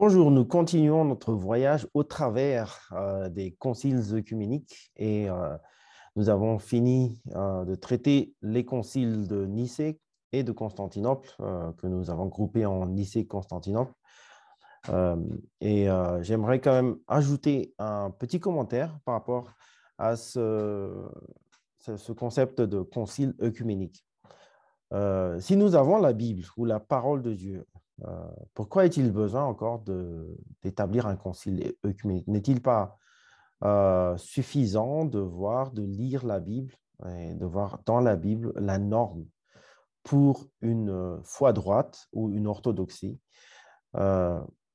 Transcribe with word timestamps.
Bonjour, 0.00 0.30
nous 0.30 0.44
continuons 0.44 1.04
notre 1.04 1.32
voyage 1.32 1.88
au 1.92 2.04
travers 2.04 2.88
euh, 2.92 3.28
des 3.28 3.50
conciles 3.56 4.14
œcuméniques 4.14 4.92
et 4.94 5.28
euh, 5.28 5.56
nous 6.14 6.28
avons 6.28 6.60
fini 6.60 7.20
euh, 7.34 7.64
de 7.64 7.74
traiter 7.74 8.32
les 8.40 8.64
conciles 8.64 9.26
de 9.26 9.44
Nicée 9.44 10.00
et 10.30 10.44
de 10.44 10.52
Constantinople 10.52 11.28
que 11.78 11.88
nous 11.88 12.10
avons 12.10 12.26
groupés 12.26 12.64
en 12.64 12.86
Nicée-Constantinople. 12.86 13.92
et 15.60 15.88
j'aimerais 16.20 16.60
quand 16.60 16.74
même 16.74 16.98
ajouter 17.08 17.74
un 17.78 18.10
petit 18.12 18.38
commentaire 18.38 19.00
par 19.04 19.14
rapport 19.14 19.50
à 19.98 20.14
ce, 20.14 21.08
ce 21.80 22.12
concept 22.12 22.60
de 22.60 22.82
concile 22.82 23.34
œcuménique. 23.42 24.04
si 25.40 25.56
nous 25.56 25.74
avons 25.74 25.98
la 25.98 26.12
Bible 26.12 26.44
ou 26.56 26.66
la 26.66 26.78
parole 26.78 27.22
de 27.22 27.32
Dieu 27.32 27.66
pourquoi 28.54 28.86
est-il 28.86 29.10
besoin 29.10 29.44
encore 29.44 29.82
d'établir 30.62 31.06
un 31.06 31.16
concile 31.16 31.74
œcuménique? 31.84 32.28
N'est-il 32.28 32.62
pas 32.62 32.98
euh, 33.64 34.16
suffisant 34.16 35.04
de 35.04 35.18
voir, 35.18 35.72
de 35.72 35.82
lire 35.82 36.24
la 36.24 36.38
Bible 36.38 36.74
et 37.06 37.34
de 37.34 37.44
voir 37.44 37.80
dans 37.86 38.00
la 38.00 38.14
Bible 38.14 38.52
la 38.56 38.78
norme 38.78 39.26
pour 40.04 40.46
une 40.60 40.90
euh, 40.90 41.18
foi 41.24 41.52
droite 41.52 42.06
ou 42.12 42.30
une 42.30 42.46
orthodoxie 42.46 43.20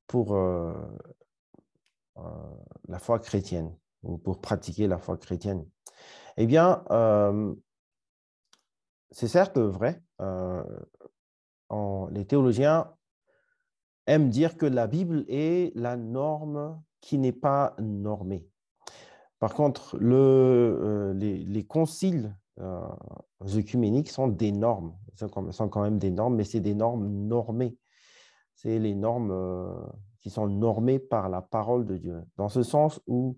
pour 0.07 0.35
la 2.87 2.99
foi 2.99 3.19
chrétienne 3.19 3.73
ou 4.03 4.17
pour 4.17 4.41
pratiquer 4.41 4.87
la 4.87 4.97
foi 4.97 5.17
chrétienne? 5.17 5.65
Eh 6.35 6.45
bien, 6.45 6.83
c'est 9.11 9.27
certes 9.29 9.59
vrai. 9.59 10.03
les 12.11 12.25
théologiens 12.27 12.93
aime 14.07 14.29
dire 14.29 14.57
que 14.57 14.65
la 14.65 14.87
Bible 14.87 15.25
est 15.27 15.75
la 15.75 15.97
norme 15.97 16.81
qui 17.01 17.17
n'est 17.17 17.31
pas 17.31 17.75
normée. 17.79 18.47
Par 19.39 19.53
contre, 19.53 19.97
euh, 20.01 21.13
les, 21.13 21.65
conciles 21.65 22.33
euh, 22.59 22.87
œcuméniques 23.55 24.09
sont 24.09 24.29
des 24.29 24.53
normes, 24.53 24.95
sont 25.15 25.67
quand 25.67 25.81
même 25.81 25.99
des 25.99 26.11
normes, 26.11 26.37
mais 26.37 26.45
c'est 26.45 26.61
des 26.61 26.75
normes 26.75 27.07
normées. 27.09 27.77
C'est 28.55 28.79
les 28.79 28.95
normes 28.95 29.31
euh, 29.31 29.73
qui 30.21 30.29
sont 30.29 30.47
normées 30.47 30.99
par 30.99 31.27
la 31.27 31.41
parole 31.41 31.85
de 31.85 31.97
Dieu, 31.97 32.23
dans 32.37 32.47
ce 32.47 32.63
sens 32.63 33.01
où 33.05 33.37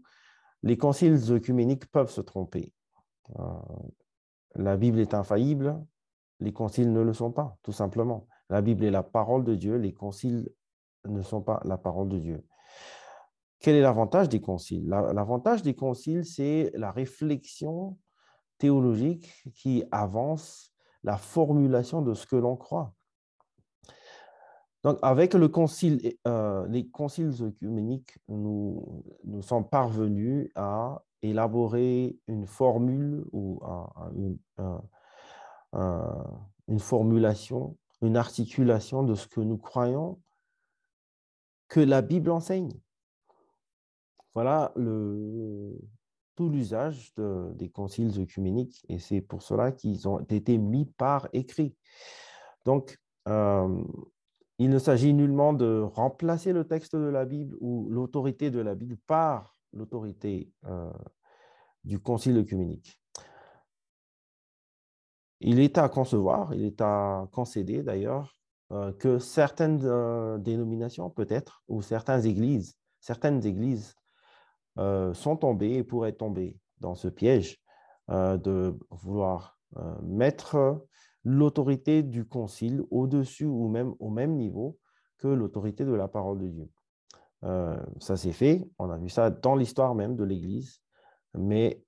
les 0.62 0.78
conciles 0.78 1.32
œcuméniques 1.32 1.88
peuvent 1.92 2.12
se 2.12 2.22
tromper. 2.22 2.72
la 4.54 4.78
Bible 4.78 5.00
est 5.00 5.16
infaillible, 5.16 5.84
les 6.40 6.54
conciles 6.54 6.94
ne 6.94 7.02
le 7.02 7.14
sont 7.14 7.32
pas, 7.32 7.58
tout 7.64 7.72
simplement. 7.72 8.28
La 8.50 8.62
Bible 8.62 8.86
est 8.86 8.92
la 8.92 9.04
parole 9.04 9.44
de 9.44 9.56
Dieu, 9.56 9.76
les 9.78 9.94
conciles 9.94 10.50
ne 11.08 11.22
sont 11.22 11.42
pas 11.42 11.62
la 11.66 11.78
parole 11.78 12.10
de 12.10 12.20
Dieu. 12.20 12.46
Quel 13.60 13.76
est 13.76 13.82
l'avantage 13.82 14.30
des 14.30 14.42
conciles? 14.42 14.88
L'avantage 14.88 15.64
des 15.64 15.76
conciles, 15.76 16.26
c'est 16.26 16.72
la 16.76 16.92
réflexion 16.92 17.98
théologique 18.58 19.32
qui 19.54 19.84
avance 19.92 20.72
la 21.04 21.18
formulation 21.18 22.02
de 22.02 22.14
ce 22.14 22.28
que 22.28 22.36
l'on 22.36 22.56
croit. 22.56 22.94
Donc, 24.84 25.00
avec 25.02 25.34
euh, 25.34 26.68
les 26.68 26.88
conciles 26.90 27.34
œcuméniques, 27.42 28.20
nous 28.28 29.42
sommes 29.42 29.68
parvenus 29.68 30.52
à 30.54 31.04
élaborer 31.24 32.20
une 32.28 32.46
formule 32.46 33.26
ou 33.32 33.60
une 35.74 36.80
formulation, 36.80 37.78
articulation 38.14 39.04
de 39.04 39.16
ce 39.16 39.28
que 39.28 39.42
nous 39.42 39.58
croyons 39.58 40.22
que 41.68 41.80
la 41.80 42.02
Bible 42.02 42.30
enseigne. 42.30 42.80
Voilà 44.34 44.74
tout 44.76 46.50
l'usage 46.50 47.14
des 47.18 47.70
conciles 47.70 48.20
œcuméniques 48.20 48.86
et 48.90 49.00
c'est 49.00 49.22
pour 49.22 49.42
cela 49.42 49.72
qu'ils 49.72 50.08
ont 50.08 50.20
été 50.20 50.58
mis 50.58 50.86
par 50.86 51.30
écrit. 51.34 51.76
Donc, 52.66 53.00
euh, 53.28 53.84
il 54.58 54.70
ne 54.70 54.80
s'agit 54.80 55.14
nullement 55.14 55.54
de 55.54 55.82
remplacer 55.82 56.54
le 56.54 56.66
texte 56.66 56.96
de 56.96 57.08
la 57.08 57.26
Bible 57.26 57.56
ou 57.60 57.90
l'autorité 57.90 58.52
de 58.52 58.60
la 58.60 58.76
Bible 58.76 58.98
par 59.08 59.56
l'autorité 59.74 60.50
euh, 60.66 60.92
du 61.84 62.00
concile 62.00 62.38
œcuménique. 62.38 63.00
Il 65.48 65.60
est 65.60 65.78
à 65.78 65.90
concevoir, 65.90 66.56
il 66.56 66.66
est 66.66 66.82
à 66.82 67.28
concéder 67.32 67.84
d'ailleurs 67.84 68.34
euh, 68.72 68.92
que 68.94 69.20
certaines 69.20 69.80
euh, 69.84 70.40
dénominations, 70.40 71.12
peut-être, 71.12 71.62
ou 71.68 71.84
certaines 71.84 72.26
églises, 72.26 72.80
certaines 73.00 73.46
églises 73.46 73.94
euh, 74.80 75.14
sont 75.14 75.38
tombées 75.38 75.74
et 75.74 75.84
pourraient 75.84 76.14
tomber 76.14 76.58
dans 76.80 76.96
ce 76.96 77.08
piège 77.08 77.62
de 78.08 78.78
vouloir 78.92 79.58
mettre 80.04 80.86
l'autorité 81.24 82.04
du 82.04 82.28
concile 82.28 82.84
au-dessus 82.92 83.46
ou 83.46 83.68
même 83.68 83.96
au 84.00 84.12
même 84.12 84.36
niveau 84.36 84.78
que 85.18 85.28
l'autorité 85.28 85.86
de 85.86 85.94
la 85.94 86.08
parole 86.08 86.38
de 86.38 86.48
Dieu. 86.50 86.70
ça 88.00 88.16
s'est 88.16 88.32
fait, 88.32 88.70
on 88.78 88.92
a 88.92 88.98
vu 89.00 89.10
ça 89.10 89.32
dans 89.32 89.56
l'histoire 89.56 89.96
même 89.96 90.16
de 90.16 90.24
l'Église, 90.24 90.82
mais 91.34 91.84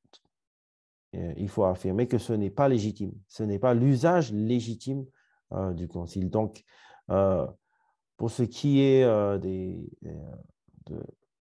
il 1.14 1.50
faut 1.50 1.64
affirmer 1.64 2.08
que 2.08 2.18
ce 2.18 2.34
n'est 2.34 2.50
pas 2.50 2.68
légitime, 2.68 3.14
ce 3.28 3.44
n'est 3.44 3.60
pas 3.60 3.74
l'usage 3.74 4.32
légitime 4.34 5.06
euh, 5.54 5.74
du 5.74 5.88
concile. 5.88 6.30
Donc, 6.30 6.64
euh, 7.10 7.48
pour 8.18 8.32
ce 8.32 8.44
qui 8.44 8.82
est 8.82 9.04
euh, 9.04 9.40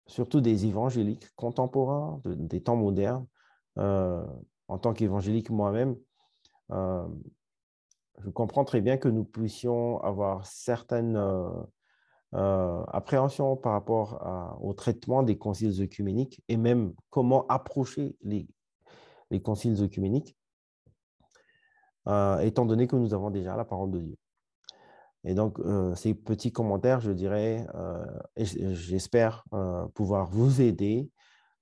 surtout 0.08 0.42
des 0.42 0.66
évangéliques 0.66 1.30
contemporains, 1.36 2.20
des 2.26 2.64
temps 2.64 2.76
modernes, 2.76 3.28
en 3.76 4.78
tant 4.80 4.94
qu'évangélique 4.94 5.50
moi-même, 5.50 5.96
je 6.70 8.30
comprends 8.34 8.66
très 8.66 8.82
bien 8.82 8.98
que 8.98 9.08
nous 9.08 9.24
puissions 9.24 10.02
avoir 10.02 10.46
certaines 10.46 11.18
appréhensions 12.32 13.56
par 13.56 13.74
rapport 13.74 14.58
au 14.62 14.74
traitement 14.74 15.24
des 15.24 15.38
conciles 15.38 15.82
œcuméniques 15.82 16.42
et 16.48 16.58
même 16.58 16.94
comment 17.10 17.46
approcher 17.48 18.16
les, 18.22 18.48
les 19.32 19.42
conciles 19.42 19.82
œcuméniques. 19.82 20.38
Euh, 22.08 22.40
étant 22.40 22.66
donné 22.66 22.88
que 22.88 22.96
nous 22.96 23.14
avons 23.14 23.30
déjà 23.30 23.56
la 23.56 23.66
parole 23.66 23.92
de 23.92 24.00
Dieu. 24.00 24.18
Et 25.24 25.36
donc, 25.36 25.60
euh, 25.60 25.94
ces 25.94 26.16
petits 26.16 26.52
commentaires, 26.52 27.00
je 27.00 27.12
dirais, 27.12 27.68
euh, 27.76 28.04
j'espère 28.38 29.46
pouvoir 29.94 30.28
vous 30.32 30.62
aider 30.62 31.12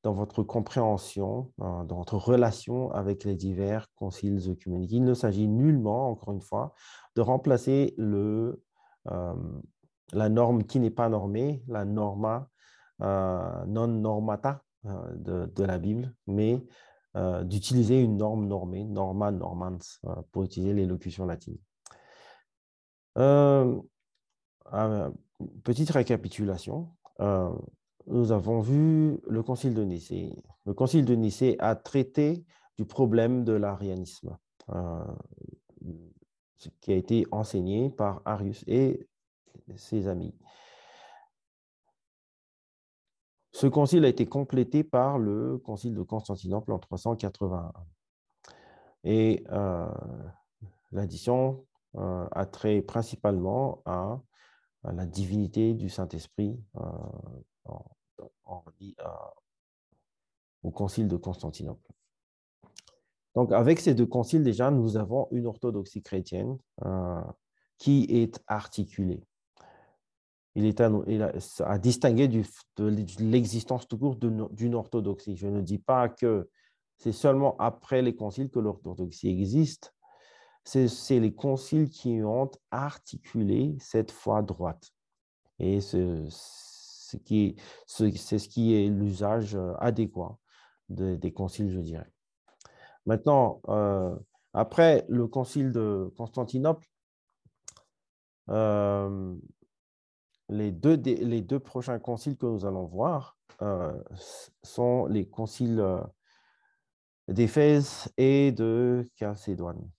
dans 0.02 0.13
votre 0.13 0.44
compréhension, 0.44 1.52
dans 1.57 1.97
votre 1.97 2.16
relation 2.16 2.90
avec 2.91 3.25
les 3.25 3.35
divers 3.35 3.88
conciles 3.96 4.50
œcuméniques. 4.50 4.94
Il 4.94 5.03
ne 5.03 5.13
s'agit 5.13 5.50
nullement, 5.50 6.09
encore 6.09 6.34
une 6.34 6.41
fois, 6.41 6.74
de 7.18 7.22
remplacer 7.22 7.96
le, 7.97 8.63
la 9.03 10.30
norme 10.30 10.63
qui 10.63 10.80
n'est 10.80 10.90
pas 10.90 11.09
normée, 11.09 11.62
la 11.68 11.84
norma 11.84 12.47
non 13.01 13.88
normata 13.90 14.63
de, 14.86 15.51
de, 15.53 15.63
la 15.66 15.78
Bible, 15.78 16.16
mais 16.28 16.63
euh, 17.15 17.43
d'utiliser 17.43 17.99
une 17.99 18.17
norme 18.17 18.45
normée, 18.45 18.83
norma 18.83 19.31
normans, 19.31 19.79
euh, 20.05 20.13
pour 20.31 20.43
utiliser 20.43 20.73
l'élocution 20.73 21.25
latine. 21.25 21.57
Euh, 23.17 23.79
petite 25.63 25.89
récapitulation. 25.89 26.89
nous 28.05 28.31
avons 28.31 28.61
vu 28.61 29.19
le 29.27 29.41
Concile 29.41 29.73
de 29.73 29.83
Nicée. 29.83 30.35
Le 30.65 30.75
Concile 30.75 31.03
de 31.03 31.15
Nicée 31.15 31.55
a 31.57 31.75
traité 31.75 32.45
du 32.77 32.85
problème 32.85 33.43
de 33.43 33.53
l'arianisme, 33.53 34.37
qui 36.79 36.91
a 36.91 36.95
été 36.95 37.25
enseigné 37.31 37.89
par 37.89 38.21
Arius 38.25 38.63
et 38.67 39.07
ses 39.75 40.07
amis. 40.07 40.35
Ce 43.59 43.67
concile 43.67 44.06
a 44.06 44.07
été 44.07 44.25
complété 44.25 44.85
par 44.85 45.19
le 45.19 45.57
concile 45.57 45.94
de 45.94 46.01
Constantinople 46.01 46.71
en 46.71 46.79
381. 46.79 47.73
Et 49.03 49.44
euh, 49.51 49.91
l'addition 50.94 51.65
euh, 51.97 52.25
a 52.31 52.45
trait 52.45 52.81
principalement 52.81 53.81
à, 53.83 54.21
la 54.85 55.06
divinité 55.06 55.73
du 55.73 55.89
Saint-Esprit 55.89 56.57
euh, 56.77 57.75
au 60.63 60.71
concile 60.71 61.09
de 61.09 61.17
Constantinople. 61.17 61.91
Donc, 63.35 63.51
avec 63.51 63.81
ces 63.81 63.94
deux 63.94 64.05
conciles, 64.05 64.44
déjà, 64.44 64.71
nous 64.71 64.95
avons 64.95 65.27
une 65.31 65.47
orthodoxie 65.47 66.01
chrétienne 66.01 66.57
qui 67.77 68.05
est 68.09 68.41
articulée 68.47 69.21
il 70.59 70.65
est 70.65 70.81
à, 71.61 71.77
distinguer 71.77 72.27
de, 72.27 72.44
l'existence 73.19 73.88
tout 73.88 73.97
court 73.97 74.17
d'une 74.17 74.75
orthodoxie. 74.75 75.35
Je 75.35 75.47
ne 75.47 75.61
dis 75.61 75.79
pas 75.79 76.09
que 76.09 76.50
c'est 76.97 77.13
seulement 77.13 77.56
après 77.57 78.01
les 78.01 78.15
conciles 78.15 78.50
que 78.50 78.59
l'orthodoxie 78.59 79.29
existe. 79.29 79.94
C'est 80.65 81.19
les 81.19 81.33
conciles 81.33 81.89
qui 81.89 82.21
ont 82.21 82.51
articulé 82.71 83.77
cette 83.79 84.11
foi 84.11 84.41
droite. 84.41 84.91
Et 85.57 85.79
c'est 85.79 86.27
ce 86.29 87.17
qui 87.17 87.55
est 88.75 88.89
l'usage 88.89 89.57
adéquat 89.79 90.38
des 90.89 91.31
conciles, 91.31 91.71
je 91.71 91.79
dirais. 91.79 92.12
Maintenant, 93.05 93.62
après 94.53 95.05
le 95.07 95.27
concile 95.27 95.71
de 95.71 96.12
Constantinople, 96.17 96.85
les 100.50 100.72
deux, 100.72 100.96
les 100.96 101.42
deux 101.42 101.60
prochains 101.60 102.00
conciles 102.00 102.38
que 102.38 102.46
nous 102.46 102.66
allons 102.66 102.86
voir 102.86 103.38
sont 104.63 105.06
les 105.06 105.28
conciles 105.28 105.84
d'Éphèse 107.28 108.12
et 108.18 108.51
de 108.51 109.10
Chalcédoine, 109.16 109.90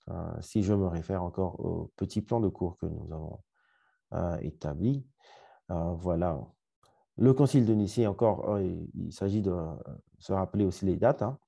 si 0.41 0.63
je 0.63 0.75
me 0.75 0.87
réfère 0.87 1.23
encore 1.23 1.61
au 1.61 1.93
petit 1.97 2.23
plan 2.23 2.41
de 2.41 2.49
cours 2.49 2.77
que 2.79 2.87
nous 2.87 3.13
avons 3.13 3.39
établi. 4.41 5.07
voilà. 5.69 6.41
Le 7.17 7.35
concile 7.35 7.67
de 7.67 7.75
Nicée, 7.75 8.07
encore, 8.07 8.59
il 8.59 9.13
s'agit 9.13 9.43
de 9.43 9.55
se 10.19 10.33
rappeler 10.33 10.65
aussi 10.65 10.87
les 10.87 10.97
dates. 10.97 11.23
Hein. 11.23 11.39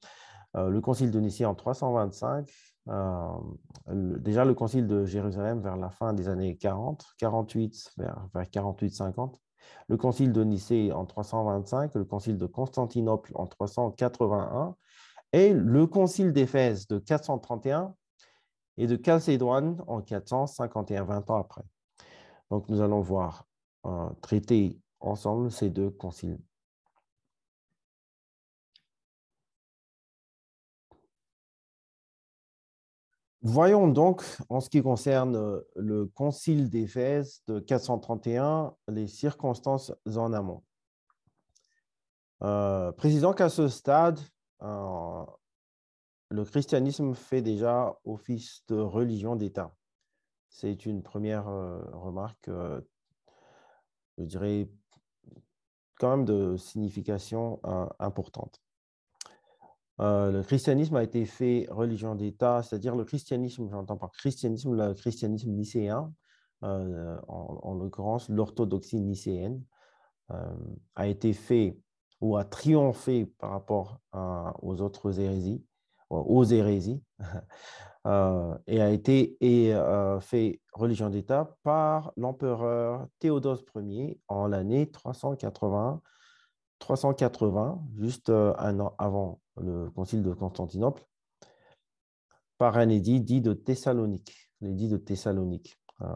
Le 0.55 0.81
concile 0.81 1.11
de 1.11 1.19
Nicée 1.19 1.47
en 1.47 1.55
325, 1.55 2.47
déjà 2.87 4.45
le 4.45 4.55
concile 4.55 4.87
de 4.87 5.05
Jérusalem 5.05 5.61
vers 5.61 5.77
la 5.77 5.91
fin 5.91 6.13
des 6.13 6.29
années 6.29 6.57
40, 6.57 7.05
48 7.19 7.93
vers, 7.97 8.27
vers 8.35 8.45
48-50, 8.45 9.37
le 9.89 9.97
concile 9.97 10.33
de 10.33 10.43
Nicée 10.43 10.93
en 10.93 11.07
325, 11.07 11.95
le 11.95 12.05
concile 12.05 12.39
de 12.39 12.47
Constantinople 12.47 13.33
en 13.35 13.47
381 13.47 14.75
et 15.33 15.53
le 15.53 15.87
concile 15.87 16.33
d'Éphèse 16.33 16.87
de 16.89 16.99
431 16.99 17.95
et 18.79 18.87
de 18.87 18.99
Chalcédoine 19.03 19.83
en 19.87 20.01
451, 20.01 21.05
20 21.05 21.31
ans 21.31 21.39
après. 21.39 21.63
Donc 22.51 22.69
nous 22.69 22.81
allons 22.81 23.01
voir 23.01 23.47
euh, 23.87 24.09
traiter 24.21 24.79
ensemble 25.01 25.51
ces 25.51 25.71
deux 25.71 25.91
conciles. 25.91 26.39
Voyons 33.45 33.89
donc, 33.89 34.23
en 34.51 34.61
ce 34.61 34.71
qui 34.71 34.83
concerne 34.83 35.35
euh, 35.35 35.61
le 35.75 36.07
concile 36.07 36.71
d'Éphèse 36.71 37.43
de 37.49 37.59
431, 37.59 38.73
les 38.87 39.09
circonstances 39.09 39.93
en 40.15 40.33
amont. 40.33 40.63
Euh, 42.45 42.93
précisons 42.93 43.33
qu'à 43.33 43.49
ce 43.49 43.67
stade, 43.67 44.21
euh, 44.63 45.25
le 46.29 46.45
christianisme 46.45 47.15
fait 47.15 47.43
déjà 47.43 47.99
office 48.05 48.63
de 48.69 48.77
religion 48.77 49.35
d'État. 49.35 49.75
C'est 50.49 50.87
une 50.87 51.03
première 51.03 51.47
remarque, 51.47 52.49
je 54.19 54.25
dirais, 54.25 54.69
quand 55.99 56.17
même 56.17 56.27
de 56.27 56.57
signification 56.59 57.59
importante. 57.99 58.61
Euh, 60.01 60.33
le 60.33 60.43
christianisme 60.43 60.97
a 60.97 61.03
été 61.03 61.25
fait 61.27 61.67
religion 61.71 62.15
d'État, 62.15 62.63
c'est-à-dire 62.63 62.97
le 62.97 63.05
christianisme, 63.05 63.69
j'entends 63.71 63.97
par 63.97 64.11
christianisme, 64.13 64.75
le 64.75 64.95
christianisme 64.95 65.51
nicéen, 65.51 66.13
euh, 66.65 67.19
en, 67.29 67.75
l'occurrence 67.75 68.29
l'orthodoxie 68.29 69.01
nicéenne, 69.01 69.63
euh, 70.31 70.55
a 70.95 71.07
été 71.07 71.33
fait 71.33 71.79
ou 72.21 72.37
a 72.37 72.45
triomphé 72.45 73.27
par 73.27 73.51
rapport 73.51 73.99
aux 74.63 74.81
autres 74.81 75.19
hérésies, 75.19 75.65
aux 76.09 76.45
hérésies, 76.45 77.03
et 78.05 78.81
a 78.81 78.91
été 78.91 79.37
et, 79.41 79.75
fait 80.21 80.61
religion 80.73 81.11
d'État 81.11 81.57
par 81.65 82.13
l'empereur 82.17 83.09
Théodose 83.19 83.65
Ier 83.75 84.21
en 84.29 84.47
l'année 84.47 84.89
380 84.89 86.01
380, 86.79 87.83
juste 87.97 88.31
un 88.31 88.81
an 88.81 88.95
avant 88.99 89.42
le 89.57 89.91
concile 89.91 90.23
de 90.23 90.33
Constantinople, 90.33 91.07
par 92.59 92.77
un 92.77 92.89
édit 92.89 93.21
dit 93.21 93.41
de 93.41 93.53
Thessalonique, 93.53 94.51
l'édit 94.61 94.89
de 94.89 94.97
Thessalonique. 94.97 95.79
Euh, 96.01 96.07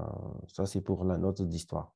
ça, 0.49 0.67
c'est 0.67 0.81
pour 0.81 1.05
la 1.05 1.19
note 1.19 1.43
d'histoire. 1.43 1.93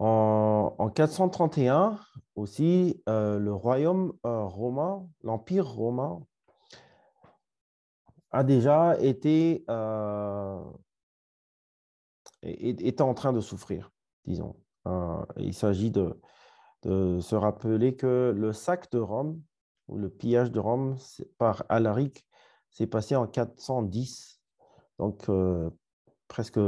En, 0.00 0.90
431 0.94 1.98
aussi, 2.34 3.02
euh, 3.08 3.38
le 3.38 3.54
royaume 3.54 4.12
romain, 4.22 5.08
l'empire 5.22 5.66
romain, 5.66 6.20
a 8.30 8.42
déjà 8.44 8.98
été 9.00 9.64
était 12.44 13.02
en 13.02 13.14
train 13.14 13.32
de 13.32 13.40
souffrir, 13.40 13.90
disons. 14.26 14.56
Euh, 14.86 15.24
il 15.38 15.54
s'agit 15.54 15.90
de, 15.90 16.20
se 16.84 17.34
rappeler 17.34 17.96
que 17.96 18.34
le 18.36 18.52
sac 18.52 18.90
de 18.92 18.98
Rome, 18.98 19.40
ou 19.88 19.98
le 19.98 20.08
pillage 20.08 20.50
de 20.50 20.60
Rome 20.60 20.96
par 21.38 21.64
Alaric, 21.68 22.26
s'est 22.70 22.86
passé 22.86 23.16
en 23.16 23.26
410, 23.26 24.40
donc 24.98 25.28
euh, 25.28 25.70
presque 26.28 26.58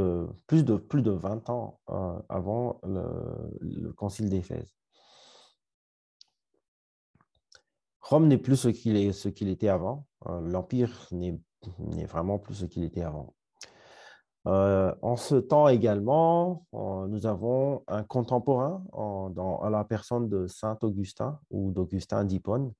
plus 0.47 0.63
de, 0.63 0.77
plus 0.77 1.01
de 1.01 1.11
20 1.11 1.49
ans 1.49 1.79
euh, 1.89 2.19
avant 2.29 2.79
le, 2.83 3.91
concile 3.93 4.29
d'Éphèse. 4.29 4.75
Rome 8.01 8.27
n'est 8.27 8.37
plus 8.37 8.55
ce 8.55 8.69
qu'il 8.69 9.49
était 9.49 9.67
avant. 9.67 10.07
L'Empire 10.25 11.09
n'est 11.11 12.05
vraiment 12.05 12.39
plus 12.39 12.55
ce 12.55 12.65
qu'il 12.65 12.85
était 12.85 13.01
avant. 13.01 13.35
Euh, 14.47 14.95
en 15.01 15.17
ce 15.17 15.35
temps 15.35 15.67
également, 15.67 16.65
nous 16.71 17.25
avons 17.25 17.83
un 17.87 18.03
contemporain 18.03 18.81
dans, 18.93 19.59
à 19.61 19.69
la 19.69 19.83
personne 19.83 20.29
de 20.29 20.47
Saint 20.47 20.77
Augustin 20.83 21.39
ou 21.49 21.71
d'Augustin 21.71 22.23
d'Hippone, 22.23 22.71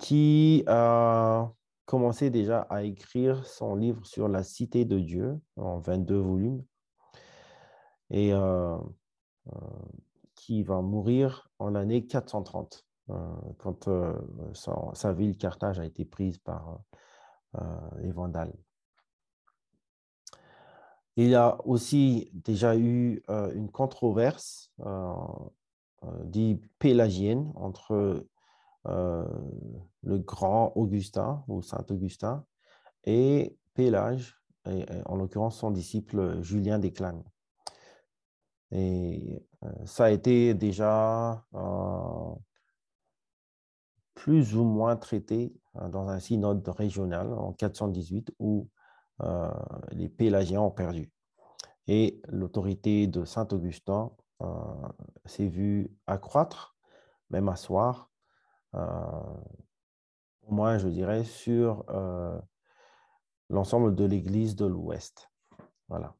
qui 0.00 0.64
a 0.66 1.48
commencé 1.86 2.30
déjà 2.30 2.62
à 2.62 2.82
écrire 2.82 3.46
son 3.46 3.76
livre 3.76 4.04
sur 4.04 4.26
la 4.26 4.42
cité 4.42 4.84
de 4.84 4.98
Dieu 4.98 5.40
en 5.56 5.78
22 5.78 6.16
volumes 6.18 6.64
et 8.10 8.32
euh, 8.32 8.76
euh, 9.46 9.60
qui 10.34 10.64
va 10.64 10.82
mourir 10.82 11.48
en 11.60 11.70
l'année 11.70 12.04
430 12.04 12.84
quand 13.56 13.88
sa, 14.52 15.12
ville 15.14 15.38
Carthage 15.38 15.78
a 15.78 15.86
été 15.86 16.04
prise 16.04 16.36
par 16.36 16.80
les 18.00 18.12
Vandales. 18.12 18.52
Il 21.18 21.30
y 21.30 21.34
a 21.34 21.58
aussi 21.64 22.30
déjà 22.32 22.76
eu 22.76 23.24
euh, 23.28 23.52
une 23.52 23.72
controverse 23.72 24.70
euh, 24.86 25.12
euh, 26.04 26.24
dite 26.24 26.62
pélagienne 26.78 27.50
entre 27.56 28.24
le 28.84 30.18
grand 30.18 30.72
Augustin 30.76 31.44
ou 31.48 31.60
Saint 31.60 31.84
Augustin 31.90 32.46
et 33.04 33.58
Pélage, 33.74 34.40
en 35.04 35.16
l'occurrence 35.16 35.58
son 35.58 35.70
disciple 35.70 36.40
Julien 36.40 36.78
Desclanes. 36.78 37.22
Et 38.70 39.44
ça 39.84 40.04
a 40.06 40.10
été 40.10 40.54
déjà 40.54 41.44
plus 44.14 44.56
ou 44.56 44.64
moins 44.64 44.96
traité 44.96 45.52
dans 45.74 46.08
un 46.08 46.18
synode 46.18 46.66
régional 46.66 47.30
en 47.34 47.52
418 47.52 48.32
où 48.38 48.70
euh, 49.22 49.50
les 49.92 50.08
Pélagiens 50.08 50.60
ont 50.60 50.70
perdu. 50.70 51.10
Et 51.88 52.20
l'autorité 52.28 53.06
de 53.06 53.24
Saint-Augustin 53.24 54.12
euh, 54.42 54.46
s'est 55.24 55.48
vue 55.48 55.90
accroître, 56.06 56.76
même 57.30 57.48
asseoir, 57.48 58.10
euh, 58.74 58.80
au 60.42 60.52
moins, 60.52 60.78
je 60.78 60.88
dirais, 60.88 61.24
sur 61.24 61.84
l'ensemble 63.50 63.94
de 63.94 64.04
l'Église 64.04 64.54
de 64.56 64.66
l'Ouest. 64.66 65.30
Voilà. 65.88 66.14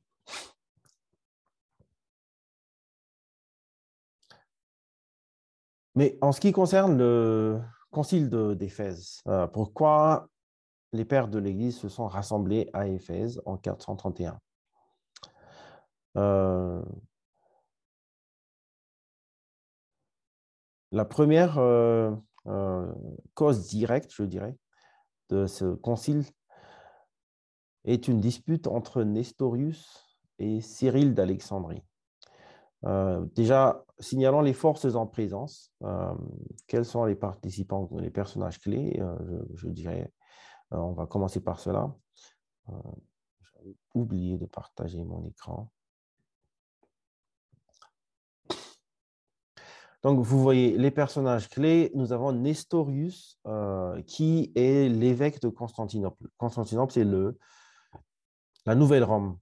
Mais 5.95 6.19
en 6.21 6.33
ce 6.33 6.41
qui 6.41 6.53
concerne 6.53 6.97
le 6.97 7.61
concile 7.91 8.31
d'Éphèse, 8.31 9.23
pourquoi 9.53 10.29
les 10.93 11.05
pères 11.05 11.29
de 11.29 11.39
l'Église 11.39 11.77
se 11.77 11.89
sont 11.89 12.07
rassemblés 12.07 12.71
à 12.73 12.87
Éphèse 12.87 13.41
en 13.45 13.57
431. 13.57 14.41
Euh, 16.19 16.83
la 20.91 21.05
première 21.05 21.59
euh, 21.59 22.11
euh, 22.47 22.93
cause 23.35 23.69
directe, 23.69 24.13
je 24.13 24.25
dirais, 24.25 24.57
de 25.29 25.47
ce 25.47 25.75
concile 25.75 26.25
est 27.85 28.09
une 28.09 28.21
dispute 28.21 28.67
entre 28.67 29.03
Nestorius 29.03 30.19
et 30.39 30.61
Cyril 30.61 31.15
d'Alexandrie. 31.15 31.83
déjà, 33.35 33.85
signalons 33.99 34.41
les 34.41 34.53
forces 34.53 34.95
en 34.95 35.07
présence. 35.07 35.73
quels 36.67 36.85
sont 36.85 37.05
les 37.05 37.17
participants, 37.17 37.89
les 37.99 38.11
personnages 38.11 38.61
clés 38.61 39.01
je, 39.55 39.69
dirais 39.69 40.13
on 40.71 40.93
va 40.93 41.07
commencer 41.07 41.41
par 41.41 41.61
cela. 41.61 41.95
J'ai 43.63 43.77
oublié 43.95 44.39
de 44.39 44.47
partager 44.47 45.03
mon 45.03 45.25
écran. 45.25 45.71
Donc, 50.03 50.21
vous 50.21 50.41
voyez 50.41 50.79
les 50.79 50.91
personnages 50.91 51.49
clés. 51.49 51.91
Nous 51.95 52.13
avons 52.13 52.33
Nestorius, 52.33 53.39
euh, 53.47 54.01
qui 54.03 54.53
est 54.55 54.89
l'évêque 54.89 55.41
de 55.41 55.49
Constantinople. 55.49 56.29
Constantinople, 56.37 56.93
c'est 56.93 57.05
le, 57.05 57.37
la 58.65 58.77
Nouvelle 58.77 59.03
Rome. 59.03 59.39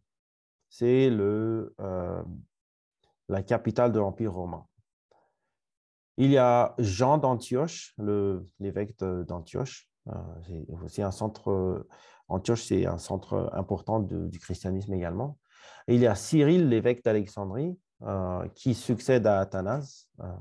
C'est 0.71 1.11
euh, 1.11 2.23
la 3.29 3.43
capitale 3.43 3.93
de 3.93 3.99
l'Empire 3.99 4.33
romain. 4.33 4.67
Il 6.17 6.31
y 6.31 6.39
a 6.39 6.75
Jean 6.79 7.19
d'Antioche, 7.19 7.95
l'évêque 8.59 8.99
d'Antioche. 8.99 9.91
Euh, 10.09 10.13
c'est 10.89 11.03
un 11.03 11.11
centre, 11.11 11.87
Antioche, 12.29 12.63
c'est 12.65 12.87
un 12.87 12.97
centre 12.97 13.51
important 13.53 14.01
du 14.01 14.39
christianisme 14.39 14.95
également. 14.95 15.37
il 15.87 16.01
y 16.01 16.07
a 16.07 16.15
Cyril, 16.15 16.71
l'évêque 16.71 17.05
d'Alexandrie, 17.05 17.79
euh, 18.03 18.47
qui 18.55 18.75
succède 18.75 19.27
à 19.27 19.41
Athanase, 19.41 20.09
euh, 20.21 20.33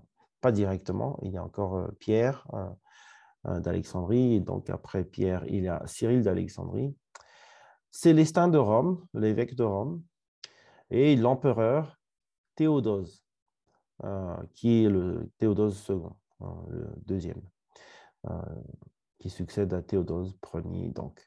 pas 0.41 0.51
directement. 0.51 1.19
Il 1.23 1.31
y 1.31 1.37
a 1.37 1.43
encore 1.43 1.89
Pierre 1.99 2.47
d'Alexandrie, 3.43 4.41
donc 4.41 4.69
après 4.69 5.03
Pierre, 5.03 5.43
il 5.47 5.63
y 5.63 5.67
a 5.67 5.81
Cyril 5.85 6.23
d'Alexandrie. 6.23 6.95
Célestin 7.91 8.47
de 8.47 8.57
Rome, 8.57 9.05
l'évêque 9.13 9.55
de 9.55 9.63
Rome, 9.63 10.03
et 10.89 11.15
l'empereur 11.15 11.97
Théodose. 12.55 13.25
Euh, 14.03 14.35
qui 14.55 14.83
est 14.83 14.89
le 14.89 15.31
Théodose 15.37 15.85
II, 15.87 16.01
hein, 16.41 16.65
le 16.67 16.89
deuxième, 17.05 17.41
euh, 18.29 18.41
qui 19.19 19.29
succède 19.29 19.73
à 19.73 19.81
Théodose 19.81 20.37
Ier. 20.53 20.89
Donc. 20.89 21.25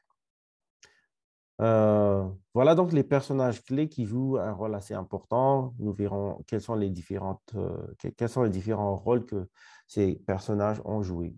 Euh, 1.61 2.25
voilà 2.53 2.73
donc 2.73 2.93
les 2.93 3.03
personnages 3.03 3.61
clés 3.63 3.89
qui 3.89 4.05
jouent 4.05 4.37
un 4.37 4.51
rôle 4.51 4.75
assez 4.75 4.93
important. 4.93 5.73
Nous 5.79 5.93
verrons 5.93 6.43
quels 6.47 6.61
sont 6.61 6.75
les, 6.75 6.89
différentes, 6.89 7.53
quels 8.17 8.29
sont 8.29 8.43
les 8.43 8.49
différents 8.49 8.95
rôles 8.95 9.25
que 9.25 9.49
ces 9.87 10.15
personnages 10.15 10.81
ont 10.85 11.01
joués. 11.01 11.35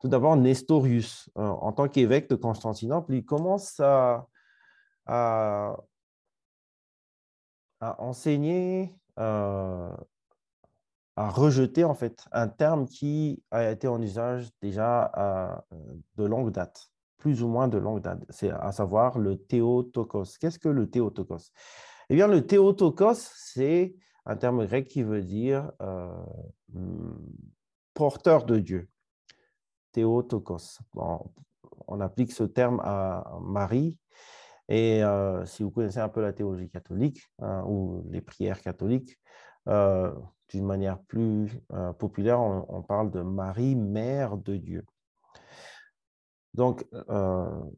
Tout 0.00 0.08
d'abord, 0.08 0.36
Nestorius, 0.36 1.30
en 1.36 1.72
tant 1.72 1.88
qu'évêque 1.88 2.28
de 2.28 2.34
Constantinople, 2.34 3.14
il 3.14 3.24
commence 3.24 3.80
à, 3.80 4.26
à, 5.06 5.76
enseigner 7.80 8.94
a 11.16 11.30
rejeté 11.30 11.84
en 11.84 11.94
fait 11.94 12.24
un 12.32 12.48
terme 12.48 12.86
qui 12.86 13.42
a 13.50 13.70
été 13.70 13.88
en 13.88 14.00
usage 14.00 14.48
déjà 14.60 15.10
euh, 15.16 15.56
de 16.16 16.24
longue 16.24 16.52
date, 16.52 16.90
plus 17.18 17.42
ou 17.42 17.48
moins 17.48 17.68
de 17.68 17.78
longue 17.78 18.02
date, 18.02 18.24
c'est 18.28 18.50
à 18.50 18.72
savoir 18.72 19.18
le 19.18 19.36
théotokos. 19.36 20.38
Qu'est-ce 20.40 20.58
que 20.58 20.68
le 20.68 20.88
théotokos? 20.88 21.52
Eh 22.08 22.14
bien, 22.14 22.28
le 22.28 22.46
théotokos, 22.46 23.14
c'est 23.14 23.94
un 24.26 24.36
terme 24.36 24.66
grec 24.66 24.86
qui 24.88 25.02
veut 25.02 25.22
dire 25.22 25.72
euh, 25.82 26.08
hmm, 26.72 27.16
porteur 27.94 28.44
de 28.44 28.58
Dieu. 28.58 28.88
Théotokos. 29.92 30.78
on 31.88 32.00
applique 32.00 32.32
ce 32.32 32.44
terme 32.44 32.80
à 32.84 33.38
Marie. 33.40 33.98
Et 34.68 35.02
euh, 35.02 35.44
si 35.46 35.62
vous 35.62 35.70
connaissez 35.70 36.00
un 36.00 36.08
peu 36.08 36.20
la 36.20 36.32
théologie 36.32 36.68
catholique 36.68 37.22
hein, 37.38 37.64
ou 37.66 38.02
les 38.10 38.20
prières 38.20 38.60
catholiques, 38.60 39.18
d'une 40.48 40.64
manière 40.64 40.98
plus 40.98 41.50
euh, 41.72 41.92
populaire, 41.92 42.40
on, 42.40 42.82
parle 42.82 43.10
de 43.10 43.20
Marie, 43.20 43.74
mère 43.74 44.36
de 44.36 44.56
Dieu. 44.56 44.84
Donc, 46.56 46.86
euh, 47.10 47.70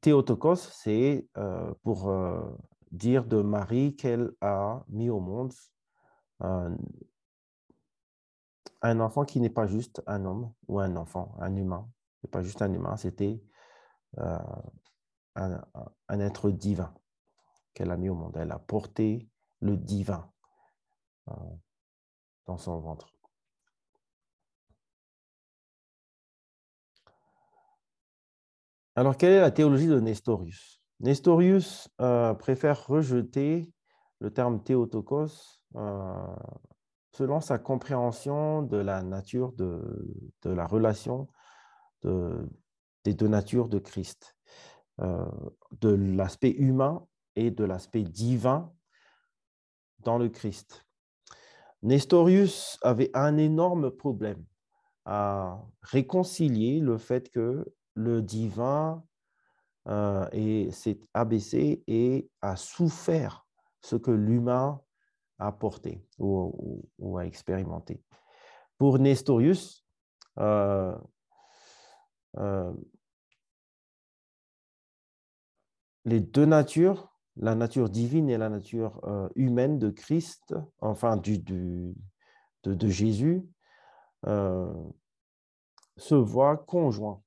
Théotokos, 0.00 0.56
c'est 0.56 1.28
euh, 1.36 1.72
pour 1.84 2.12
dire 2.90 3.24
de 3.24 3.42
Marie 3.42 3.94
qu'elle 3.94 4.32
a 4.40 4.84
mis 4.88 5.08
au 5.08 5.20
monde 5.20 5.52
un 6.40 6.76
enfant 9.00 9.24
qui 9.24 9.40
n'est 9.40 9.50
pas 9.50 9.68
juste 9.68 10.02
un 10.06 10.24
homme 10.24 10.52
ou 10.66 10.80
un 10.80 10.96
enfant, 10.96 11.36
un 11.38 11.54
humain. 11.54 11.88
Ce 12.20 12.26
n'est 12.26 12.30
pas 12.30 12.42
juste 12.42 12.60
un 12.60 12.72
humain, 12.72 12.96
c'était 12.96 13.40
un, 14.16 14.42
être 16.08 16.50
divin 16.50 16.92
qu'elle 17.72 17.92
a 17.92 17.96
mis 17.96 18.08
au 18.08 18.14
monde. 18.14 18.36
Elle 18.36 18.50
a 18.50 18.58
porté 18.58 19.28
le 19.60 19.76
divin 19.76 20.28
dans 22.46 22.58
son 22.58 22.80
ventre. 22.80 23.17
Alors, 28.98 29.16
quelle 29.16 29.34
est 29.34 29.40
la 29.40 29.52
théologie 29.52 29.86
de 29.86 30.00
Nestorius? 30.00 30.80
Nestorius 30.98 31.88
euh, 32.00 32.34
préfère 32.34 32.84
rejeter 32.88 33.72
le 34.18 34.32
terme 34.32 34.60
théotokos 34.60 35.62
euh, 35.76 36.34
selon 37.12 37.40
sa 37.40 37.58
compréhension 37.58 38.60
de 38.62 38.76
la 38.76 39.04
nature 39.04 39.52
de, 39.52 40.10
la 40.44 40.66
relation 40.66 41.28
des 42.02 43.14
deux 43.14 43.28
natures 43.28 43.68
de 43.68 43.78
Christ, 43.78 44.36
euh, 45.00 45.24
de 45.80 45.90
l'aspect 45.90 46.50
humain 46.50 47.06
et 47.36 47.52
de 47.52 47.62
l'aspect 47.62 48.02
divin 48.02 48.72
dans 50.00 50.18
le 50.18 50.28
Christ. 50.28 50.84
Nestorius 51.84 52.80
avait 52.82 53.12
un 53.14 53.36
énorme 53.36 53.92
problème 53.92 54.44
à 55.04 55.62
réconcilier 55.82 56.80
le 56.80 56.98
fait 56.98 57.30
que 57.30 57.64
le 57.98 58.22
divin 58.22 59.04
euh, 59.88 60.70
s'est 60.70 61.00
abaissé 61.14 61.82
et 61.88 62.30
a 62.42 62.54
souffert 62.54 63.44
ce 63.80 63.96
que 63.96 64.12
l'humain 64.12 64.80
a 65.38 65.50
porté 65.50 66.06
ou, 66.18 67.18
a 67.18 67.26
expérimenté. 67.26 68.00
Pour 68.76 69.00
Nestorius, 69.00 69.84
euh, 70.38 70.96
euh, 72.36 72.72
les 76.04 76.20
deux 76.20 76.46
natures 76.46 77.12
la 77.40 77.54
nature 77.54 77.88
divine 77.88 78.30
et 78.30 78.36
la 78.36 78.48
nature 78.48 79.00
humaine 79.36 79.78
de 79.78 79.90
Christ, 79.90 80.56
enfin 80.80 81.16
de, 81.16 81.94
Jésus, 82.88 83.46
se 84.24 86.14
voient 86.16 86.56
conjoints. 86.56 87.22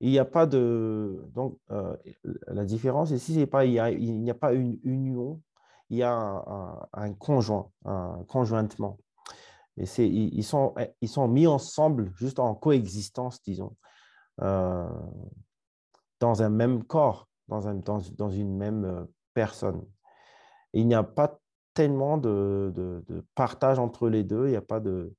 Il 0.00 0.10
n'y 0.10 0.18
a 0.18 0.24
pas 0.24 0.46
de. 0.46 1.22
Donc, 1.34 1.58
euh, 1.70 1.96
la 2.46 2.64
différence 2.64 3.10
ici, 3.10 3.34
c'est 3.34 3.46
pas, 3.46 3.64
il 3.64 3.72
n'y 3.72 4.30
a, 4.30 4.34
pas 4.34 4.54
une 4.54 4.78
union, 4.82 5.40
il 5.90 5.98
y 5.98 6.02
a 6.02 6.86
un, 6.92 7.12
conjoint, 7.14 7.70
un 7.84 8.24
conjointement. 8.28 8.98
Et 9.76 9.86
c'est, 9.86 10.08
ils, 10.08 10.44
sont, 10.44 10.74
ils 11.00 11.08
sont 11.08 11.28
mis 11.28 11.46
ensemble, 11.46 12.10
juste 12.16 12.38
en 12.38 12.54
coexistence, 12.54 13.42
disons, 13.42 13.76
dans 14.38 14.88
un 16.20 16.48
même 16.48 16.84
corps 16.84 17.30
dans, 17.50 17.68
un, 17.68 17.74
dans, 17.74 18.00
dans 18.16 18.30
une 18.30 18.56
même 18.56 18.84
euh, 18.84 19.04
personne. 19.34 19.84
il 20.72 20.86
n'y 20.86 20.94
a 20.94 21.02
pas 21.02 21.38
tellement 21.74 22.16
de, 22.16 22.72
de, 22.74 23.24
partage 23.34 23.78
entre 23.78 24.08
les 24.08 24.24
deux, 24.24 24.46
il 24.46 24.50
n'y 24.50 24.56
a 24.56 24.62
pas 24.62 24.80
de, 24.80 25.14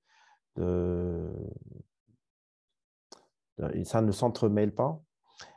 Ça 3.84 4.02
ne 4.02 4.12
s'entremêle 4.12 4.74
pas, 4.74 5.00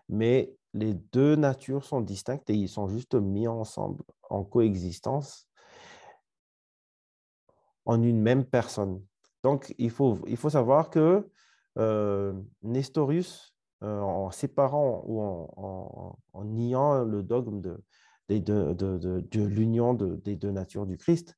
mais 0.09 0.55
les 0.73 0.95
deux 0.95 1.37
natures 1.37 1.85
sont 1.85 2.01
distinctes 2.01 2.51
et 2.51 2.55
ils 2.55 2.69
sont 2.69 2.89
juste 2.89 3.15
mis 3.15 3.49
ensemble, 3.49 4.03
en 4.29 4.45
coexistence, 4.45 5.49
en 7.87 8.03
une 8.03 8.21
même 8.21 8.45
personne. 8.45 9.03
Donc, 9.43 9.75
il 9.79 9.91
faut, 9.91 10.19
il 10.27 10.37
faut 10.37 10.51
savoir 10.51 10.91
que 10.91 11.29
euh, 11.79 12.33
Nestorius 12.63 13.55
euh, 13.83 14.01
en 14.01 14.31
séparant 14.31 15.03
ou 15.07 15.21
en, 15.21 16.45
niant 16.45 17.05
le 17.05 17.23
dogme 17.23 17.61
de, 17.61 17.83
l'union 19.35 19.95
des 19.95 20.37
deux 20.37 20.51
natures 20.51 20.87
du 20.87 20.97
Christ, 20.97 21.37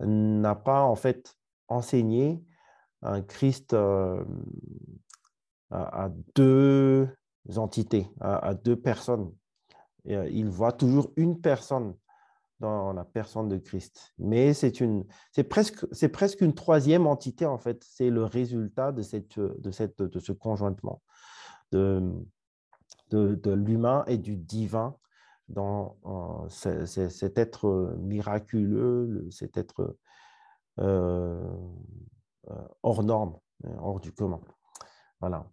n'a 0.00 0.54
pas 0.54 0.82
en 0.82 0.94
fait 0.94 1.34
enseigné 1.68 2.42
un 3.02 3.20
Christ 3.20 3.74
euh, 3.74 4.24
à, 5.72 6.10
deux 6.34 7.08
entités, 7.56 8.08
à, 8.20 8.54
deux 8.54 8.76
personnes. 8.76 9.32
Euh, 10.08 10.28
il 10.30 10.48
voit 10.48 10.72
toujours 10.72 11.12
une 11.16 11.40
personne 11.40 11.94
dans 12.60 12.92
la 12.92 13.04
personne 13.04 13.48
de 13.48 13.56
Christ. 13.56 14.12
Mais 14.18 14.54
c'est 14.54 14.80
une, 14.80 15.04
c'est 15.32 15.44
presque, 15.44 15.86
c'est 15.92 16.08
presque 16.08 16.42
une 16.42 16.54
troisième 16.54 17.06
entité 17.06 17.46
en 17.46 17.58
fait. 17.58 17.82
C'est 17.82 18.10
le 18.10 18.24
résultat 18.24 18.92
de 18.92 19.02
cette, 19.02 19.40
de 19.40 19.70
cette, 19.70 20.02
de 20.02 20.20
ce 20.20 20.32
conjointement 20.32 21.02
de, 21.72 22.24
de, 23.10 23.52
l'humain 23.52 24.04
et 24.06 24.18
du 24.18 24.36
divin 24.36 24.96
dans 25.48 25.96
euh, 26.06 26.48
cet 26.48 27.38
être 27.38 27.96
miraculeux, 27.98 29.26
cet 29.30 29.56
être 29.56 29.96
euh, 30.78 31.42
euh, 32.50 32.68
hors 32.82 33.02
norme, 33.02 33.38
hors 33.78 34.00
du 34.00 34.12
commun. 34.12 34.40
Voilà. 35.20 35.46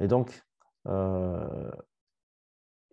Et 0.00 0.08
donc, 0.08 0.42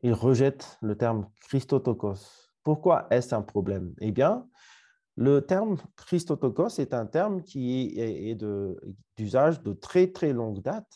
il 0.03 0.13
rejette 0.13 0.77
le 0.81 0.95
terme 0.95 1.29
Christotokos. 1.41 2.49
Pourquoi 2.63 3.07
est-ce 3.09 3.33
un 3.33 3.41
problème? 3.41 3.93
Eh 4.01 4.11
bien, 4.11 4.47
Le 5.15 5.41
terme 5.41 5.77
Christotokos 5.95 6.77
est 6.79 6.93
un 6.93 7.07
terme 7.07 7.41
qui 7.41 7.95
est 7.97 8.35
d'usage 9.17 9.63
de, 9.63 9.73
très 9.73 10.07
très 10.11 10.31
longue 10.31 10.61
date. 10.61 10.91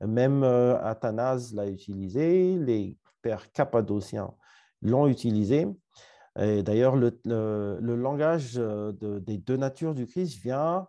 Même 0.00 0.42
euh, 0.44 0.78
Athanase 0.82 1.54
l'a 1.54 1.68
utilisé, 1.68 2.56
les 2.58 2.96
pères 3.22 3.50
cappadociens 3.52 4.32
l'ont 4.82 5.08
utilisé. 5.08 5.66
D'ailleurs, 6.36 6.96
le, 6.96 7.78
langage 7.80 8.54
euh, 8.58 8.92
des 9.20 9.38
deux 9.38 9.56
natures 9.56 9.94
du 9.94 10.06
Christ 10.06 10.38
vient 10.42 10.86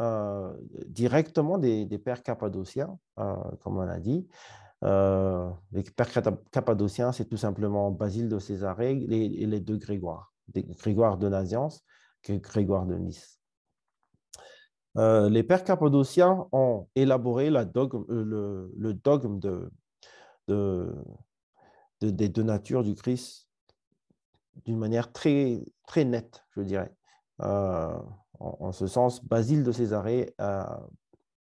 euh, 0.00 0.52
directement 0.86 1.58
des, 1.58 1.86
pères 1.98 2.22
cappadociens, 2.22 2.98
comme 3.16 3.78
on 3.78 3.88
a 3.88 4.00
dit. 4.00 4.26
les 4.82 5.82
pères 5.94 6.10
cappadociens, 6.50 7.12
c'est 7.12 7.26
tout 7.26 7.36
simplement 7.36 7.90
Basile 7.90 8.28
de 8.28 8.38
Césarée 8.38 8.92
et, 8.92 9.46
les 9.46 9.60
deux 9.60 9.76
Grégoire, 9.76 10.32
Grégoire 10.54 11.18
de 11.18 11.28
Naziance 11.28 11.84
que 12.22 12.32
Grégoire 12.32 12.86
de 12.86 12.96
Nice. 12.96 13.40
Euh, 14.96 15.28
les 15.28 15.42
pères 15.42 15.64
cappadociens 15.64 16.46
ont 16.52 16.88
élaboré 16.96 17.48
euh, 17.48 18.68
le, 18.76 18.94
dogme 18.94 19.38
de, 19.38 19.70
des 22.00 22.28
deux 22.28 22.42
natures 22.42 22.82
du 22.82 22.94
Christ 22.94 23.48
d'une 24.64 24.78
manière 24.78 25.12
très, 25.12 25.62
très 25.86 26.04
nette, 26.04 26.44
je 26.56 26.62
dirais. 26.62 26.92
Euh, 28.40 28.50
en, 28.60 28.72
ce 28.72 28.86
sens, 28.86 29.24
Basile 29.24 29.64
de 29.64 29.72
Césarée 29.72 30.34
a 30.38 30.80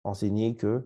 enseigné 0.04 0.56
que 0.56 0.86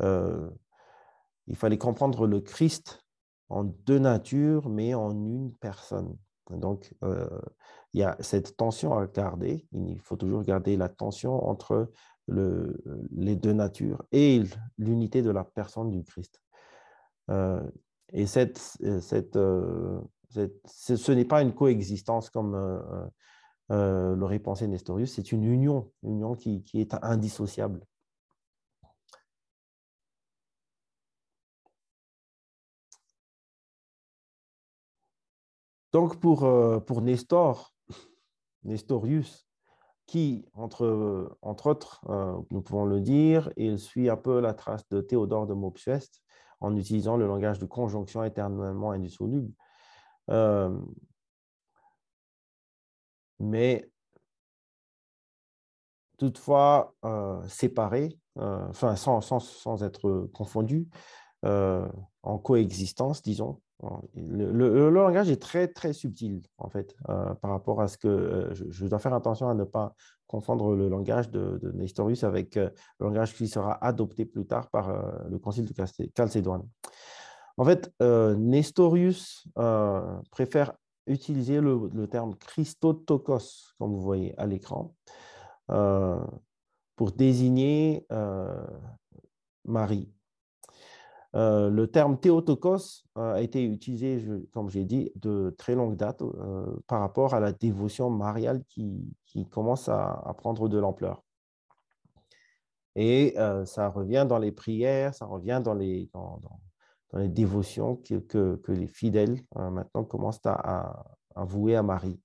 il 0.00 1.56
fallait 1.56 1.78
comprendre 1.78 2.26
le 2.26 2.40
Christ 2.40 3.04
en 3.48 3.64
deux 3.64 3.98
natures, 3.98 4.68
mais 4.68 4.94
en 4.94 5.10
une 5.10 5.52
personne. 5.54 6.16
Donc, 6.50 6.94
il 7.02 8.00
y 8.00 8.04
a 8.04 8.16
cette 8.20 8.56
tension 8.56 8.96
à 8.96 9.06
garder. 9.06 9.66
Il 9.72 9.98
faut 10.00 10.16
toujours 10.16 10.42
garder 10.42 10.76
la 10.76 10.88
tension 10.88 11.48
entre 11.48 11.90
les 12.28 13.34
deux 13.34 13.54
natures 13.54 14.04
et 14.12 14.42
l'unité 14.76 15.22
de 15.22 15.30
la 15.30 15.42
personne 15.42 15.90
du 15.90 16.04
Christ. 16.04 16.40
et 18.12 18.26
cette, 18.26 18.58
ce 18.58 21.12
n'est 21.12 21.24
pas 21.24 21.42
une 21.42 21.54
coexistence 21.54 22.30
comme 22.30 23.10
l'aurait 23.70 24.38
pensé 24.38 24.66
Nestorius, 24.66 25.12
c'est 25.14 25.32
une 25.32 25.44
union, 25.44 25.90
une 26.02 26.12
union 26.12 26.34
qui 26.34 26.64
est 26.74 26.94
indissociable. 27.02 27.86
Donc, 35.92 36.20
pour, 36.20 36.44
euh, 36.44 36.80
pour 36.80 37.00
Nestor, 37.02 37.74
Nestorius, 38.64 39.48
qui, 40.06 40.46
entre, 40.54 41.36
entre 41.42 41.68
autres, 41.68 42.00
euh, 42.08 42.38
nous 42.50 42.62
pouvons 42.62 42.84
le 42.84 43.00
dire, 43.00 43.50
il 43.56 43.78
suit 43.78 44.08
un 44.10 44.16
peu 44.16 44.40
la 44.40 44.54
trace 44.54 44.88
de 44.90 45.00
Théodore 45.00 45.46
de 45.46 45.54
Mopsuest 45.54 46.22
en 46.60 46.76
utilisant 46.76 47.16
le 47.16 47.26
langage 47.26 47.58
de 47.58 47.66
conjonction 47.66 48.24
éternellement 48.24 48.90
indissoluble. 48.92 49.52
Euh, 50.30 50.78
mais 53.40 53.90
toutefois 56.18 56.94
séparés, 57.48 58.18
enfin 58.36 58.96
sans, 58.96 59.20
sans, 59.20 59.40
sans, 59.40 59.82
être 59.82 60.28
confondus, 60.32 60.88
en 61.42 62.38
coexistence, 62.38 63.22
disons, 63.22 63.60
le, 64.14 64.90
langage 64.90 65.30
est 65.30 65.40
très, 65.40 65.68
très 65.68 65.92
subtil, 65.92 66.42
en 66.58 66.68
fait, 66.68 66.96
euh, 67.08 67.34
par 67.34 67.50
rapport 67.50 67.80
à 67.80 67.88
ce 67.88 67.96
que 67.96 68.08
euh, 68.08 68.54
je, 68.54 68.86
dois 68.86 68.98
faire 68.98 69.14
attention 69.14 69.48
à 69.48 69.54
ne 69.54 69.64
pas 69.64 69.94
confondre 70.26 70.74
le 70.74 70.88
langage 70.88 71.30
de, 71.30 71.60
Nestorius 71.74 72.24
avec 72.24 72.56
euh, 72.56 72.70
le 72.98 73.06
langage 73.06 73.34
qui 73.34 73.46
sera 73.46 73.82
adopté 73.84 74.24
plus 74.24 74.46
tard 74.46 74.68
par 74.70 74.92
le 75.28 75.38
Concile 75.38 75.64
de 75.64 75.74
Chalcédoine. 76.16 76.62
En 77.56 77.64
fait, 77.64 77.92
Nestorius 78.00 79.48
préfère 80.30 80.74
utiliser 81.08 81.60
le, 81.60 82.06
terme 82.06 82.34
Christotokos, 82.36 83.74
comme 83.78 83.92
vous 83.92 84.00
voyez 84.00 84.38
à 84.38 84.46
l'écran, 84.46 84.94
pour 85.66 87.12
désigner 87.12 88.06
Marie. 89.64 90.12
Euh, 91.34 91.68
le 91.68 91.86
terme 91.86 92.18
théotokos 92.18 93.04
euh, 93.18 93.34
a 93.34 93.42
été 93.42 93.62
utilisé, 93.62 94.24
comme 94.52 94.70
j'ai 94.70 94.84
dit, 94.84 95.12
de 95.16 95.54
très 95.58 95.74
longue 95.74 95.96
date 95.96 96.22
euh, 96.22 96.76
par 96.86 97.00
rapport 97.00 97.34
à 97.34 97.40
la 97.40 97.52
dévotion 97.52 98.08
mariale 98.08 98.64
qui, 98.68 99.14
commence 99.50 99.88
à, 99.88 100.34
prendre 100.38 100.68
de 100.68 100.78
l'ampleur. 100.78 101.22
Et 102.96 103.36
ça 103.64 103.88
revient 103.90 104.26
dans 104.28 104.38
les 104.38 104.50
prières, 104.50 105.14
ça 105.14 105.26
revient 105.26 105.60
dans 105.62 105.74
les, 105.74 106.10
les 107.14 107.28
dévotions 107.28 107.96
que, 107.96 108.60
les 108.68 108.86
fidèles 108.86 109.40
maintenant 109.54 110.04
commencent 110.04 110.44
à, 110.44 111.04
vouer 111.36 111.76
à 111.76 111.82
Marie. 111.82 112.20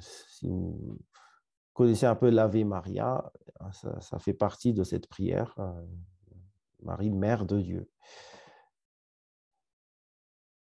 si 0.00 0.48
vous 0.48 0.98
connaissez 1.74 2.06
un 2.06 2.14
peu 2.14 2.30
l'Ave 2.30 2.64
Maria, 2.64 3.30
ça, 3.72 4.18
fait 4.18 4.32
partie 4.32 4.72
de 4.72 4.84
cette 4.84 5.08
prière 5.08 5.54
Marie, 6.82 7.10
Mère 7.10 7.44
de 7.44 7.60
Dieu. 7.60 7.90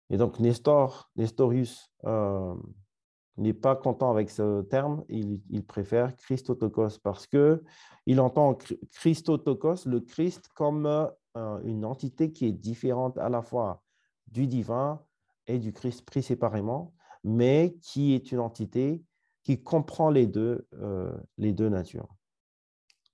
Et 0.10 0.18
donc 0.18 0.40
Nestor, 0.40 1.10
Nestorius 1.16 1.92
euh, 2.06 2.56
n'est 3.38 3.54
pas 3.54 3.76
content 3.76 4.10
avec 4.10 4.30
ce 4.30 4.62
terme, 4.64 5.04
il, 5.10 5.66
préfère 5.66 6.16
Christotokos 6.16 7.00
parce 7.04 7.28
que 7.28 7.64
il 8.06 8.22
entend 8.22 8.58
Christotokos, 8.94 9.86
le 9.86 10.00
Christ, 10.00 10.48
comme 10.56 10.86
euh, 10.86 11.08
une 11.64 11.86
entité 11.86 12.32
qui 12.32 12.46
est 12.46 12.52
différente 12.52 13.18
à 13.18 13.30
la 13.30 13.42
fois 13.42 13.84
du 14.28 14.48
divin 14.48 15.02
et 15.48 15.60
du 15.60 15.74
Christ 15.74 16.06
pris 16.06 16.24
séparément, 16.24 16.94
mais 17.24 17.78
qui 17.82 18.14
est 18.14 18.32
une 18.32 18.40
entité 18.40 19.04
qui 19.44 19.62
comprend 19.62 20.10
les 20.10 20.28
deux, 20.28 20.68
euh, 20.74 21.18
natures. 21.38 22.10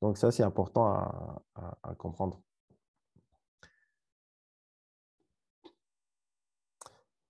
Donc 0.01 0.17
ça, 0.17 0.31
c'est 0.31 0.43
important 0.43 0.87
à 0.87 1.95
comprendre. 1.97 2.41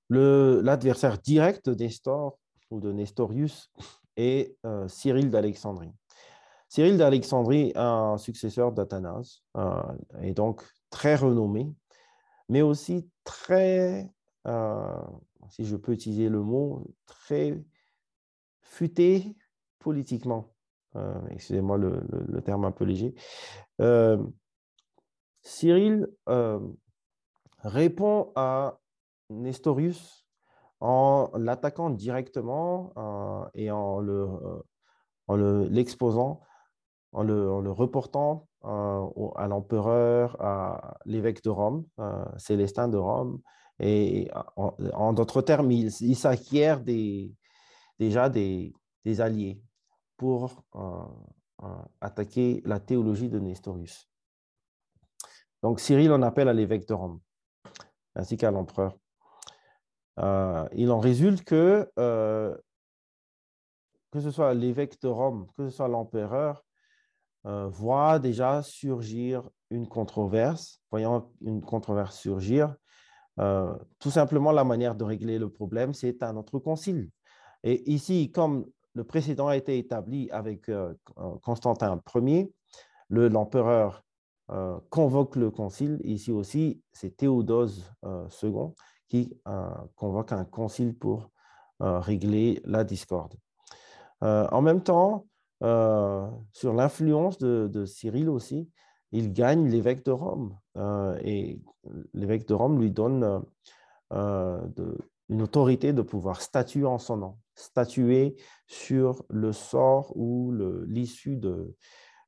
L'adversaire 0.09 1.17
direct 1.17 1.69
de 1.69 1.83
Nestor 1.83 2.37
ou 2.69 2.79
de 2.79 2.91
Nestorius 2.91 3.71
est 4.15 4.55
euh, 4.65 4.87
Cyril 4.87 5.29
d'Alexandrie. 5.31 5.91
Cyril 6.67 6.97
d'Alexandrie 6.97 7.71
un 7.75 8.17
successeur 8.17 8.71
d'Athanase 8.71 9.43
euh, 9.57 10.33
donc 10.33 10.63
très 10.93 11.15
renommé, 11.15 11.73
mais 12.49 12.61
aussi 12.61 13.09
très, 13.23 14.13
euh, 14.47 15.01
si 15.49 15.65
je 15.65 15.75
peux 15.75 15.91
utiliser 15.91 16.29
le 16.29 16.43
mot, 16.43 16.85
très 17.07 17.59
futé 18.61 19.35
politiquement. 19.79 20.53
Excusez-moi 21.31 21.79
le, 21.79 22.41
terme 22.45 22.65
un 22.65 22.71
peu 22.71 22.85
léger. 22.85 23.15
Cyril 25.41 26.07
répond 27.63 28.31
à 28.35 28.79
Nestorius 29.31 30.23
en 30.83 31.31
l'attaquant 31.37 31.89
directement 31.89 32.91
euh, 32.97 33.49
et 33.53 33.71
en 33.71 33.99
le, 33.99 34.27
euh, 35.29 35.69
l'exposant, 35.69 36.41
en, 37.13 37.23
le, 37.23 37.71
reportant 37.71 38.49
euh, 38.49 38.52
à 38.63 39.47
l'empereur, 39.47 40.41
à 40.41 40.97
l'évêque 41.05 41.43
de 41.43 41.49
Rome, 41.49 41.85
Célestin 42.37 42.87
de 42.87 42.97
Rome. 42.97 43.41
Et 43.79 44.29
en, 44.55 45.13
d'autres 45.13 45.41
termes, 45.41 45.71
il, 45.71 46.15
s'acquiert 46.15 46.81
déjà 47.99 48.29
des, 48.29 48.73
alliés 49.19 49.61
pour 50.17 50.63
attaquer 52.01 52.61
la 52.65 52.79
théologie 52.79 53.29
de 53.29 53.39
Nestorius. 53.39 54.09
Donc 55.61 55.79
Cyril 55.79 56.11
en 56.11 56.21
appelle 56.21 56.49
à 56.49 56.53
l'évêque 56.53 56.87
de 56.87 56.93
Rome, 56.93 57.19
ainsi 58.15 58.37
qu'à 58.37 58.51
l'empereur. 58.51 58.97
Euh, 60.19 60.67
il 60.73 60.91
en 60.91 60.99
résulte 60.99 61.43
que, 61.43 61.89
euh, 61.97 62.55
que 64.11 64.19
ce 64.19 64.29
soit 64.29 64.53
l'évêque 64.53 65.01
de 65.01 65.07
Rome, 65.07 65.47
que 65.57 65.69
ce 65.69 65.75
soit 65.77 65.87
l'empereur, 65.87 66.62
euh, 67.45 67.67
voit 67.67 68.19
déjà 68.19 68.61
surgir 68.63 69.43
une 69.69 69.87
controverse, 69.87 70.81
voyant 70.91 71.31
une 71.41 71.61
controverse 71.61 72.17
surgir, 72.17 72.75
tout 73.97 74.11
simplement 74.11 74.51
la 74.51 74.63
manière 74.63 74.93
de 74.93 75.03
régler 75.03 75.39
le 75.39 75.49
problème, 75.49 75.95
c'est 75.95 76.21
un 76.21 76.37
autre 76.37 76.59
concile. 76.59 77.09
Et 77.63 77.91
ici, 77.91 78.31
comme 78.31 78.67
le 78.93 79.03
précédent 79.03 79.47
a 79.47 79.57
été 79.57 79.79
établi 79.79 80.29
avec 80.29 80.69
Constantin 81.41 81.99
Ier, 82.13 82.53
l'empereur 83.09 84.03
convoque 84.91 85.35
le 85.35 85.49
concile. 85.49 85.99
Ici 86.03 86.31
aussi, 86.31 86.83
c'est 86.91 87.17
Théodose 87.17 87.91
II 88.03 88.73
qui 89.13 89.37
euh, 89.47 89.69
convoque 89.95 90.31
un 90.31 90.43
concile 90.43 90.97
pour 90.97 91.29
euh, 91.83 91.99
régler 91.99 92.59
la 92.65 92.83
discorde. 92.83 93.35
en 94.21 94.61
même 94.61 94.81
temps, 94.81 95.27
sur 95.63 96.73
l'influence 96.73 97.37
de, 97.37 97.85
Cyril 97.85 98.29
aussi, 98.29 98.69
il 99.11 99.31
gagne 99.31 99.69
l'évêque 99.69 100.03
de 100.05 100.11
Rome. 100.11 100.57
et 101.23 101.61
l'évêque 102.13 102.47
de 102.47 102.53
Rome 102.53 102.79
lui 102.79 102.91
donne 102.91 103.43
une 104.11 105.41
autorité 105.41 105.93
de 105.93 106.01
pouvoir 106.01 106.41
statuer 106.41 106.85
en 106.85 106.97
son 106.97 107.17
nom, 107.17 107.37
statuer 107.55 108.35
sur 108.67 109.23
le 109.29 109.53
sort 109.53 110.15
ou 110.15 110.53
l'issue 110.85 111.37
de, 111.37 111.75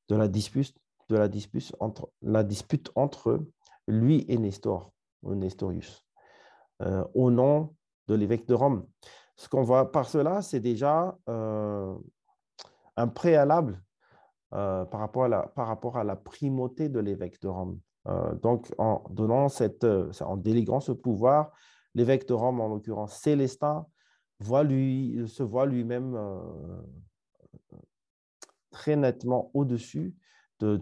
de, 0.10 0.16
la 0.16 0.28
dispute, 0.28 0.76
de 1.10 1.18
la 1.18 1.28
dispute 1.28 1.76
entre, 1.80 2.10
la 2.22 2.44
dispute 2.44 2.92
entre 2.96 3.44
lui 3.88 4.26
et 4.28 4.38
Nestor, 4.38 4.92
ou 5.24 5.36
Nestorius, 5.36 6.06
euh, 6.82 7.04
au 7.14 7.32
nom 7.32 7.76
de 8.08 8.16
l'évêque 8.16 8.48
de 8.48 8.54
Rome. 8.54 8.86
Ce 9.36 9.50
qu'on 9.50 9.64
voit 9.64 9.92
par 9.92 10.08
cela, 10.08 10.42
c'est 10.42 10.60
déjà 10.60 11.18
euh, 11.30 11.96
un 12.98 13.08
préalable 13.08 13.82
euh, 14.54 14.86
par, 14.86 15.00
rapport 15.00 15.26
à 15.26 15.28
la, 15.28 15.44
par 15.44 15.68
rapport 15.68 15.98
à 15.98 16.04
la 16.04 16.16
primauté 16.16 16.90
de 16.90 17.00
l'évêque 17.00 17.42
de 17.42 17.48
Rome. 17.48 17.80
donc, 18.42 18.72
en 18.78 19.04
donnant 19.10 19.50
cette, 19.50 19.86
en 20.22 20.38
déléguant 20.38 20.80
ce 20.80 20.92
pouvoir, 20.92 21.52
l'évêque 21.96 22.28
de 22.28 22.34
Rome, 22.34 22.62
en 22.62 22.68
l'occurrence 22.68 23.16
Célestin, 23.16 23.88
voit 24.40 24.64
lui, 24.64 25.28
se 25.28 25.44
voit 25.44 25.66
lui-même 25.66 26.16
très 28.70 28.96
nettement 28.96 29.50
au-dessus 29.54 30.14
de, 30.60 30.82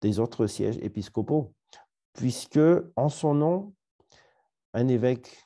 des 0.00 0.18
autres 0.18 0.46
sièges 0.46 0.78
épiscopaux 0.82 1.54
puisque 2.18 2.60
en 2.96 3.08
son 3.08 3.34
nom, 3.34 3.74
un 4.74 4.88
évêque 4.88 5.36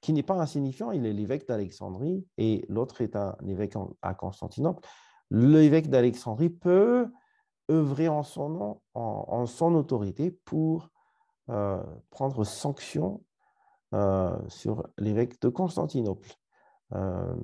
qui 0.00 0.14
n'est 0.14 0.22
pas 0.22 0.40
insignifiant, 0.40 0.90
il 0.90 1.04
est 1.04 1.12
l'évêque 1.12 1.46
d'Alexandrie 1.46 2.26
et 2.38 2.64
l'autre 2.70 3.02
est 3.02 3.14
un 3.14 3.36
évêque 3.46 3.74
à 4.00 4.14
Constantinople. 4.14 4.88
L'évêque 5.30 5.88
d'Alexandrie 5.88 6.50
peut 6.50 7.08
œuvrer 7.70 8.08
en 8.08 8.22
son 8.22 8.48
nom, 8.48 8.80
en, 8.94 9.46
son 9.46 9.74
autorité, 9.74 10.30
pour 10.44 10.90
euh, 11.50 11.82
prendre 12.10 12.44
sanction 12.44 13.22
euh, 13.94 14.36
sur 14.48 14.86
l'évêque 14.98 15.40
de 15.40 15.48
Constantinople. 15.48 16.30
Euh, 16.92 17.34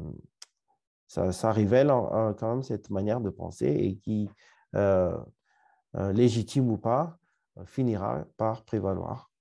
ça, 1.06 1.50
révèle 1.50 1.88
quand 1.88 2.48
même 2.48 2.62
cette 2.62 2.90
manière 2.90 3.20
de 3.20 3.30
penser 3.30 3.66
et 3.66 3.96
qui, 3.96 4.30
légitime 5.94 6.70
ou 6.70 6.78
pas, 6.78 7.18
finira 7.64 8.24
par 8.36 8.62
prévaloir. 8.62 9.32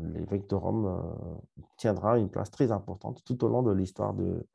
L'évêque 0.00 0.48
de 0.48 0.54
Rome 0.54 1.42
tiendra 1.76 2.18
une 2.18 2.30
place 2.30 2.52
très 2.52 2.70
importante 2.70 3.24
tout 3.24 3.42
au 3.42 3.48
long 3.48 3.64
de 3.64 3.72
l'histoire 3.72 4.14
de, 4.14 4.46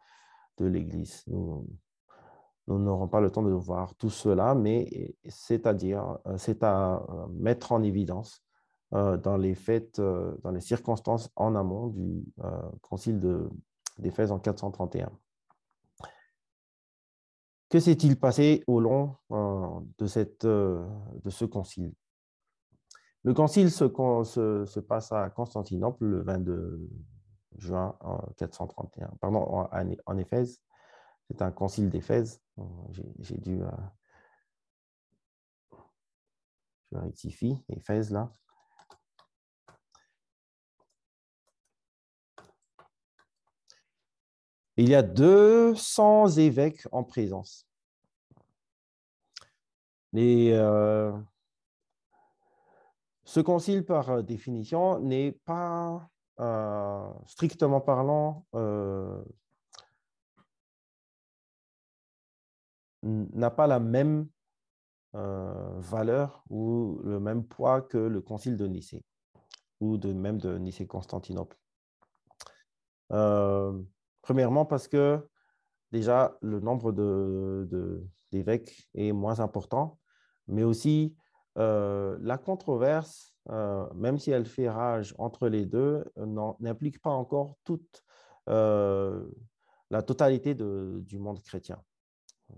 l'Église. 0.59 1.25
N'aurons 2.67 3.07
pas 3.07 3.21
le 3.21 3.29
temps 3.29 3.43
de 3.43 3.51
voir 3.51 3.95
tout 3.95 4.09
cela, 4.09 4.55
mais 4.55 5.15
c'est-à-dire, 5.27 6.17
c'est 6.37 6.63
à 6.63 7.05
mettre 7.31 7.71
en 7.71 7.81
évidence 7.83 8.43
dans 8.91 9.37
les 9.37 9.55
fêtes, 9.55 9.99
dans 9.99 10.51
les 10.51 10.61
circonstances 10.61 11.29
en 11.35 11.55
amont 11.55 11.87
du 11.87 12.25
concile 12.81 13.19
d'Éphèse 13.99 14.31
en 14.31 14.39
431. 14.39 15.11
Que 17.69 17.79
s'est-il 17.79 18.17
passé 18.17 18.63
au 18.67 18.79
long 18.79 19.15
de, 19.29 20.07
cette, 20.07 20.45
de 20.45 21.29
ce 21.29 21.45
concile? 21.45 21.93
Le 23.23 23.33
concile 23.33 23.71
se, 23.71 24.79
passe 24.79 25.11
à 25.11 25.29
Constantinople 25.29 26.05
le 26.05 26.21
22 26.21 26.89
juin 27.57 27.93
431, 28.37 29.11
pardon, 29.19 29.67
en, 30.05 30.17
Éphèse. 30.17 30.61
C'est 31.27 31.41
un 31.41 31.51
concile 31.51 31.89
d'Éphèse. 31.89 32.41
J'ai 33.19 33.37
dû. 33.37 33.61
Euh, 33.61 33.71
je 36.91 36.97
rectifie, 36.97 37.63
Éphèse 37.69 38.11
là. 38.11 38.31
Il 44.79 44.89
y 44.89 44.95
a 44.95 45.01
200 45.01 46.37
évêques 46.37 46.87
en 46.91 47.03
présence. 47.03 47.67
Euh, 50.15 51.17
ce 53.25 53.39
concile, 53.39 53.85
par 53.85 54.09
euh, 54.09 54.21
définition, 54.21 54.99
n'est 54.99 55.31
pas 55.31 56.09
euh, 56.39 57.09
strictement 57.25 57.81
parlant 57.81 58.45
n'a 63.07 63.51
pas 63.51 63.67
la 63.67 63.79
même 63.79 64.27
valeur 65.13 66.43
ou 66.49 66.99
le 67.03 67.19
même 67.19 67.43
poids 67.43 67.81
que 67.81 67.97
le 67.97 68.21
concile 68.21 68.55
de 68.55 68.67
Nicée 68.67 69.03
ou 69.79 69.97
de 69.97 70.13
même 70.13 70.37
de 70.37 70.57
Nicée-Constantinople. 70.57 71.57
premièrement 74.21 74.65
parce 74.65 74.87
que 74.87 75.27
déjà 75.91 76.37
le 76.41 76.59
nombre 76.59 76.91
d'évêques 78.31 78.87
est 78.93 79.11
moins 79.11 79.39
important, 79.39 79.97
mais 80.47 80.63
aussi 80.63 81.15
euh, 81.57 82.17
la 82.21 82.37
controverse, 82.37 83.33
euh, 83.49 83.91
même 83.95 84.19
si 84.19 84.31
elle 84.31 84.45
fait 84.45 84.69
rage 84.69 85.15
entre 85.17 85.47
les 85.47 85.65
deux, 85.65 86.03
n'implique 86.59 87.01
pas 87.01 87.09
encore 87.09 87.55
toute 87.63 88.03
euh, 88.49 89.25
la 89.89 90.03
totalité 90.03 90.53
du 90.53 91.17
monde 91.17 91.41
chrétien. 91.41 91.81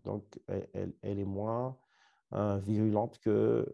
Donc, 0.04 0.40
elle, 0.48 0.94
est 1.02 1.26
moins 1.26 1.78
virulente 2.32 3.20
que, 3.20 3.66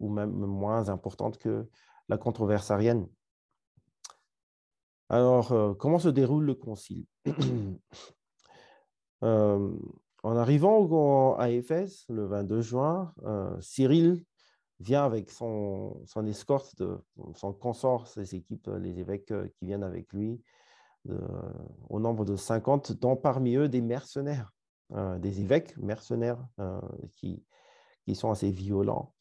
ou 0.00 0.08
même 0.08 0.30
moins 0.32 0.88
importante 0.88 1.38
que 1.38 1.68
la 2.08 2.18
controverse 2.18 2.70
arienne. 2.70 3.08
Alors, 5.08 5.76
comment 5.78 5.98
se 5.98 6.08
déroule 6.08 6.44
le 6.44 6.54
concile? 6.54 7.06
En 10.26 10.36
arrivant 10.36 11.36
à 11.36 11.50
Éphèse 11.50 12.06
le 12.08 12.24
22 12.24 12.62
juin, 12.62 13.12
Cyril 13.60 14.24
vient 14.80 15.04
avec 15.04 15.30
son, 15.30 16.02
escorte, 16.26 16.82
son 17.34 17.52
consort, 17.52 18.06
ses 18.06 18.34
équipes, 18.34 18.70
les 18.80 18.98
évêques 18.98 19.30
euh, 19.30 19.48
qui 19.54 19.66
viennent 19.66 19.84
avec 19.84 20.12
lui, 20.12 20.42
au 21.90 22.00
nombre 22.00 22.24
de 22.24 22.34
50, 22.34 22.92
dont 22.92 23.14
parmi 23.14 23.56
eux 23.56 23.68
des 23.68 23.82
mercenaires, 23.82 24.50
euh, 24.50 24.63
des 24.90 25.40
évêques 25.40 25.76
mercenaires 25.76 26.38
euh, 26.60 26.80
qui, 27.16 27.44
qui 28.04 28.14
sont 28.14 28.30
assez 28.30 28.50
violents. 28.50 29.14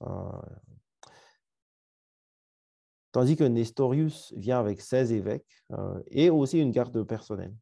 tandis 3.12 3.36
que 3.36 3.44
Nestorius 3.44 4.34
vient 4.36 4.60
avec 4.60 4.82
16 4.82 5.12
évêques 5.14 5.64
et 6.08 6.30
aussi 6.30 6.60
une 6.60 6.72
garde 6.72 7.04
personnelle 7.04 7.56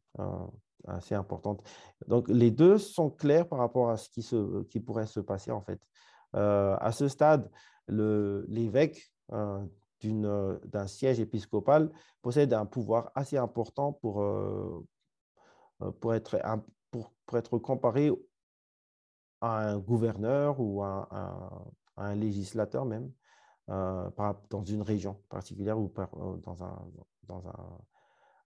assez 0.88 1.14
importante. 1.14 1.62
Donc 2.08 2.28
les 2.28 2.50
deux 2.50 2.78
sont 2.78 3.10
clairs 3.10 3.48
par 3.48 3.60
rapport 3.60 3.90
à 3.90 3.96
ce 3.96 4.08
qui, 4.08 4.22
se, 4.22 4.62
qui 4.64 4.80
pourrait 4.80 5.06
se 5.06 5.20
passer 5.20 5.52
en 5.52 5.60
fait. 5.60 5.80
à 6.32 6.90
ce 6.92 7.08
stade, 7.08 7.50
l'évêque 7.88 9.12
euh, 9.32 9.64
euh, 10.04 10.58
d'un 10.64 10.86
siège 10.88 11.20
épiscopal 11.20 11.90
possède 12.22 12.52
un 12.52 12.66
pouvoir 12.66 13.12
assez 13.14 13.36
important 13.36 13.92
pour, 13.92 14.20
euh, 14.20 14.84
pour, 16.00 16.14
être, 16.14 16.40
être 17.36 17.58
comparé 17.58 18.10
à 19.40 19.70
un 19.70 19.78
gouverneur 19.78 20.60
ou 20.60 20.82
à, 20.82 21.08
un 21.96 22.14
législateur 22.14 22.84
même 22.84 23.10
dans 23.68 24.64
une 24.64 24.82
région 24.82 25.22
particulière 25.28 25.78
ou 25.78 25.92
dans, 26.42 26.62
un, 26.62 26.78
dans, 27.24 27.42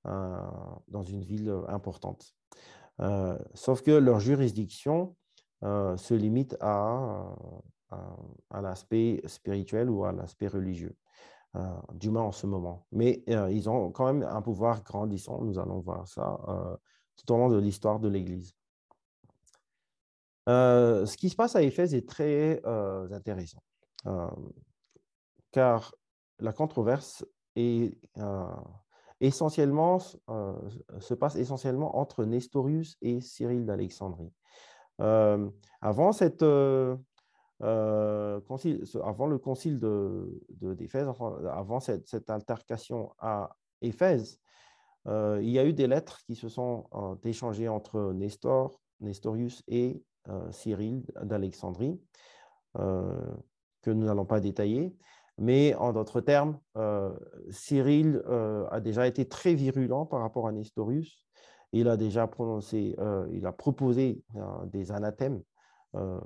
un, 0.05 0.83
dans 0.89 1.03
une 1.03 1.23
ville 1.23 1.53
importante. 1.69 2.35
sauf 3.55 3.83
que 3.83 3.91
leur 3.91 4.21
juridiction 4.21 5.17
se 5.63 6.15
limite 6.15 6.57
à, 6.61 7.35
à, 8.51 8.61
l'aspect 8.61 9.21
spirituel 9.27 9.91
ou 9.91 10.05
à 10.05 10.13
l'aspect 10.13 10.49
religieux, 10.49 10.97
euh, 11.57 11.65
du 11.95 12.11
moins 12.11 12.23
en 12.23 12.33
ce 12.33 12.47
moment. 12.47 12.87
Mais 12.93 13.23
euh, 13.31 13.51
ils 13.51 13.69
ont 13.69 13.91
quand 13.91 14.13
même 14.13 14.23
un 14.23 14.43
pouvoir 14.43 14.83
grandissant, 14.83 15.43
nous 15.43 15.59
allons 15.59 15.81
voir 15.81 16.07
ça 16.09 16.41
euh, 16.49 16.77
tout 17.17 17.33
au 17.33 17.37
long 17.37 17.49
de 17.49 17.59
l'histoire 17.59 18.01
de 18.01 18.09
l'Église. 18.09 18.55
Ce 20.47 21.17
qui 21.17 21.29
se 21.29 21.37
passe 21.37 21.57
à 21.57 21.63
Éphèse 21.63 21.95
est 21.95 22.09
très 22.09 22.63
intéressant, 22.65 23.63
car 25.53 25.95
la 26.39 26.53
controverse 26.53 27.25
est 27.57 27.99
essentiellement, 29.21 29.99
se 29.99 31.15
passe 31.15 31.37
essentiellement 31.37 31.99
entre 31.99 32.25
Nestorius 32.25 32.97
et 33.03 33.21
Cyril 33.21 33.65
d'Alexandrie. 33.67 34.33
avant 34.99 36.13
cette, 36.13 36.45
euh, 37.63 38.41
avant 39.03 39.27
le 39.27 39.39
concile 39.39 39.79
d'Éphèse, 39.79 41.07
de, 41.07 41.47
avant 41.49 41.81
cette, 41.81 42.31
altercation 42.31 43.13
à 43.19 43.57
Éphèse, 43.81 44.41
euh, 45.07 45.41
il 45.43 45.51
y 45.51 45.59
a 45.59 45.65
eu 45.65 45.73
des 45.73 45.87
lettres 45.87 46.21
qui 46.27 46.35
se 46.35 46.49
sont 46.49 46.87
euh, 46.95 47.15
échangées 47.25 47.69
entre 47.69 48.13
Nestor 48.13 48.81
Nestorius 49.01 49.63
et 49.69 50.03
Cyril 50.51 51.05
d'Alexandrie, 51.23 52.01
que 52.75 53.91
nous 53.91 54.07
n'allons 54.07 54.27
pas 54.27 54.41
détailler. 54.41 54.97
Mais 55.39 55.75
en 55.75 55.93
d'autres 55.93 56.21
termes, 56.21 56.59
Cyril 57.51 58.23
a 58.71 58.81
déjà 58.81 59.07
été 59.07 59.29
très 59.29 59.55
virulent 59.55 60.07
par 60.07 60.21
rapport 60.21 60.49
à 60.49 60.53
Nestorius. 60.53 61.25
Il 61.73 61.89
a 61.89 61.97
déjà 61.97 62.27
prononcé, 62.27 62.97
il 63.33 63.47
a 63.47 63.53
proposé 63.53 64.23
des 64.67 64.93
anathèmes 64.93 65.43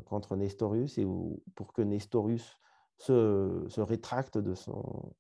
contre 0.07 0.37
Nestorius 0.37 0.99
et 0.99 1.07
pour 1.55 1.73
que 1.73 1.83
Nestorius 1.83 2.61
se, 3.01 3.81
rétracte 3.81 4.39
de 4.39 4.55
son, 4.55 5.15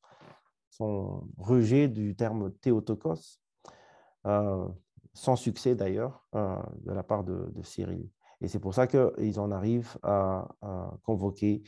rejet 1.38 1.88
du 1.88 2.16
terme 2.16 2.52
théotokos, 2.52 3.40
euh, 4.26 4.68
sans 5.12 5.36
succès 5.36 5.74
d'ailleurs 5.74 6.24
euh, 6.34 6.56
de 6.84 6.92
la 6.92 7.02
part 7.02 7.24
de, 7.24 7.50
Cyril. 7.62 8.08
Et 8.40 8.48
c'est 8.48 8.58
pour 8.58 8.74
ça 8.74 8.86
qu'ils 8.86 9.38
en 9.40 9.50
arrivent 9.50 9.98
à, 10.02 10.48
convoquer 11.02 11.62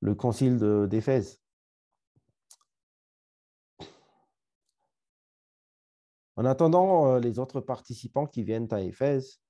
le 0.00 0.14
concile 0.14 0.58
d'Éphèse. 0.88 1.40
En 6.36 6.44
attendant 6.46 7.06
euh, 7.06 7.20
les 7.20 7.38
autres 7.38 7.60
participants 7.60 8.26
qui 8.26 8.42
viennent 8.44 8.68
à 8.70 8.80
Éphèse, 8.80 9.40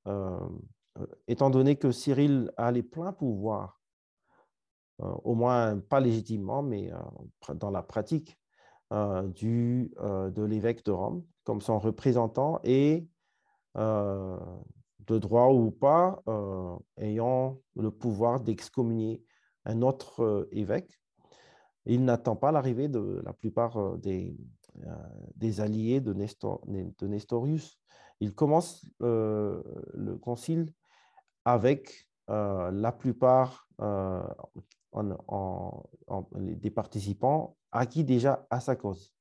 étant 1.28 1.50
donné 1.50 1.76
que 1.76 1.92
Cyril 1.92 2.52
a 2.56 2.72
les 2.72 2.82
pleins 2.82 3.12
pouvoirs, 3.12 3.80
au 4.98 5.34
moins 5.34 5.78
pas 5.78 6.00
légitimement, 6.00 6.62
mais 6.62 6.90
dans 7.54 7.70
la 7.70 7.82
pratique, 7.82 8.40
euh, 8.92 9.22
du, 9.28 9.92
euh, 10.00 10.30
de 10.30 10.42
l'évêque 10.42 10.84
de 10.84 10.90
Rome 10.90 11.24
comme 11.44 11.60
son 11.60 11.78
représentant 11.78 12.58
et 12.64 13.06
euh, 13.76 14.36
de 15.06 15.18
droit 15.18 15.48
ou 15.48 15.70
pas, 15.70 16.22
ayant 16.96 17.58
le 17.76 17.90
pouvoir 17.90 18.40
d'excommunier 18.40 19.22
un 19.64 19.82
autre 19.82 20.48
évêque. 20.52 21.00
Il 21.86 22.04
n'attend 22.04 22.36
pas 22.36 22.52
l'arrivée 22.52 22.88
de 22.88 23.22
la 23.24 23.32
plupart 23.32 23.98
des, 23.98 24.36
des 25.36 25.60
alliés 25.60 26.00
de, 26.00 26.12
Nestorius. 27.06 27.78
Il 28.20 28.34
commence 28.34 28.86
le 29.00 30.16
concile 30.20 30.72
avec 31.44 32.08
la 32.28 32.92
plupart 32.92 33.68
des 36.34 36.70
participants 36.70 37.56
acquis 37.72 38.04
déjà 38.04 38.46
à 38.50 38.60
sa 38.60 38.76
cause. 38.76 39.14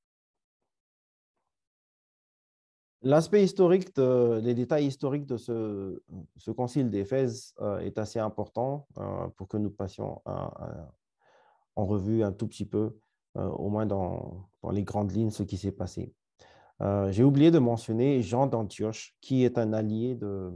L'aspect 3.02 3.46
historique, 3.46 3.98
les 3.98 4.54
détails 4.54 4.88
historiques 4.88 5.26
de 5.26 5.38
ce, 5.38 6.02
concile 6.52 6.90
d'Éphèse 6.90 7.54
euh, 7.62 7.80
est 7.80 7.98
assez 7.98 8.20
important 8.20 8.88
euh, 8.98 9.28
pour 9.38 9.48
que 9.48 9.56
nous 9.56 9.70
passions 9.70 10.22
en 10.26 11.86
revue 11.86 12.24
un 12.24 12.34
tout 12.34 12.48
petit 12.48 12.66
peu, 12.66 12.98
euh, 13.38 13.48
au 13.48 13.70
moins 13.70 13.86
dans, 13.86 14.50
les 14.74 14.84
grandes 14.84 15.12
lignes, 15.14 15.30
ce 15.30 15.44
qui 15.44 15.58
s'est 15.58 15.72
passé. 15.72 16.14
J'ai 17.10 17.26
oublié 17.26 17.52
de 17.52 17.60
mentionner 17.60 18.22
Jean 18.22 18.48
d'Antioche, 18.48 19.14
qui 19.20 19.44
est 19.44 19.58
un 19.58 19.74
allié 19.74 20.16
de, 20.16 20.54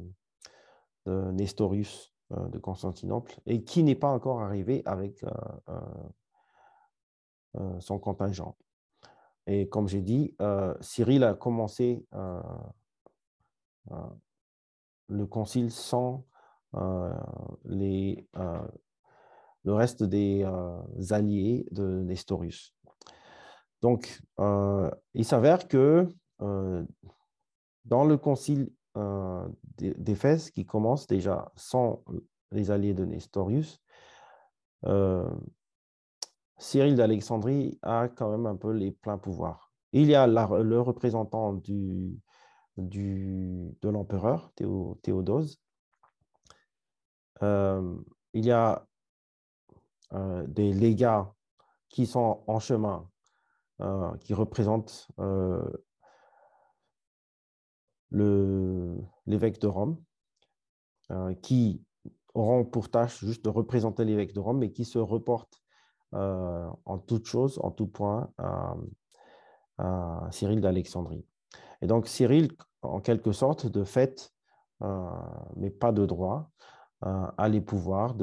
Nestorius 1.06 2.14
de 2.30 2.58
Constantinople 2.60 3.42
et 3.46 3.66
qui 3.66 3.84
n'est 3.84 3.96
pas 3.96 4.08
encore 4.08 4.40
arrivé 4.40 4.84
avec 4.86 5.26
son 7.80 8.00
contingent. 8.00 8.56
Et 9.48 9.68
comme 9.68 9.88
j'ai 9.88 10.02
dit, 10.02 10.36
euh, 10.42 10.74
Cyril 10.82 11.24
a 11.24 11.34
commencé 11.34 12.06
euh, 12.14 12.42
le 15.10 15.26
concile 15.26 15.72
sans 15.72 16.26
les, 17.66 18.28
le 19.64 19.74
reste 19.74 20.04
des 20.04 20.44
alliés 21.12 21.68
de 21.72 22.02
Nestorius. 22.02 22.74
Donc, 23.82 24.22
il 25.14 25.26
s'avère 25.26 25.68
que 25.68 26.08
dans 26.40 28.06
le 28.06 28.18
concile 28.18 28.72
d'Éphèse, 29.78 30.50
qui 30.50 30.66
commence 30.66 31.06
déjà 31.06 31.52
sans 31.56 32.04
les 32.52 32.72
alliés 32.72 32.96
de 32.96 33.06
Nestorius, 33.06 33.82
Cyril 36.64 36.96
d'Alexandrie 36.96 37.78
a 37.82 38.08
quand 38.08 38.32
même 38.32 38.46
un 38.46 38.56
peu 38.56 38.72
les 38.72 38.92
pleins 38.92 39.18
pouvoirs. 39.18 39.74
Il 39.92 40.08
y 40.08 40.16
a 40.16 40.26
le 40.28 40.80
représentant 40.80 41.52
de 41.54 42.18
l'empereur, 43.84 44.50
Théodose. 44.56 45.60
Euh, 47.42 47.98
il 48.32 48.46
y 48.46 48.52
a 48.52 48.88
euh, 50.14 50.48
des 50.48 50.72
légats 50.72 51.34
qui 51.90 52.06
sont 52.06 52.46
en 52.48 52.60
chemin, 52.62 53.10
euh, 53.82 54.16
qui 54.20 54.34
représentent 54.34 55.10
l'évêque 58.10 59.60
de 59.60 59.68
Rome, 59.68 60.02
qui 61.42 61.84
auront 62.34 62.64
pour 62.64 62.90
tâche 62.90 63.20
juste 63.26 63.44
de 63.44 63.50
représenter 63.50 64.06
l'évêque 64.06 64.34
de 64.34 64.40
Rome, 64.40 64.60
mais 64.60 64.72
qui 64.72 64.86
se 64.86 64.98
reportent 64.98 65.63
euh, 66.14 66.70
en 66.86 67.00
toute 67.00 67.26
chose, 67.26 67.60
en 67.64 67.72
tout 67.72 67.88
point, 67.88 68.30
à, 68.38 68.76
Cyril 70.32 70.62
d'Alexandrie. 70.62 71.26
Et 71.82 71.88
donc 71.88 72.08
Cyril, 72.08 72.52
en 72.84 73.02
quelque 73.02 73.32
sorte, 73.32 73.66
de 73.66 73.84
fait, 73.84 74.32
euh, 74.84 75.10
mais 75.56 75.72
pas 75.72 75.92
de 75.92 76.06
droit, 76.06 76.52
euh, 77.06 77.28
a 77.38 77.50
les 77.50 77.60
pouvoirs 77.60 78.16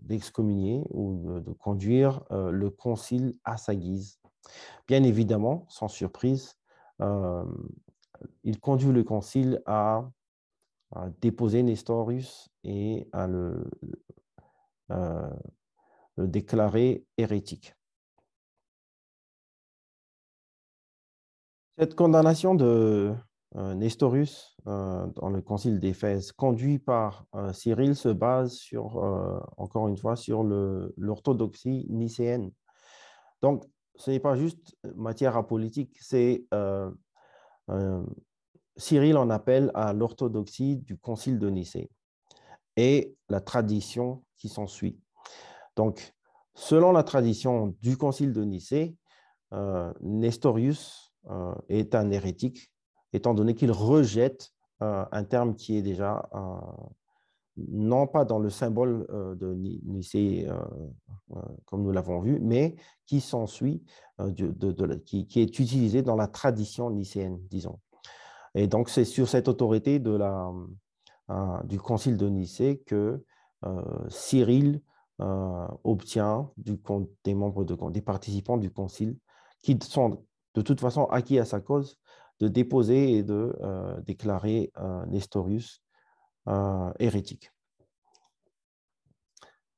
d'excommunier 0.00 0.84
ou 0.90 1.40
de, 1.40 1.52
conduire 1.52 2.22
le 2.30 2.70
concile 2.70 3.36
à 3.44 3.56
sa 3.56 3.74
guise. 3.74 4.20
Bien 4.86 5.02
évidemment, 5.02 5.66
sans 5.68 5.88
surprise, 5.88 6.56
il 8.44 8.60
conduit 8.60 8.92
le 8.92 9.02
concile 9.02 9.60
à, 9.66 10.08
déposer 11.20 11.62
Nestorius 11.62 12.48
et 12.64 13.08
à 13.12 13.26
le, 13.26 13.64
le 16.16 17.04
hérétique. 17.16 17.74
Cette 21.78 21.94
condamnation 21.94 22.54
de 22.54 23.14
euh, 23.56 23.74
Nestorius 23.74 24.56
euh, 24.66 25.06
dans 25.16 25.30
le 25.30 25.42
concile 25.42 25.80
d'Éphèse, 25.80 26.32
conduit 26.32 26.78
par 26.78 27.26
euh, 27.34 27.52
Cyril, 27.52 27.96
se 27.96 28.08
base 28.08 28.52
sur, 28.52 28.96
encore 29.56 29.88
une 29.88 29.96
fois, 29.96 30.16
sur 30.16 30.42
l'orthodoxie 30.42 31.86
nicéenne. 31.90 32.52
Donc, 33.40 33.64
ce 33.96 34.10
n'est 34.10 34.20
pas 34.20 34.36
juste 34.36 34.76
matière 34.94 35.36
apolitique, 35.36 35.96
c'est 36.00 36.46
Cyril 38.76 39.16
en 39.16 39.28
appelle 39.28 39.70
à 39.74 39.92
l'orthodoxie 39.92 40.76
du 40.76 40.96
concile 40.96 41.38
de 41.38 41.50
Nicée 41.50 41.90
et 42.76 43.14
la 43.28 43.40
tradition 43.40 44.24
qui 44.36 44.48
s'ensuit. 44.48 44.98
Donc, 45.76 46.14
selon 46.54 46.92
la 46.92 47.02
tradition 47.02 47.74
du 47.80 47.96
Concile 47.96 48.32
de 48.32 48.44
Nicée, 48.44 48.96
euh, 49.52 49.92
Nestorius 50.00 51.12
euh, 51.30 51.54
est 51.68 51.94
un 51.94 52.10
hérétique, 52.10 52.72
étant 53.12 53.34
donné 53.34 53.54
qu'il 53.54 53.70
rejette 53.70 54.50
euh, 54.82 55.04
un 55.12 55.24
terme 55.24 55.54
qui 55.54 55.76
est 55.76 55.82
déjà 55.82 56.28
non 57.56 58.06
pas 58.06 58.24
dans 58.24 58.38
le 58.38 58.48
symbole 58.48 59.06
de 59.38 59.52
Nicée 59.84 60.48
comme 61.66 61.82
nous 61.82 61.92
l'avons 61.92 62.20
vu, 62.20 62.40
mais 62.40 62.76
qui 63.06 63.20
s'ensuit, 63.20 63.84
qui, 65.04 65.26
est 65.36 65.58
utilisé 65.58 66.00
dans 66.00 66.16
la 66.16 66.28
tradition 66.28 66.88
nicéenne, 66.88 67.38
disons. 67.50 67.78
Et 68.54 68.66
donc, 68.68 68.88
c'est 68.88 69.04
sur 69.04 69.28
cette 69.28 69.48
autorité 69.48 69.98
de 69.98 70.12
la, 70.12 70.50
du 71.64 71.78
Concile 71.78 72.16
de 72.16 72.30
Nicée 72.30 72.78
que 72.86 73.22
Cyril 74.08 74.80
euh, 75.22 75.68
obtient 75.84 76.50
du, 76.56 76.80
des 77.22 77.34
membres 77.34 77.64
de, 77.64 77.76
des 77.90 78.02
participants 78.02 78.56
du 78.56 78.72
concile 78.72 79.16
qui 79.62 79.78
sont 79.80 80.24
de 80.54 80.62
toute 80.62 80.80
façon 80.80 81.04
acquis 81.04 81.38
à 81.38 81.44
sa 81.44 81.60
cause 81.60 81.96
de 82.40 82.48
déposer 82.48 83.18
et 83.18 83.22
de 83.22 83.56
euh, 83.60 84.00
déclarer 84.00 84.72
euh, 84.78 85.06
Nestorius 85.06 85.82
hérétique. 86.98 87.52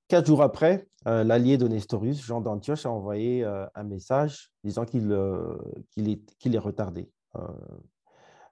Quatre 0.08 0.26
jours 0.26 0.40
après, 0.40 0.88
l'allié 1.04 1.58
de 1.58 1.68
Nestorius, 1.68 2.24
Jean 2.24 2.40
d'Antioche, 2.40 2.86
a 2.86 2.90
envoyé 2.90 3.44
un 3.44 3.84
message 3.84 4.50
disant 4.62 4.86
qu'il 4.86 5.12
est, 5.12 6.54
est, 6.54 6.58
retardé. 6.58 7.10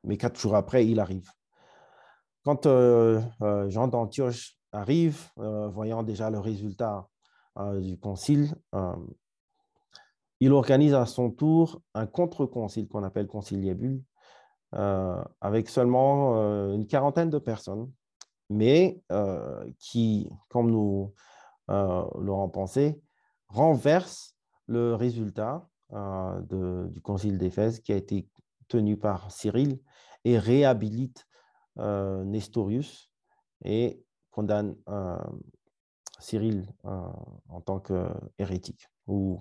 mais 0.05 0.19
quatre 0.19 0.39
jours 0.39 0.57
après, 0.57 0.87
il 0.87 1.01
arrive. 1.01 1.31
Quand 2.45 2.67
Jean 3.69 3.89
d'Antioche 3.89 4.59
arrive, 4.73 5.29
euh, 5.39 5.69
voyant 5.69 6.03
déjà 6.03 6.31
le 6.31 6.39
résultat 6.39 7.09
euh, 7.59 7.81
du 7.81 7.99
concile, 7.99 8.55
euh, 8.75 8.97
il 10.41 10.53
organise 10.53 10.95
à 10.95 11.07
son 11.07 11.31
tour 11.31 11.81
un 11.95 12.07
contre-concile 12.07 12.89
qu'on 12.89 13.05
appelle 13.05 13.29
conciliabule, 13.29 14.03
avec 14.73 15.69
seulement 15.69 16.35
une 16.73 16.87
quarantaine 16.87 17.31
de 17.31 17.39
personnes, 17.39 17.93
mais 18.49 19.01
qui, 19.79 20.29
comme 20.49 20.73
nous 20.73 21.15
l'aurons 21.69 22.49
pensé, 22.49 23.01
renverse 23.47 24.35
le 24.67 24.97
résultat 24.97 25.69
du 25.93 27.01
Concile 27.03 27.39
d'Éphèse 27.39 27.79
qui 27.79 27.93
a 27.93 27.97
été 27.97 28.29
tenu 28.67 28.97
par 28.97 29.31
Cyril 29.31 29.79
et 30.25 30.39
réhabilite 30.39 31.29
Nestorius 31.77 33.13
et 33.65 34.03
condamne 34.33 34.75
Cyril 36.18 36.66
en 36.85 37.61
tant 37.61 37.79
qu'hérétique 37.79 38.88
ou 39.07 39.40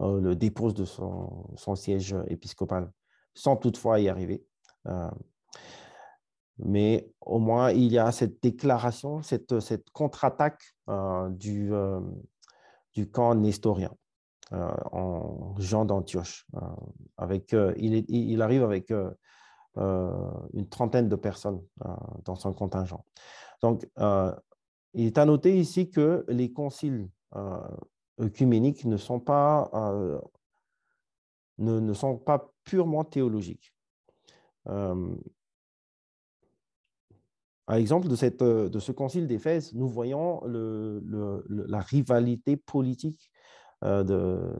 le 0.00 0.34
dépose 0.34 0.72
de 0.74 0.86
son, 0.86 1.74
siège 1.74 2.16
épiscopal 2.28 2.90
sans 3.34 3.56
toutefois 3.56 4.00
y 4.00 4.08
arriver. 4.08 4.44
mais 6.58 7.10
au 7.20 7.38
moins, 7.38 7.70
il 7.70 7.92
y 7.92 7.98
a 7.98 8.10
cette 8.12 8.42
déclaration, 8.42 9.22
cette, 9.22 9.90
contre-attaque 9.92 10.74
du, 11.30 11.70
du 12.94 13.10
camp 13.10 13.34
nestorien 13.34 13.92
en 14.52 15.54
Jean 15.58 15.84
d'Antioche. 15.84 16.46
il, 17.76 18.42
arrive 18.42 18.64
avec 18.64 18.92
une 19.76 20.68
trentaine 20.68 21.08
de 21.08 21.16
personnes 21.16 21.62
dans 22.24 22.34
son 22.34 22.52
contingent. 22.52 23.04
Donc, 23.62 23.88
il 24.94 25.06
est 25.06 25.18
à 25.18 25.24
noter 25.24 25.58
ici 25.58 25.90
que 25.90 26.24
les 26.28 26.52
conciles 26.52 27.08
œcuméniques 28.20 28.84
ne 28.84 28.96
sont 28.96 29.20
pas, 29.20 29.70
ne, 31.58 31.80
ne, 31.80 31.92
sont 31.92 32.18
pas 32.18 32.52
purement 32.64 33.04
théologiques. 33.04 33.72
à 34.66 34.94
l'exemple 37.68 38.08
de, 38.08 38.68
de 38.68 38.78
ce 38.78 38.92
concile 38.92 39.26
d'Éphèse, 39.28 39.72
nous 39.74 39.88
voyons 39.88 40.44
le, 40.44 41.00
la 41.48 41.80
rivalité 41.80 42.56
politique 42.56 43.30
de, 43.82 44.52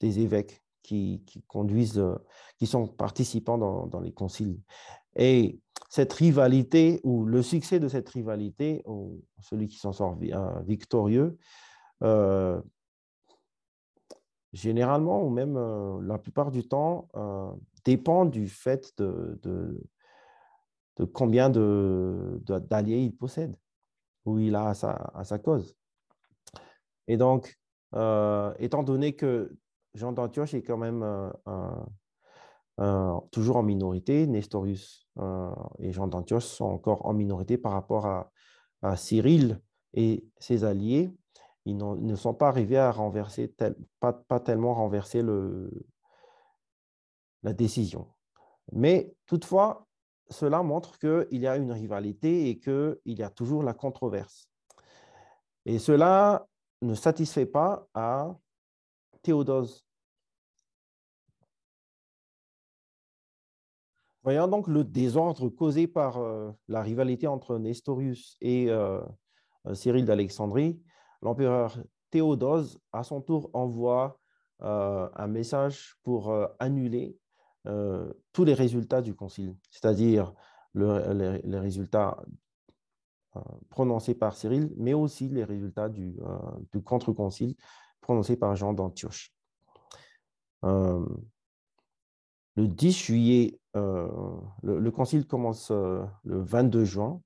des 0.00 0.20
évêques 0.20 0.62
qui, 0.88 1.44
conduisent, 1.46 2.02
qui 2.56 2.66
sont 2.66 2.86
participants 2.86 3.58
dans, 3.58 4.00
les 4.00 4.12
conciles. 4.12 4.58
Et 5.16 5.60
cette 5.90 6.12
rivalité 6.12 7.00
ou 7.04 7.24
le 7.24 7.42
succès 7.42 7.80
de 7.80 7.88
cette 7.88 8.08
rivalité, 8.08 8.82
ou 8.86 9.22
celui 9.40 9.68
qui 9.68 9.78
s'en 9.78 9.92
sort 9.92 10.18
euh, 10.22 10.60
victorieux, 10.60 11.38
euh, 12.02 12.60
généralement 14.52 15.22
ou 15.24 15.30
même 15.30 15.56
euh, 15.56 16.00
la 16.02 16.18
plupart 16.18 16.50
du 16.50 16.66
temps, 16.66 17.08
dépend 17.84 18.24
du 18.24 18.48
fait 18.48 18.92
de, 18.98 19.38
de, 19.42 21.04
combien 21.04 21.48
d'alliés 21.50 23.02
il 23.02 23.14
possède 23.14 23.56
ou 24.24 24.38
il 24.38 24.54
a 24.54 24.70
à 24.70 25.24
sa 25.24 25.38
cause. 25.38 25.76
Et 27.06 27.16
donc, 27.16 27.58
étant 28.58 28.82
donné 28.82 29.14
que 29.14 29.56
Jean 29.98 30.12
d'Antioche 30.12 30.54
est 30.54 30.62
quand 30.62 30.78
même 30.78 31.02
euh, 32.80 33.18
toujours 33.32 33.56
en 33.56 33.64
minorité. 33.64 34.28
Nestorius 34.28 35.08
euh, 35.18 35.50
et 35.80 35.92
Jean 35.92 36.06
d'Antioche 36.06 36.44
sont 36.44 36.66
encore 36.66 37.06
en 37.06 37.12
minorité 37.12 37.58
par 37.58 37.72
rapport 37.72 38.06
à, 38.06 38.30
Cyril 38.96 39.60
et 39.94 40.24
ses 40.38 40.62
alliés. 40.62 41.10
Ils 41.64 41.76
ne 41.76 42.14
sont 42.14 42.32
pas 42.32 42.46
arrivés 42.46 42.78
à 42.78 42.92
renverser, 42.92 43.52
pas, 43.98 44.40
tellement 44.40 44.74
renverser 44.74 45.24
la 47.42 47.52
décision. 47.52 48.06
Mais 48.70 49.12
toutefois, 49.26 49.88
cela 50.30 50.62
montre 50.62 51.00
qu'il 51.00 51.40
y 51.40 51.48
a 51.48 51.56
une 51.56 51.72
rivalité 51.72 52.48
et 52.48 52.60
qu'il 52.60 52.98
y 53.06 53.22
a 53.24 53.30
toujours 53.30 53.64
la 53.64 53.74
controverse. 53.74 54.48
Et 55.66 55.80
cela 55.80 56.46
ne 56.82 56.94
satisfait 56.94 57.46
pas 57.46 57.88
à 57.94 58.36
Théodose, 59.22 59.87
Voyant 64.28 64.46
donc 64.46 64.68
le 64.68 64.84
désordre 64.84 65.48
causé 65.48 65.86
par 65.86 66.18
euh, 66.18 66.50
la 66.68 66.82
rivalité 66.82 67.26
entre 67.26 67.56
Nestorius 67.56 68.36
et 68.42 68.68
euh, 68.68 69.00
euh, 69.64 69.72
Cyril 69.72 70.04
d'Alexandrie, 70.04 70.82
l'empereur 71.22 71.82
Théodose, 72.10 72.78
à 72.92 73.04
son 73.04 73.22
tour, 73.22 73.48
envoie 73.54 74.20
un 74.60 75.26
message 75.28 75.96
pour 76.02 76.34
annuler 76.58 77.16
tous 78.32 78.44
les 78.44 78.52
résultats 78.52 79.00
du 79.00 79.14
concile, 79.14 79.56
c'est-à-dire 79.70 80.34
les, 80.74 81.58
résultats 81.58 82.22
prononcés 83.70 84.14
par 84.14 84.36
Cyril, 84.36 84.74
mais 84.76 84.92
aussi 84.92 85.28
les 85.28 85.44
résultats 85.44 85.88
du, 85.88 86.18
du 86.72 86.82
contre-concile 86.82 87.54
prononcé 88.02 88.36
par 88.36 88.56
Jean 88.56 88.74
d'Antioche. 88.74 89.32
Le 92.58 92.66
10 92.66 92.92
juillet, 92.92 93.60
euh, 93.78 94.08
le, 94.62 94.90
concile 94.90 95.26
commence 95.26 95.70
euh, 95.70 96.04
le 96.24 96.40
22 96.40 96.84
juin 96.84 97.20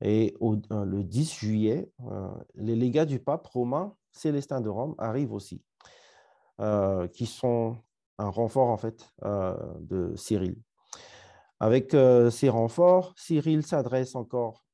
et 0.00 0.34
euh, 0.42 0.84
le 0.84 1.04
10 1.04 1.32
juillet, 1.32 1.92
les 2.54 2.76
légats 2.76 3.04
du 3.04 3.18
pape 3.20 3.46
romain 3.46 3.94
Célestin 4.12 4.60
de 4.60 4.68
Rome 4.68 4.94
arrivent 4.98 5.32
aussi, 5.32 5.62
qui 7.12 7.26
sont 7.26 7.76
un 8.18 8.28
renfort 8.28 8.68
en 8.68 8.76
fait 8.76 9.08
de 9.22 10.12
Cyril. 10.16 10.56
Avec 11.60 11.96
ces 12.30 12.48
renforts, 12.48 13.14
Cyril 13.16 13.64
s'adresse 13.64 14.14
encore 14.16 14.66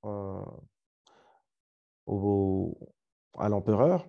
à 3.39 3.49
l'empereur 3.49 4.09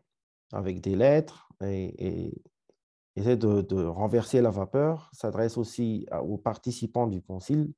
avec 0.51 0.81
des 0.81 0.95
lettres 0.95 1.49
et, 1.61 2.41
essaie 3.19 3.37
de, 3.37 3.85
renverser 3.85 4.41
la 4.41 4.49
vapeur, 4.49 5.09
s'adresse 5.13 5.57
aussi 5.57 6.07
aux 6.23 6.37
participants 6.37 7.07
du 7.07 7.21
concile 7.21 7.73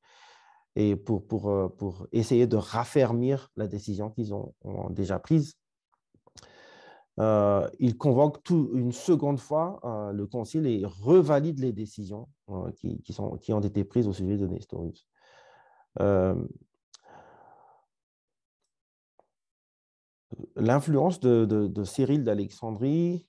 et 0.76 0.94
euh, 0.94 1.70
pour 1.70 2.08
essayer 2.12 2.48
de 2.48 2.56
raffermir 2.56 3.50
la 3.56 3.68
décision 3.68 4.10
qu'ils 4.10 4.34
ont, 4.34 4.54
déjà 4.90 5.20
prise. 5.20 5.58
Euh, 7.20 7.70
il 7.80 7.98
convoque 7.98 8.50
une 8.50 8.94
seconde 8.94 9.40
fois 9.40 9.80
euh, 9.84 10.14
le 10.14 10.26
concile 10.28 10.66
et 10.66 10.84
revalide 10.86 11.60
les 11.60 11.74
décisions 11.74 12.30
qui 12.78 13.52
ont 13.54 13.60
été 13.60 13.84
prises 13.84 14.08
au 14.08 14.14
sujet 14.14 14.38
de 14.38 14.48
Nestorius. 14.48 15.08
L'influence 20.56 21.20
de, 21.20 21.44
de, 21.44 21.68
de, 21.68 21.84
Cyril 21.84 22.24
d'Alexandrie 22.24 23.28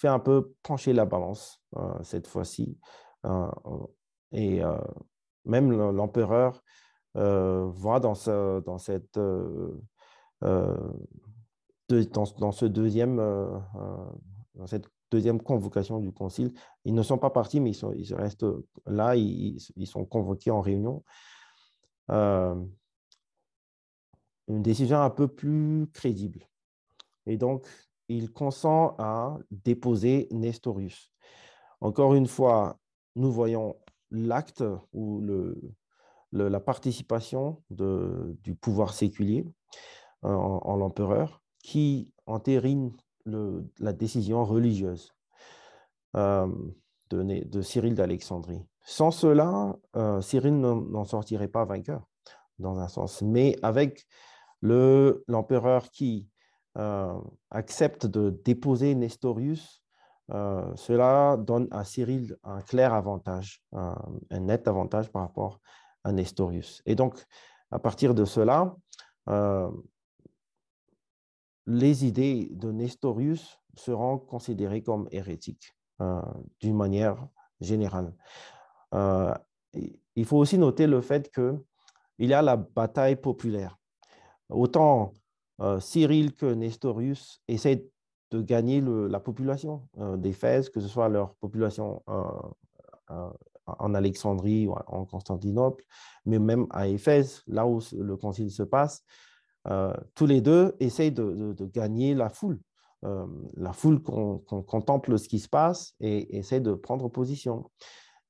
fait 0.00 0.08
un 0.08 0.18
peu 0.18 0.54
pencher 0.62 0.94
la 0.94 1.04
balance 1.04 1.62
euh, 1.76 1.92
cette 2.02 2.26
fois-ci. 2.26 2.78
Euh, 3.26 3.50
et 4.32 4.64
euh, 4.64 4.78
même 5.44 5.70
l'empereur 5.70 6.62
voit 7.14 8.00
dans, 8.00 8.14
ce, 8.14 8.60
dans, 8.60 8.78
cette, 8.78 9.18
dans, 9.18 10.82
ce 12.52 12.64
deuxième, 12.64 13.16
dans 13.16 14.66
cette 14.66 14.86
deuxième 15.10 15.42
convocation 15.42 15.98
du 15.98 16.12
concile. 16.12 16.54
Ils 16.84 16.94
ne 16.94 17.02
sont 17.02 17.18
pas 17.18 17.30
partis, 17.30 17.60
mais 17.60 17.72
ils, 17.72 18.14
restent 18.14 18.46
là, 18.86 19.16
ils, 19.16 19.86
sont 19.86 20.04
convoqués 20.06 20.52
en 20.52 20.60
réunion. 20.60 21.02
une 22.08 22.68
décision 24.48 25.00
un 25.00 25.10
peu 25.10 25.26
plus 25.28 25.88
crédible. 25.92 26.48
Et 27.26 27.36
donc, 27.36 27.66
il 28.10 28.32
consent 28.32 28.96
à 28.98 29.38
déposer 29.52 30.26
Nestorius. 30.32 31.12
Encore 31.80 32.14
une 32.14 32.26
fois, 32.26 32.76
nous 33.14 33.30
voyons 33.30 33.76
l'acte 34.10 34.64
ou 34.92 35.24
la 36.32 36.60
participation 36.60 37.62
du 37.70 38.54
pouvoir 38.56 38.94
séculier 38.94 39.46
euh, 40.24 40.28
en, 40.28 40.76
l'empereur 40.76 41.40
qui 41.62 42.12
entérine 42.26 42.92
la 43.26 43.92
décision 43.92 44.44
religieuse 44.44 45.14
euh, 46.16 46.48
de, 47.10 47.62
Cyril 47.62 47.94
d'Alexandrie. 47.94 48.66
Sans 48.82 49.12
cela, 49.12 49.76
euh, 49.94 50.20
Cyril 50.20 50.58
n'en 50.58 51.04
sortirait 51.04 51.48
pas 51.48 51.64
vainqueur, 51.64 52.08
dans 52.58 52.78
un 52.80 52.88
sens. 52.88 53.22
Mais 53.22 53.56
avec 53.62 54.04
l'empereur 54.62 55.90
qui 55.90 56.28
accepte 56.76 58.06
de 58.06 58.30
déposer 58.44 58.94
Nestorius, 58.94 59.82
euh, 60.32 60.72
cela 60.76 61.36
donne 61.36 61.66
à 61.70 61.84
Cyril 61.84 62.36
un 62.44 62.60
clair 62.60 62.94
avantage, 62.94 63.62
un, 63.72 63.96
net 64.30 64.68
avantage 64.68 65.10
par 65.10 65.22
rapport 65.22 65.60
à 66.04 66.12
Nestorius. 66.12 66.82
Et 66.86 66.94
donc, 66.94 67.24
à 67.70 67.78
partir 67.78 68.14
de 68.14 68.24
cela, 68.24 68.76
euh, 69.28 69.70
les 71.66 72.06
idées 72.06 72.48
de 72.52 72.70
Nestorius 72.70 73.58
seront 73.74 74.18
considérées 74.18 74.82
comme 74.82 75.08
hérétiques 75.10 75.76
d'une 76.60 76.76
manière 76.76 77.28
générale. 77.60 78.14
il 79.74 80.24
faut 80.24 80.38
aussi 80.38 80.56
noter 80.56 80.86
le 80.86 81.02
fait 81.02 81.30
qu'il 81.30 81.60
y 82.18 82.32
a 82.32 82.40
la 82.40 82.56
bataille 82.56 83.16
populaire. 83.16 83.76
Autant 84.48 85.12
Cyril 85.80 86.34
que 86.34 86.46
Nestorius 86.46 87.42
essaient 87.48 87.86
de 88.30 88.42
gagner 88.42 88.80
la 88.80 89.20
population 89.20 89.88
d'Éphèse, 90.16 90.70
que 90.70 90.80
ce 90.80 90.88
soit 90.88 91.08
leur 91.08 91.34
population 91.36 92.02
en 93.78 93.94
Alexandrie 93.94 94.66
ou 94.66 94.74
en 94.86 95.04
Constantinople, 95.04 95.84
mais 96.24 96.38
même 96.38 96.66
à 96.70 96.88
Éphèse, 96.88 97.42
là 97.46 97.66
où 97.66 97.80
le 97.92 98.16
concile 98.16 98.50
se 98.50 98.62
passe, 98.62 99.04
tous 100.14 100.26
les 100.26 100.40
deux 100.40 100.74
essayent 100.80 101.12
de, 101.12 101.54
gagner 101.72 102.14
la 102.14 102.28
foule. 102.28 102.60
la 103.02 103.72
foule 103.72 104.02
qu'on 104.02 104.38
contemple 104.38 105.18
ce 105.18 105.28
qui 105.28 105.38
se 105.38 105.48
passe 105.48 105.94
et 106.00 106.36
essaie 106.36 106.60
de 106.60 106.74
prendre 106.74 107.08
position. 107.08 107.70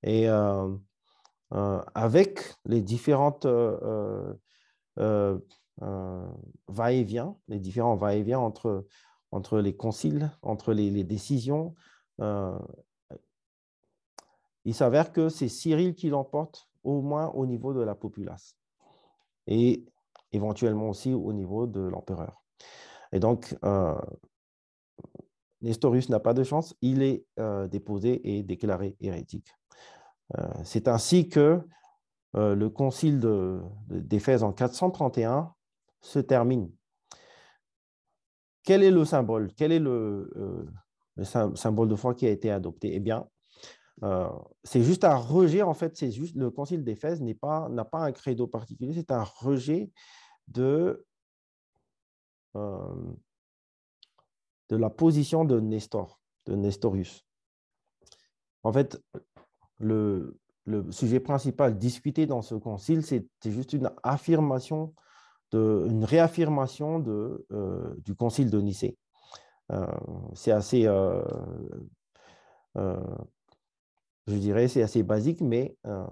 Et 0.03 0.29
avec 1.51 2.55
les 2.65 2.83
différentes 2.83 3.47
va-et-vient, 6.69 7.37
les 7.49 7.59
différents 7.59 7.97
va-et-vient 7.97 8.39
entre, 8.39 8.87
entre 9.31 9.59
les 9.59 9.77
conciles, 9.77 10.31
entre 10.43 10.73
les, 10.73 11.05
décisions, 11.05 11.75
il 14.65 14.75
s'avère 14.75 15.13
que 15.13 15.29
c'est 15.29 15.49
Cyril 15.49 15.95
qui 15.95 16.09
l'emporte 16.11 16.69
au 16.85 17.01
moins 17.01 17.29
au 17.29 17.47
niveau 17.47 17.73
de 17.73 17.81
la 17.81 17.95
populace 17.95 18.57
et 19.47 19.85
éventuellement 20.33 20.91
aussi 20.91 21.13
au 21.13 21.33
niveau 21.33 21.67
de 21.67 21.81
l'empereur. 21.81 22.43
Et 23.13 23.21
donc, 23.21 23.57
euh, 23.65 23.99
Nestorius 25.63 26.09
n'a 26.09 26.21
pas 26.21 26.35
de 26.35 26.45
chance, 26.45 26.75
il 26.81 27.03
est 27.03 27.25
euh, 27.39 27.67
déposé 27.67 28.37
et 28.37 28.43
déclaré 28.43 28.97
hérétique. 29.01 29.53
Euh, 30.39 30.49
c'est 30.65 30.89
ainsi 30.89 31.29
que 31.29 31.61
le 32.33 32.69
concile 32.69 33.19
d'Éphèse 33.89 34.45
en 34.45 34.53
431 34.53 35.53
se 36.01 36.19
termine. 36.19 36.71
Quel 38.63 38.83
est 38.83 38.91
le 38.91 39.05
symbole? 39.05 39.53
Quel 39.57 39.73
est 39.73 39.79
le, 39.79 40.31
le 41.17 41.25
symbole 41.25 41.89
de 41.89 41.97
foi 41.97 42.15
qui 42.15 42.27
a 42.27 42.31
été 42.31 42.51
adopté? 42.51 42.95
Eh 42.95 43.01
bien, 43.01 43.27
euh, 44.03 44.31
c'est 44.65 44.83
juste 44.83 45.05
un 45.05 45.17
rejet, 45.17 45.63
en 45.63 45.75
fait, 45.75 45.97
c'est 45.97 46.11
juste 46.11 46.37
le 46.37 46.51
concile 46.51 46.85
d'Éphèse 46.85 47.21
n'a 47.23 47.35
pas, 47.85 47.99
un 48.05 48.13
credo 48.13 48.47
particulier, 48.47 48.95
c'est 48.95 49.13
un 49.13 49.25
rejet 49.25 49.91
de, 50.49 51.05
euh, 52.57 53.13
de 54.69 54.77
la 54.77 54.91
position 54.91 55.45
de 55.45 55.61
Nestor, 55.61 56.21
de 56.47 56.55
Nestorius. 56.55 57.27
En 58.63 58.73
fait, 58.73 59.03
le, 59.79 60.39
le 60.65 60.91
sujet 60.93 61.21
principal 61.21 61.77
discuté 61.79 62.27
dans 62.27 62.43
ce 62.43 62.55
concile, 62.55 63.05
c'est 63.05 63.27
juste 63.45 63.73
une 63.73 63.91
affirmation, 64.03 64.95
de, 65.53 65.87
une 65.89 66.05
réaffirmation 66.05 66.99
de, 66.99 67.47
euh, 67.53 67.95
du 68.05 68.15
concile 68.15 68.51
de 68.51 68.61
Nicée. 68.61 68.97
c'est 70.35 70.53
assez 70.53 70.87
je 74.31 74.37
dirais, 74.37 74.69
c'est 74.69 74.83
assez 74.83 75.03
basique, 75.03 75.41
mais 75.41 75.77
euh, 75.87 76.07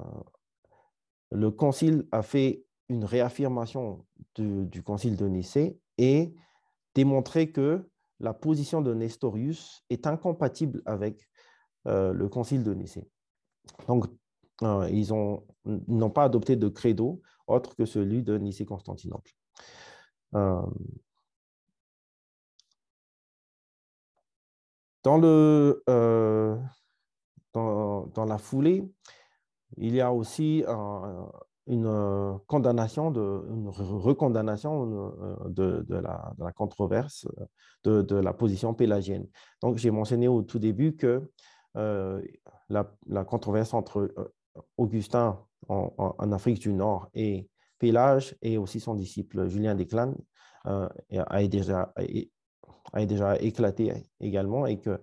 le 1.31 1.51
concile 1.51 2.07
a 2.13 2.23
fait 2.23 2.65
une 2.89 3.05
réaffirmation 3.05 4.05
du 4.37 4.83
concile 4.83 5.17
de 5.17 5.27
Nicée 5.29 5.79
et 5.99 6.35
démontré 6.95 7.53
que 7.53 7.89
la 8.19 8.35
position 8.35 8.81
de 8.81 8.95
Nestorius 8.95 9.85
est 9.91 10.07
incompatible 10.07 10.83
avec 10.87 11.29
euh, 11.87 12.13
le 12.13 12.29
concile 12.29 12.65
de 12.65 12.73
Nicée. 12.75 13.09
Donc, 13.87 14.07
euh, 14.63 14.89
ils 14.91 15.13
n'ont 15.65 16.11
pas 16.11 16.25
adopté 16.25 16.57
de 16.57 16.69
credo 16.69 17.23
autre 17.47 17.75
que 17.77 17.85
celui 17.87 18.23
de 18.23 18.37
Nicée-Constantinople. 18.39 19.33
dans 20.33 20.71
le 25.17 25.83
dans, 27.55 28.25
la 28.27 28.39
foulée, 28.39 28.85
il 29.77 29.95
y 29.95 30.01
a 30.01 30.13
aussi 30.13 30.65
une 31.69 32.39
condamnation, 32.47 33.13
une 33.13 33.69
recondamnation 33.69 35.13
euh, 35.21 35.37
de, 35.49 35.95
la, 35.95 36.53
controverse 36.53 37.29
de, 37.85 38.17
la 38.17 38.33
position 38.33 38.75
pélagienne. 38.75 39.27
Donc, 39.61 39.77
j'ai 39.77 39.91
mentionné 39.91 40.29
au 40.29 40.43
tout 40.43 40.59
début 40.59 40.97
que 40.97 41.31
euh, 41.77 42.23
la, 42.71 43.25
controverse 43.25 43.75
entre 43.75 44.11
euh, 44.19 44.35
Augustin 44.77 45.39
en, 45.69 46.33
Afrique 46.33 46.61
du 46.61 46.73
Nord 46.73 47.09
et 47.15 47.49
Pélage 47.79 48.37
et 48.43 48.59
aussi 48.59 48.81
son 48.81 48.95
disciple 48.95 49.49
Julien 49.49 49.75
Desclanes 49.75 50.17
a, 50.65 51.47
déjà, 51.47 51.93
a, 52.93 53.07
déjà 53.07 53.37
éclaté 53.39 53.93
également 54.21 54.67
et 54.67 54.79
que 54.79 55.01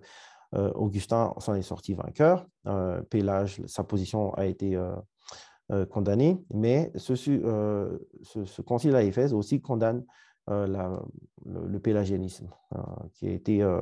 euh, 0.54 0.70
Augustin 0.72 1.34
s'en 1.38 1.54
est 1.54 1.62
sorti 1.62 1.94
vainqueur. 1.94 2.46
Euh, 2.66 3.02
Pélage, 3.02 3.60
sa 3.66 3.84
position 3.84 4.32
a 4.34 4.46
été 4.46 4.76
euh, 4.76 5.86
condamnée, 5.86 6.40
mais 6.50 6.92
ce, 6.94 7.16
ce, 7.16 8.62
concile 8.62 8.94
à 8.94 9.02
Éphèse 9.02 9.34
aussi 9.34 9.60
condamne 9.60 10.04
le, 10.46 11.78
pélagianisme 11.78 12.48
qui 13.14 13.28
a 13.28 13.32
été 13.32 13.80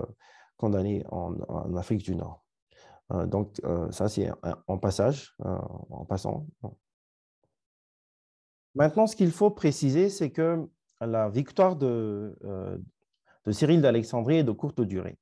condamné 0.57 1.05
en, 1.11 1.35
Afrique 1.77 2.03
du 2.03 2.17
Nord. 2.17 2.43
Donc, 3.11 3.61
ça, 3.91 4.09
c'est 4.09 4.31
en 4.67 4.79
passage, 4.79 5.37
en 5.41 6.05
passant. 6.05 6.47
Maintenant, 8.75 9.07
ce 9.07 9.15
qu'il 9.15 9.31
faut 9.31 9.51
préciser, 9.51 10.09
c'est 10.09 10.31
que 10.31 10.67
la 11.01 11.29
victoire 11.29 11.77
de, 11.77 12.37
de 13.45 13.53
Cyril 13.53 13.81
d'Alexandrie 13.81 14.39
est 14.39 14.45
de 14.45 14.53
courte 14.53 14.81
durée. 14.81 15.19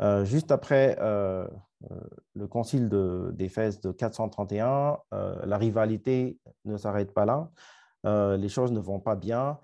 Euh, 0.00 0.24
juste 0.24 0.50
après 0.50 0.96
euh, 1.00 1.46
euh, 1.90 2.00
le 2.34 2.48
concile 2.48 2.88
d'Éphèse 3.32 3.80
de, 3.80 3.92
431, 3.92 4.98
la 5.44 5.58
rivalité 5.58 6.38
ne 6.64 6.76
s'arrête 6.76 7.12
pas 7.12 7.24
là. 7.24 8.36
les 8.36 8.48
choses 8.48 8.72
ne 8.72 8.80
vont 8.80 9.00
pas 9.00 9.16
bien. 9.16 9.58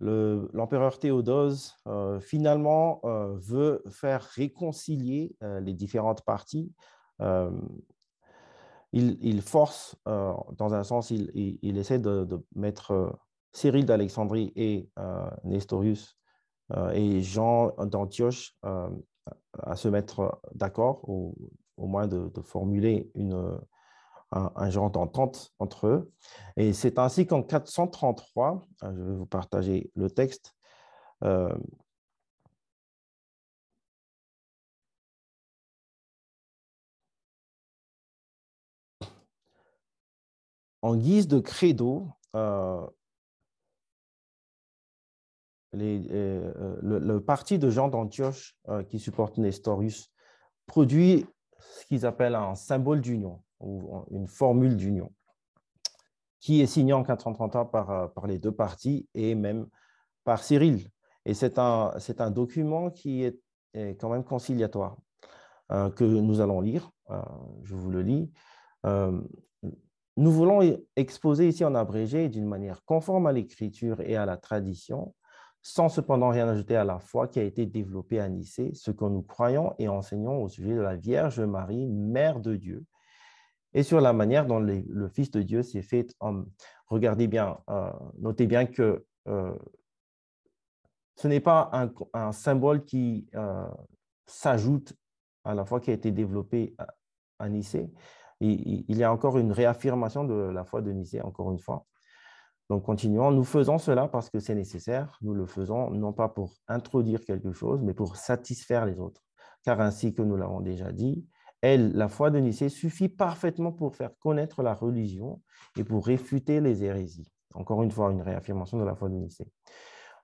L'empereur 0.00 0.98
Théodose, 0.98 1.76
finalement, 2.20 3.00
veut 3.34 3.82
faire 3.88 4.22
réconcilier 4.22 5.36
les 5.40 5.72
différentes 5.72 6.22
parties. 6.22 6.72
Il, 8.92 9.42
force, 9.42 9.96
dans 10.04 10.74
un 10.74 10.84
sens, 10.84 11.10
il, 11.10 11.78
essaie 11.78 11.98
de, 11.98 12.44
mettre 12.54 13.18
Cyril 13.52 13.86
d'Alexandrie 13.86 14.52
et 14.56 14.90
Nestorius 15.44 16.18
et 16.92 17.22
Jean 17.22 17.72
d'Antioche 17.86 18.56
à 18.62 19.76
se 19.76 19.88
mettre 19.88 20.40
d'accord, 20.54 21.08
ou 21.08 21.34
au 21.76 21.86
moins 21.86 22.06
de, 22.06 22.30
formuler 22.42 23.10
une, 23.14 23.58
un, 24.34 24.70
genre 24.70 24.90
d'entente 24.90 25.52
entre 25.58 25.86
eux. 25.86 26.12
Et 26.56 26.72
c'est 26.72 26.98
ainsi 26.98 27.26
qu'en 27.26 27.42
433, 27.42 28.66
euh, 28.82 28.92
je 28.96 29.02
vais 29.02 29.14
vous 29.14 29.26
partager 29.26 29.90
le 29.94 30.10
texte, 30.10 30.54
euh, 31.22 31.54
en 40.82 40.96
guise 40.96 41.28
de 41.28 41.38
credo, 41.40 42.08
euh, 42.34 42.86
euh, 45.74 46.76
le, 46.82 47.18
parti 47.20 47.58
de 47.58 47.68
Jean 47.70 47.88
d'Antioche 47.88 48.56
qui 48.88 49.00
supporte 49.00 49.38
Nestorius 49.38 50.12
produit 50.66 51.26
ce 51.58 51.86
qu'ils 51.86 52.06
appellent 52.06 52.36
un 52.36 52.54
symbole 52.54 53.00
d'union 53.00 53.42
ou 53.60 54.04
une 54.10 54.26
formule 54.26 54.76
d'union 54.76 55.12
qui 56.40 56.60
est 56.60 56.66
signé 56.66 56.92
en 56.92 57.02
430 57.02 57.70
par, 57.70 57.90
euh, 57.90 58.06
par 58.08 58.26
les 58.26 58.38
deux 58.38 58.52
partis 58.52 59.08
et 59.14 59.34
même 59.34 59.66
par 60.24 60.42
Cyril. 60.42 60.88
Et 61.24 61.32
c'est 61.32 61.58
un, 61.58 61.92
un 62.18 62.30
document 62.30 62.90
qui 62.90 63.24
est, 63.24 63.40
quand 63.98 64.08
même 64.08 64.22
conciliatoire 64.22 64.96
que 65.68 66.04
nous 66.04 66.40
allons 66.40 66.60
lire. 66.60 66.92
je 67.64 67.74
vous 67.74 67.90
le 67.90 68.02
lis. 68.02 68.30
nous 68.84 70.30
voulons 70.30 70.60
exposer 70.94 71.48
ici 71.48 71.64
en 71.64 71.74
abrégé 71.74 72.28
d'une 72.28 72.46
manière 72.46 72.84
conforme 72.84 73.26
à 73.26 73.32
l'écriture 73.32 74.00
et 74.00 74.14
à 74.14 74.26
la 74.26 74.36
tradition 74.36 75.12
sans 75.66 75.88
cependant 75.88 76.28
rien 76.28 76.46
ajouter 76.46 76.76
à 76.76 76.84
la 76.84 76.98
foi 76.98 77.26
qui 77.26 77.40
a 77.40 77.42
été 77.42 77.64
développée 77.64 78.20
à 78.20 78.28
Nicée, 78.28 78.72
ce 78.74 78.90
que 78.90 79.06
nous 79.06 79.22
croyons 79.22 79.74
et 79.78 79.88
enseignons 79.88 80.42
au 80.42 80.48
sujet 80.48 80.74
de 80.74 80.80
la 80.80 80.94
Vierge 80.94 81.40
Marie, 81.40 81.86
Mère 81.86 82.38
de 82.40 82.54
Dieu, 82.54 82.84
et 83.74 83.82
sur 83.82 84.00
la 84.00 84.12
manière 84.12 84.46
dont 84.46 84.60
le, 84.60 85.08
Fils 85.08 85.30
de 85.30 85.42
Dieu 85.42 85.62
s'est 85.62 85.82
fait 85.82 86.14
homme. 86.20 86.48
Regardez 86.86 87.26
bien, 87.26 87.58
euh, 87.68 87.92
notez 88.18 88.46
bien 88.46 88.66
que 88.66 89.04
euh, 89.28 89.54
ce 91.16 91.28
n'est 91.28 91.40
pas 91.40 91.70
un, 92.12 92.32
symbole 92.32 92.84
qui 92.84 93.28
euh, 93.34 93.66
s'ajoute 94.26 94.94
à 95.44 95.54
la 95.54 95.64
foi 95.64 95.80
qui 95.80 95.90
a 95.90 95.94
été 95.94 96.12
développée 96.12 96.74
à, 97.38 97.48
Nicée. 97.48 97.92
il, 98.40 98.96
y 98.96 99.02
a 99.02 99.12
encore 99.12 99.38
une 99.38 99.52
réaffirmation 99.52 100.24
de 100.24 100.34
la 100.34 100.64
foi 100.64 100.80
de 100.80 100.90
Nicée, 100.92 101.20
encore 101.20 101.50
une 101.52 101.58
fois. 101.58 101.84
Donc, 102.70 102.84
continuons. 102.84 103.30
Nous 103.30 103.44
faisons 103.44 103.78
cela 103.78 104.08
parce 104.08 104.30
que 104.30 104.40
c'est 104.40 104.54
nécessaire. 104.54 105.18
Nous 105.20 105.34
le 105.34 105.46
faisons 105.46 105.90
non 105.90 106.12
pas 106.12 106.28
pour 106.28 106.54
introduire 106.66 107.22
quelque 107.24 107.52
chose, 107.52 107.82
mais 107.82 107.92
pour 107.92 108.16
satisfaire 108.16 108.86
les 108.86 108.98
autres. 108.98 109.22
Car 109.64 109.80
ainsi 109.80 110.14
que 110.14 110.22
nous 110.22 110.36
l'avons 110.36 110.60
déjà 110.60 110.90
dit, 110.92 111.26
elle, 111.64 111.92
la 111.92 112.08
foi 112.08 112.30
de 112.30 112.38
Nicée, 112.38 112.68
suffit 112.68 113.08
parfaitement 113.08 113.72
pour 113.72 113.96
faire 113.96 114.10
connaître 114.18 114.62
la 114.62 114.74
religion 114.74 115.40
et 115.78 115.82
pour 115.82 116.04
réfuter 116.04 116.60
les 116.60 116.84
hérésies. 116.84 117.32
Encore 117.54 117.82
une 117.82 117.90
fois, 117.90 118.12
une 118.12 118.20
réaffirmation 118.20 118.78
de 118.78 118.84
la 118.84 118.94
foi 118.94 119.08
de 119.08 119.14
Nicée. 119.14 119.50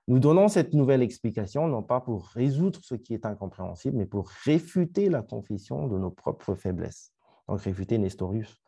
Nous 0.07 0.19
donnons 0.19 0.49
cette 0.49 0.73
nouvelle 0.73 1.01
explication 1.01 1.67
non 1.67 1.81
pas 1.81 1.99
pour 1.99 2.27
résoudre 2.27 2.79
ce 2.83 2.93
qui 2.93 3.15
est 3.15 3.25
incompréhensible, 3.25 3.97
mais 3.97 4.05
pour 4.05 4.29
réfuter 4.45 5.09
la 5.09 5.23
confession 5.23 5.87
de 5.87 5.97
nos 5.97 6.11
propres 6.11 6.53
faiblesses. 6.53 7.11
Donc, 7.47 7.61
réfuter 7.61 7.97
Nestorius. 7.97 8.61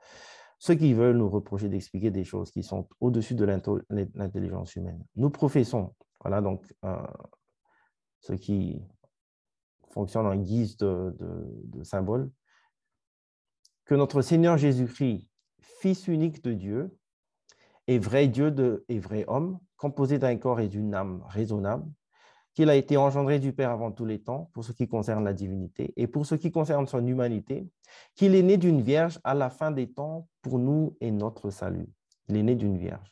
Ceux 0.57 0.74
qui 0.74 0.95
veulent 0.95 1.17
nous 1.17 1.30
reprocher 1.30 1.69
d'expliquer 1.69 2.09
des 2.09 2.24
choses 2.24 2.49
qui 2.49 2.63
sont 2.63 2.88
au-dessus 2.99 3.36
de 3.36 3.45
l'intelligence 3.45 4.76
humaine. 4.76 5.05
Nous 5.15 5.30
professons, 5.30 5.93
voilà 6.21 6.41
donc 6.41 6.65
euh, 6.86 7.05
ce 8.19 8.34
qui 8.34 8.82
fonctionne 9.91 10.26
en 10.26 10.36
guise 10.38 10.76
de, 10.78 11.15
de 11.19 11.84
symbole, 11.84 12.32
que 13.86 13.95
notre 13.95 14.21
Seigneur 14.21 14.57
Jésus-Christ, 14.57 15.29
Fils 15.59 16.07
unique 16.07 16.43
de 16.43 16.53
Dieu, 16.53 16.97
est 17.88 17.97
vrai 17.97 18.27
Dieu 18.27 18.86
et 18.88 18.99
vrai 18.99 19.25
homme, 19.27 19.59
composé 19.77 20.19
d'un 20.19 20.38
corps 20.38 20.61
et 20.61 20.69
d'une 20.69 20.93
âme 20.93 21.21
raisonnable, 21.27 21.91
qu'il 22.53 22.69
a 22.69 22.75
été 22.75 22.97
engendré 22.97 23.39
du 23.39 23.51
Père 23.51 23.71
avant 23.71 23.91
tous 23.91 24.05
les 24.05 24.21
temps, 24.21 24.49
pour 24.53 24.63
ce 24.63 24.71
qui 24.71 24.88
concerne 24.88 25.23
la 25.23 25.34
divinité, 25.34 25.91
et 25.97 26.07
pour 26.07 26.25
ce 26.25 26.36
qui 26.36 26.51
concerne 26.51 26.88
son 26.88 27.05
humanité, 27.05 27.67
qu'il 28.15 28.36
est 28.36 28.43
né 28.43 28.57
d'une 28.57 28.81
vierge 28.81 29.19
à 29.23 29.34
la 29.34 29.49
fin 29.49 29.71
des 29.71 29.91
temps 29.91 30.27
pour 30.41 30.59
nous 30.59 30.95
et 31.01 31.11
notre 31.11 31.49
salut. 31.49 31.89
Il 32.29 32.38
est 32.38 32.43
né 32.43 32.55
d'une 32.55 32.77
vierge. 32.77 33.11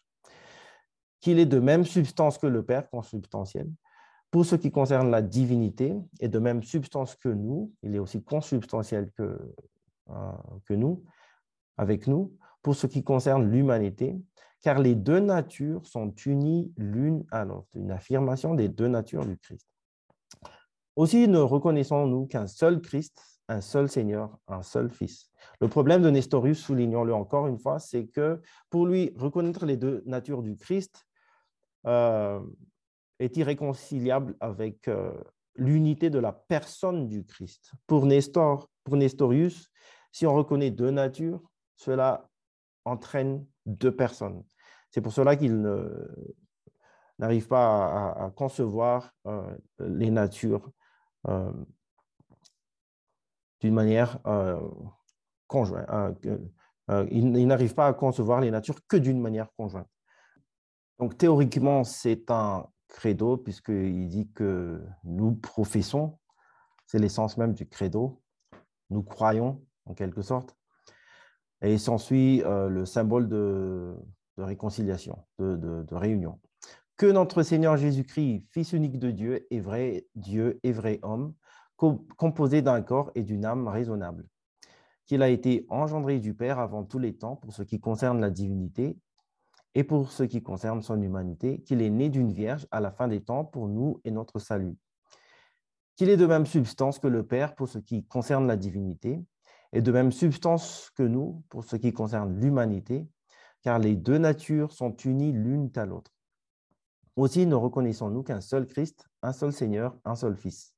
Qu'il 1.20 1.40
est 1.40 1.46
de 1.46 1.60
même 1.60 1.86
substance 1.86 2.38
que 2.38 2.48
le 2.48 2.64
Père, 2.64 2.90
consubstantiel, 2.90 3.70
pour 4.30 4.46
ce 4.46 4.56
qui 4.56 4.72
concerne 4.72 5.12
la 5.12 5.22
divinité, 5.22 5.96
et 6.22 6.30
de 6.30 6.40
même 6.40 6.64
substance 6.64 7.16
que 7.16 7.30
nous, 7.30 7.74
il 7.84 7.96
est 7.96 8.00
aussi 8.00 8.24
consubstantiel 8.24 9.12
que, 9.18 9.38
que 10.66 10.74
nous, 10.74 11.04
avec 11.78 12.08
nous, 12.08 12.36
pour 12.62 12.76
ce 12.76 12.88
qui 12.88 13.04
concerne 13.04 13.50
l'humanité, 13.50 14.20
car 14.62 14.80
les 14.80 14.96
deux 14.96 15.20
natures 15.20 15.86
sont 15.86 16.14
unies 16.26 16.72
l'une 16.78 17.26
à 17.32 17.46
l'autre. 17.46 17.70
Une 17.74 17.92
affirmation 17.92 18.54
des 18.54 18.70
deux 18.70 18.88
natures 18.88 19.26
du 19.26 19.38
Christ. 19.38 19.68
Aussi 20.96 21.28
ne 21.28 21.40
reconnaissons-nous 21.40 22.28
qu'un 22.28 22.48
seul 22.48 22.82
Christ, 22.82 23.22
un 23.48 23.62
seul 23.62 23.90
Seigneur, 23.90 24.38
un 24.48 24.62
seul 24.62 24.92
Fils. 24.92 25.32
Le 25.60 25.68
problème 25.68 26.02
de 26.02 26.10
Nestorius, 26.10 26.60
soulignons-le 26.60 27.14
encore 27.14 27.48
une 27.48 27.58
fois, 27.58 27.80
c'est 27.80 28.06
que 28.08 28.42
pour 28.70 28.86
lui, 28.86 29.12
reconnaître 29.16 29.66
les 29.66 29.78
deux 29.78 30.04
natures 30.06 30.44
du 30.44 30.56
Christ 30.56 31.06
euh, 31.88 32.40
est 33.20 33.36
irréconciliable 33.38 34.36
avec 34.40 34.88
euh, 34.88 35.12
l'unité 35.56 36.10
de 36.10 36.20
la 36.20 36.34
personne 36.34 37.08
du 37.08 37.26
Christ. 37.26 37.72
Pour, 37.88 38.06
Nestor, 38.06 38.70
pour 38.84 38.96
Nestorius, 38.98 39.72
si 40.12 40.26
on 40.26 40.36
reconnaît 40.36 40.72
deux 40.72 40.92
natures, 40.92 41.42
cela 41.76 42.30
entraîne 42.86 43.46
deux 43.66 43.96
personnes. 43.96 44.44
C'est 44.90 45.02
pour 45.02 45.14
cela 45.14 45.36
qu'il 45.36 45.62
n'arrive 47.20 47.48
pas 47.48 48.12
à, 48.14 48.32
concevoir 48.32 49.14
euh, 49.28 49.56
les 49.80 50.12
natures 50.12 50.70
euh, 51.28 51.54
d'une 53.62 53.74
manière 53.74 54.20
euh, 54.26 54.60
conjointe. 55.48 55.88
il, 57.10 57.48
n'arrive 57.48 57.74
pas 57.76 57.88
à 57.88 57.94
concevoir 57.94 58.42
les 58.42 58.52
natures 58.52 58.80
que 58.88 58.98
d'une 58.98 59.22
manière 59.22 59.50
conjointe. 59.56 59.88
Donc 61.00 61.18
théoriquement, 61.18 61.84
c'est 61.84 62.30
un 62.32 62.68
credo 62.88 63.38
puisqu'il 63.38 64.08
dit 64.10 64.30
que 64.34 64.84
nous 65.04 65.36
professons, 65.36 66.20
c'est 66.86 67.00
l'essence 67.00 67.38
même 67.38 67.54
du 67.54 67.68
credo, 67.68 68.22
nous 68.90 69.04
croyons 69.04 69.64
en 69.92 69.94
quelque 69.94 70.22
sorte, 70.22 70.56
et 71.62 71.78
s'ensuit 71.78 72.42
le 72.46 72.86
symbole 72.86 73.28
de, 73.28 73.96
de 74.38 74.44
réconciliation, 74.44 75.20
de, 75.40 75.86
réunion. 75.96 76.40
Que 76.98 77.06
notre 77.06 77.44
Seigneur 77.44 77.78
Jésus-Christ, 77.78 78.46
Fils 78.50 78.74
unique 78.74 79.00
de 79.00 79.12
Dieu, 79.12 79.48
est 79.52 79.60
vrai 79.60 80.06
Dieu 80.16 80.60
et 80.64 80.72
vrai 80.72 81.00
homme, 81.04 81.34
composé 81.76 82.62
d'un 82.62 82.82
corps 82.82 83.12
et 83.16 83.24
d'une 83.24 83.46
âme 83.46 83.68
raisonnable, 83.68 84.28
qu'il 85.06 85.24
a 85.24 85.30
été 85.30 85.66
engendré 85.70 86.20
du 86.20 86.34
Père 86.34 86.60
avant 86.60 86.84
tous 86.84 87.00
les 87.00 87.18
temps 87.18 87.36
pour 87.36 87.54
ce 87.54 87.64
qui 87.64 87.80
concerne 87.80 88.22
la 88.22 88.30
divinité 88.30 88.98
et 89.74 89.84
pour 89.84 90.12
ce 90.12 90.24
qui 90.24 90.44
concerne 90.44 90.82
son 90.82 91.02
humanité, 91.02 91.62
qu'il 91.64 91.82
est 91.82 91.90
né 91.90 92.10
d'une 92.10 92.32
vierge 92.32 92.68
à 92.72 92.80
la 92.82 92.92
fin 92.92 93.08
des 93.08 93.22
temps 93.22 93.46
pour 93.46 93.68
nous 93.68 94.00
et 94.04 94.12
notre 94.12 94.38
salut, 94.38 94.76
qu'il 95.96 96.10
est 96.10 96.18
de 96.18 96.26
même 96.28 96.46
substance 96.46 97.00
que 97.00 97.08
le 97.08 97.26
Père 97.26 97.56
pour 97.56 97.68
ce 97.68 97.80
qui 97.80 98.06
concerne 98.06 98.48
la 98.48 98.58
divinité, 98.58 99.24
et 99.74 99.82
de 99.82 99.92
même 99.92 100.12
substance 100.12 100.92
que 100.96 101.04
nous 101.04 101.44
pour 101.50 101.64
ce 101.64 101.76
qui 101.76 101.94
concerne 101.94 102.40
l'humanité, 102.40 103.08
car 103.62 103.80
les 103.80 103.96
deux 103.96 104.18
natures 104.18 104.72
sont 104.72 104.96
unies 104.98 105.32
l'une 105.32 105.72
à 105.76 105.86
l'autre. 105.86 106.12
Aussi 107.16 107.46
ne 107.46 107.56
reconnaissons-nous 107.56 108.24
qu'un 108.24 108.42
seul 108.42 108.66
Christ, 108.66 109.06
un 109.22 109.34
seul 109.34 109.54
Seigneur, 109.54 109.96
un 110.06 110.16
seul 110.16 110.36
Fils. 110.36 110.74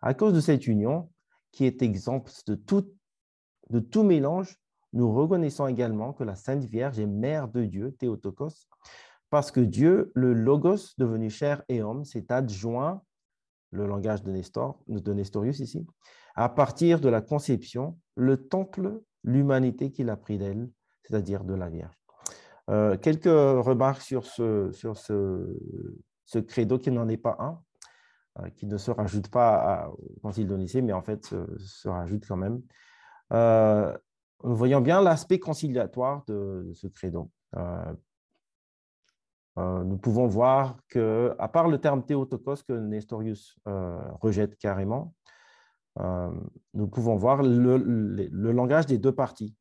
À 0.00 0.14
cause 0.14 0.32
de 0.32 0.40
cette 0.40 0.66
union, 0.66 1.10
qui 1.52 1.64
est 1.64 1.82
exempte 1.82 2.44
de 2.46 2.54
tout, 2.54 4.02
mélange, 4.02 4.58
nous 4.92 5.12
reconnaissons 5.12 5.66
également 5.66 6.12
que 6.12 6.24
la 6.24 6.34
Sainte 6.34 6.64
Vierge 6.64 6.98
est 6.98 7.06
mère 7.06 7.48
de 7.48 7.64
Dieu, 7.64 7.92
Théotokos, 7.98 8.68
parce 9.30 9.50
que 9.50 9.60
Dieu, 9.60 10.10
le 10.14 10.32
Logos 10.32 10.94
devenu 10.96 11.28
chair 11.30 11.62
et 11.68 11.82
homme, 11.82 12.04
s'est 12.04 12.32
adjoint, 12.32 13.02
le 13.70 13.86
langage 13.86 14.22
de, 14.22 14.32
Nestor, 14.32 14.82
de 14.88 15.12
Nestorius 15.12 15.60
ici, 15.60 15.86
à 16.38 16.48
partir 16.48 17.00
de 17.00 17.08
la 17.08 17.20
conception, 17.20 17.98
le 18.14 18.36
temple, 18.36 19.00
l'humanité 19.24 19.90
qu'il 19.90 20.08
a 20.08 20.16
pris 20.16 20.38
d'elle, 20.38 20.70
c'est-à-dire 21.02 21.42
de 21.42 21.52
la 21.52 21.68
Vierge. 21.68 21.98
Euh, 22.70 22.96
quelques 22.96 23.24
remarques 23.24 24.02
sur 24.02 24.24
ce, 24.24 24.70
sur 24.70 24.96
ce, 24.96 26.38
credo 26.46 26.78
qui 26.78 26.92
n'en 26.92 27.08
est 27.08 27.16
pas 27.16 27.36
un, 27.40 27.60
euh, 28.38 28.50
qui 28.50 28.66
ne 28.66 28.76
se 28.76 28.92
rajoute 28.92 29.26
pas 29.28 29.90
au 29.90 30.20
Concile 30.22 30.46
de 30.46 30.56
Nicée, 30.56 30.80
mais 30.80 30.92
en 30.92 31.02
fait 31.02 31.24
se, 31.24 31.88
rajoute 31.88 32.24
quand 32.24 32.36
même. 32.36 32.62
Euh, 33.32 33.98
voyons 34.44 34.80
bien 34.80 35.02
l'aspect 35.02 35.40
conciliatoire 35.40 36.22
de, 36.28 36.70
ce 36.72 36.86
credo. 36.86 37.32
nous 39.56 39.98
pouvons 39.98 40.28
voir 40.28 40.76
que, 40.88 41.34
à 41.40 41.48
part 41.48 41.66
le 41.66 41.78
terme 41.78 42.04
théotokos 42.04 42.62
que 42.62 42.74
Nestorius 42.74 43.58
rejette 43.66 44.56
carrément, 44.56 45.14
nous 46.74 46.88
pouvons 46.88 47.16
voir 47.16 47.42
le, 47.42 48.52
langage 48.52 48.86
des 48.86 48.98
deux 48.98 49.12
parties 49.12 49.56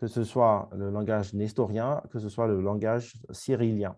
que 0.00 0.06
ce 0.06 0.24
soit 0.24 0.70
le 0.72 0.88
langage 0.88 1.34
nestorien, 1.34 2.02
que 2.10 2.18
ce 2.18 2.30
soit 2.30 2.46
le 2.46 2.62
langage 2.62 3.18
cyrillien. 3.32 3.96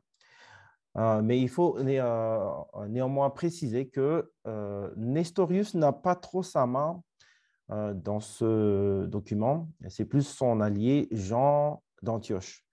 Euh, 0.99 1.23
mais 1.23 1.41
il 1.41 1.49
faut 1.49 1.79
euh, 1.79 2.51
néanmoins 2.89 3.31
préciser 3.31 3.89
que 3.89 4.29
euh, 4.49 4.91
Nestorius 4.97 5.75
n'a 5.75 5.93
pas 5.93 6.17
trop 6.17 6.43
sa 6.43 6.67
main 6.67 7.01
dans 7.69 8.21
ce 8.21 9.07
document, 9.07 9.71
c'est 9.89 10.05
plus 10.05 10.27
son 10.27 10.61
allié 10.61 11.09
Jean 11.11 11.83
d'Antioche. 12.03 12.67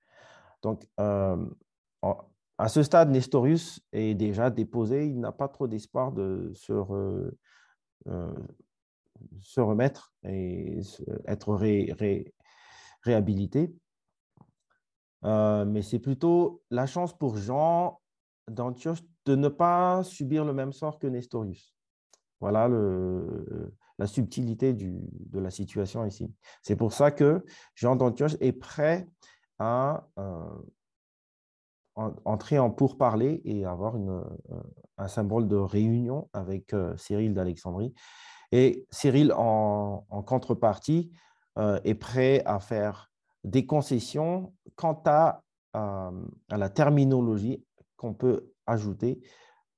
Donc, 0.61 0.85
à 0.97 2.67
ce 2.67 2.83
stade, 2.83 3.09
Nestorius 3.09 3.79
est 3.93 4.13
déjà 4.13 4.49
déposé, 4.49 5.07
il 5.07 5.21
n'a 5.21 5.31
pas 5.31 5.47
trop 5.47 5.67
d'espoir 5.67 6.11
de 6.11 6.51
se, 6.53 6.73
se, 9.41 9.61
remettre 9.61 10.13
et 10.23 10.79
être 11.25 11.53
ré, 11.53 11.93
réhabilité. 13.01 13.73
Euh, 15.25 15.65
mais 15.65 15.81
c'est 15.81 15.99
plutôt 15.99 16.61
la 16.69 16.85
chance 16.85 17.17
pour 17.17 17.37
Jean 17.37 17.99
d'Antioche 18.49 19.01
de 19.25 19.35
ne 19.35 19.47
pas 19.47 20.03
subir 20.03 20.45
le 20.45 20.53
même 20.53 20.73
sort 20.73 20.97
que 20.99 21.07
Nestorius. 21.07 21.75
Voilà 22.39 22.69
la 23.97 24.07
subtilité 24.07 24.73
de 24.73 25.39
la 25.39 25.51
situation 25.51 26.05
ici. 26.05 26.33
C'est 26.61 26.77
pour 26.77 26.93
ça 26.93 27.11
que 27.11 27.43
Jean 27.75 27.97
d'Antioche 27.97 28.37
est 28.39 28.53
prêt 28.53 29.07
à 29.59 30.07
euh, 30.17 30.61
entrer 32.23 32.59
en 32.59 32.71
pourparler 32.71 33.41
et 33.43 33.65
avoir 33.65 33.97
euh, 33.97 34.23
un 34.97 35.07
symbole 35.09 35.49
de 35.49 35.57
réunion 35.57 36.29
avec 36.31 36.73
Cyril 36.95 37.33
d'Alexandrie. 37.33 37.93
Et 38.51 38.87
Cyril, 38.89 39.31
en, 39.33 40.03
contrepartie, 40.25 41.11
euh, 41.57 41.79
est 41.83 41.95
prêt 41.95 42.41
à 42.45 42.59
faire 42.59 43.11
des 43.43 43.65
concessions 43.65 44.53
quant 44.75 45.01
à, 45.05 45.43
euh, 45.75 46.11
la 46.49 46.69
terminologie 46.69 47.63
qu'on 47.95 48.13
peut 48.13 48.51
ajouter 48.65 49.21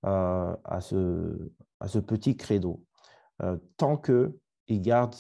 euh, 0.06 0.56
à, 0.64 0.82
ce, 0.82 1.52
petit 2.08 2.38
credo, 2.38 2.84
tant 3.78 3.98
qu'il 3.98 4.82
garde 4.82 5.16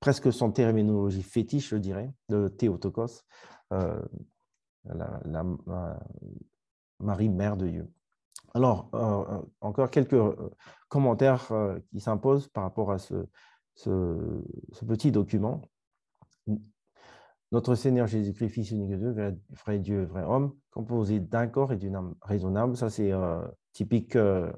presque 0.00 0.32
son 0.32 0.52
terminologie 0.52 1.22
fétiche, 1.22 1.70
je 1.70 1.76
dirais, 1.76 2.12
de 2.28 2.48
Théotokos, 2.48 3.22
la, 3.70 5.44
Marie, 7.00 7.28
Mère 7.28 7.56
de 7.56 7.68
Dieu. 7.68 7.88
Alors, 8.54 8.90
encore 9.60 9.90
quelques 9.90 10.16
commentaires 10.88 11.48
qui 11.90 12.00
s'imposent 12.00 12.48
par 12.48 12.64
rapport 12.64 12.92
à 12.92 12.98
ce, 12.98 13.26
petit 14.86 15.12
document. 15.12 15.62
Notre 17.52 17.74
Seigneur 17.74 18.06
Jésus-Christ, 18.06 18.48
Fils 18.50 18.70
unique 18.72 18.90
de 18.90 18.96
Dieu, 18.96 19.40
vrai 19.64 19.78
Dieu, 19.78 20.04
vrai 20.04 20.22
homme, 20.22 20.54
composé 20.70 21.20
d'un 21.20 21.46
corps 21.46 21.72
et 21.72 21.76
d'une 21.76 21.96
âme 21.96 22.14
raisonnable. 22.20 22.76
Ça, 22.76 22.90
c'est 22.90 23.12
typique 23.72 24.16
euh, 24.16 24.50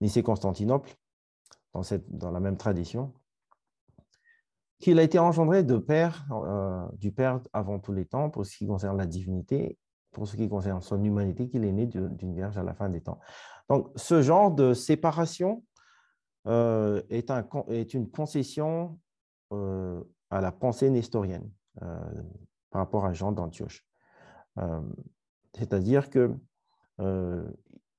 Nicée-Constantinople, 0.00 0.94
dans, 1.72 1.82
dans 2.08 2.30
la 2.30 2.40
même 2.40 2.56
tradition 2.56 3.14
qu'il 4.78 4.98
a 4.98 5.02
été 5.02 5.18
engendré 5.18 5.62
de 5.64 5.76
Père, 5.76 6.26
euh, 6.30 6.86
du 6.96 7.12
Père 7.12 7.40
avant 7.52 7.78
tous 7.78 7.92
les 7.92 8.04
temps, 8.04 8.30
pour 8.30 8.46
ce 8.46 8.56
qui 8.56 8.66
concerne 8.66 8.96
la 8.96 9.06
divinité, 9.06 9.78
pour 10.12 10.26
ce 10.26 10.36
qui 10.36 10.48
concerne 10.48 10.80
son 10.80 11.02
humanité, 11.02 11.48
qu'il 11.48 11.64
est 11.64 11.72
né 11.72 11.86
d'une 11.86 12.34
vierge 12.34 12.56
à 12.58 12.62
la 12.62 12.74
fin 12.74 12.88
des 12.88 13.00
temps. 13.00 13.18
Donc, 13.68 13.90
ce 13.96 14.22
genre 14.22 14.50
de 14.50 14.74
séparation 14.74 15.64
euh, 16.46 17.02
est, 17.10 17.30
un, 17.30 17.46
est, 17.68 17.94
une 17.94 18.10
concession 18.10 18.98
euh, 19.52 20.02
à 20.30 20.40
la 20.40 20.52
pensée 20.52 20.90
nestorienne 20.90 21.50
par 22.70 22.80
rapport 22.80 23.04
à 23.04 23.12
Jean 23.12 23.30
d'Antioche. 23.30 23.86
C'est-à-dire 25.54 26.10
que 26.10 26.34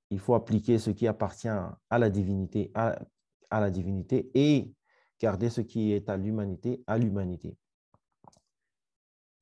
il 0.09 0.19
faut 0.19 0.33
appliquer 0.33 0.79
ce 0.79 0.89
qui 0.89 1.07
appartient 1.07 1.47
à 1.47 1.97
la 1.97 2.09
divinité, 2.09 2.71
à 2.75 2.99
la 3.51 3.69
divinité 3.69 4.29
et 4.33 4.73
garder 5.19 5.49
ce 5.49 5.61
qui 5.61 5.93
est 5.93 6.09
à 6.09 6.17
l'humanité 6.17 6.83
à 6.87 6.97
l'humanité. 6.97 7.57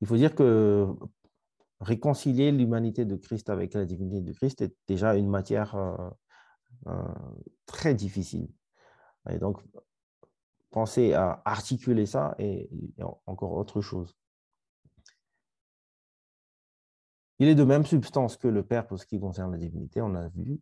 Il 0.00 0.06
faut 0.06 0.16
dire 0.16 0.34
que 0.34 0.94
réconcilier 1.80 2.50
l'humanité 2.52 3.04
de 3.04 3.16
Christ 3.16 3.50
avec 3.50 3.74
la 3.74 3.84
divinité 3.84 4.20
de 4.20 4.32
Christ 4.32 4.62
est 4.62 4.74
déjà 4.86 5.14
une 5.14 5.28
matière 5.28 5.74
euh, 5.76 6.10
euh, 6.88 7.02
très 7.66 7.94
difficile. 7.94 8.48
Et 9.30 9.38
donc, 9.38 9.60
penser 10.70 11.12
à 11.12 11.42
articuler 11.44 12.06
ça 12.06 12.34
est 12.38 12.68
encore 13.26 13.52
autre 13.52 13.80
chose. 13.80 14.16
Il 17.38 17.48
est 17.48 17.54
de 17.54 17.64
même 17.64 17.86
substance 17.86 18.36
que 18.36 18.48
le 18.48 18.64
Père 18.64 18.86
pour 18.86 18.98
ce 18.98 19.06
qui 19.06 19.20
concerne 19.20 19.52
la 19.52 19.58
divinité, 19.58 20.00
on 20.00 20.14
a 20.14 20.28
vu, 20.28 20.60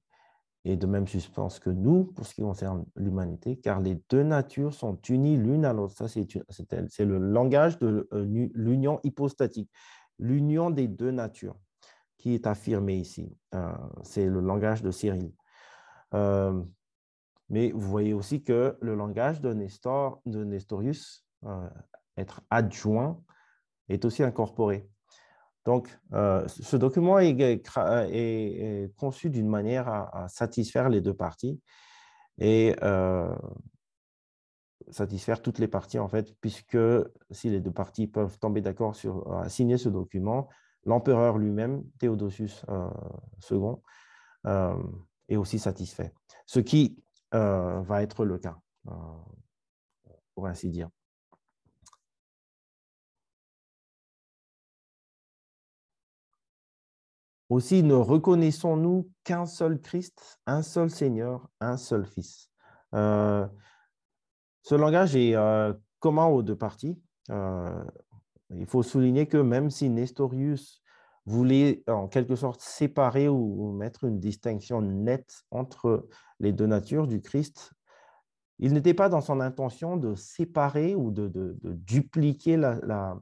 et 0.64 0.76
de 0.76 0.86
même 0.86 1.06
substance 1.06 1.58
que 1.58 1.70
nous 1.70 2.04
pour 2.04 2.26
ce 2.26 2.34
qui 2.34 2.42
concerne 2.42 2.84
l'humanité, 2.96 3.56
car 3.56 3.80
les 3.80 4.02
deux 4.10 4.24
natures 4.24 4.74
sont 4.74 5.00
unies 5.08 5.36
l'une 5.36 5.64
à 5.64 5.72
l'autre. 5.72 5.94
Ça, 5.96 6.08
c'est 6.08 7.04
le 7.04 7.18
langage 7.18 7.78
de 7.78 8.08
euh, 8.12 8.48
l'union 8.52 9.00
hypostatique, 9.04 9.70
l'union 10.18 10.70
des 10.70 10.88
deux 10.88 11.10
natures 11.10 11.58
qui 12.16 12.34
est 12.34 12.46
affirmé 12.46 12.96
ici. 12.96 13.36
Euh, 13.54 13.72
c'est 14.02 14.26
le 14.26 14.40
langage 14.40 14.82
de 14.82 14.90
Cyril. 14.90 15.32
Euh, 16.14 16.62
mais 17.48 17.70
vous 17.70 17.88
voyez 17.88 18.12
aussi 18.12 18.42
que 18.42 18.76
le 18.80 18.94
langage 18.94 19.40
de, 19.40 19.52
Nestor, 19.52 20.20
de 20.26 20.42
Nestorius, 20.44 21.24
être 22.16 22.40
adjoint, 22.50 23.22
est 23.88 24.04
aussi 24.04 24.24
incorporé. 24.24 24.88
Donc, 25.66 25.88
euh, 26.12 26.46
ce 26.46 26.76
document 26.76 27.18
est, 27.18 27.60
conçu 28.96 29.30
d'une 29.30 29.48
manière 29.48 29.88
à, 29.88 30.28
satisfaire 30.28 30.88
les 30.88 31.00
deux 31.00 31.12
parties 31.12 31.60
et 32.38 32.76
euh, 32.82 33.34
satisfaire 34.90 35.42
toutes 35.42 35.58
les 35.58 35.68
parties, 35.68 35.98
en 35.98 36.08
fait, 36.08 36.34
puisque 36.40 36.78
si 37.30 37.50
les 37.50 37.60
deux 37.60 37.72
parties 37.72 38.06
peuvent 38.06 38.38
tomber 38.38 38.60
d'accord 38.60 38.94
sur 38.94 39.44
signer 39.48 39.78
ce 39.78 39.88
document, 39.88 40.48
l'empereur 40.84 41.38
lui-même, 41.38 41.84
Théodosius 41.98 42.64
II, 43.50 43.58
euh, 44.46 44.74
est 45.28 45.36
aussi 45.36 45.58
satisfait. 45.58 46.12
Ce 46.46 46.60
qui 46.60 47.02
va 47.32 48.02
être 48.02 48.24
le 48.24 48.38
cas, 48.38 48.56
pour 50.34 50.46
ainsi 50.46 50.70
dire. 50.70 50.88
Aussi, 57.48 57.84
ne 57.84 57.94
reconnaissons-nous 57.94 59.08
qu'un 59.22 59.46
seul 59.46 59.80
Christ, 59.80 60.40
un 60.46 60.62
seul 60.62 60.90
Seigneur, 60.90 61.48
un 61.60 61.76
seul 61.76 62.04
Fils. 62.04 62.50
Euh, 62.94 63.46
ce 64.66 64.74
langage 64.74 65.14
est 65.14 65.36
euh, 65.36 65.72
commun 66.00 66.26
aux 66.26 66.42
deux 66.42 66.56
parties. 66.56 67.00
Euh, 67.30 67.84
il 68.50 68.66
faut 68.66 68.82
souligner 68.82 69.26
que 69.26 69.36
même 69.36 69.70
si 69.70 69.88
Nestorius 69.88 70.82
voulait 71.24 71.84
en 71.86 72.08
quelque 72.08 72.34
sorte 72.34 72.60
séparer 72.60 73.28
ou, 73.28 73.70
mettre 73.70 74.02
une 74.02 74.18
distinction 74.18 74.82
nette 74.82 75.44
entre 75.52 76.08
les 76.40 76.52
deux 76.52 76.66
natures 76.66 77.06
du 77.06 77.20
Christ, 77.20 77.74
il 78.58 78.72
n'était 78.72 78.94
pas 78.94 79.08
dans 79.08 79.20
son 79.20 79.38
intention 79.38 79.96
de 79.96 80.16
séparer 80.16 80.96
ou 80.96 81.12
de, 81.12 81.56
dupliquer 81.62 82.56
la, 82.56 83.20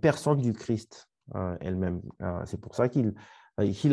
personne 0.00 0.40
du 0.40 0.52
Christ. 0.52 1.08
Euh, 1.36 1.56
elle-même. 1.60 2.02
C'est 2.44 2.60
pour 2.60 2.74
ça 2.74 2.88
qu'il 2.88 3.14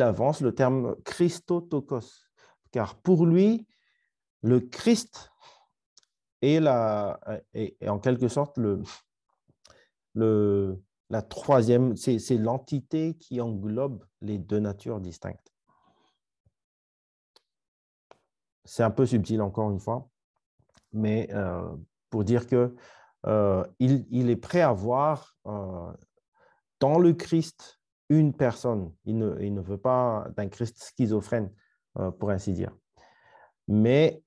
avance 0.02 0.42
le 0.42 0.56
terme 0.56 0.96
Christotokos, 1.06 2.26
car 2.72 2.96
pour 2.96 3.28
lui, 3.28 3.68
le 4.42 4.60
Christ 4.60 5.33
est, 6.44 6.60
la, 6.60 7.20
est, 7.54 7.88
en 7.88 8.00
quelque 8.00 8.28
sorte 8.28 8.58
le, 8.58 8.82
le, 10.14 10.82
la 11.10 11.22
troisième, 11.22 11.96
c'est 11.96 12.38
l'entité 12.38 13.16
qui 13.16 13.42
englobe 13.42 14.06
les 14.22 14.38
deux 14.38 14.60
natures 14.60 15.00
distinctes. 15.00 15.54
C'est 18.66 18.84
un 18.84 18.92
peu 18.92 19.06
subtil 19.06 19.42
encore 19.42 19.72
une 19.72 19.80
fois, 19.80 20.08
mais 20.94 21.30
pour 22.10 22.24
dire 22.24 22.48
que 22.48 22.76
il, 23.80 24.06
il, 24.10 24.30
est 24.30 24.38
prêt 24.38 24.62
à 24.62 24.72
voir 24.72 25.38
dans 26.84 27.00
le 27.00 27.14
Christ 27.14 27.80
une 28.10 28.34
personne. 28.34 28.94
Il 29.06 29.18
ne, 29.18 29.62
veut 29.62 29.78
pas 29.78 30.28
d'un 30.36 30.50
Christ 30.50 30.84
schizophrène, 30.84 31.52
euh, 31.98 32.12
pour 32.12 32.30
ainsi 32.30 32.54
dire. 32.54 32.76
Mais 33.68 34.22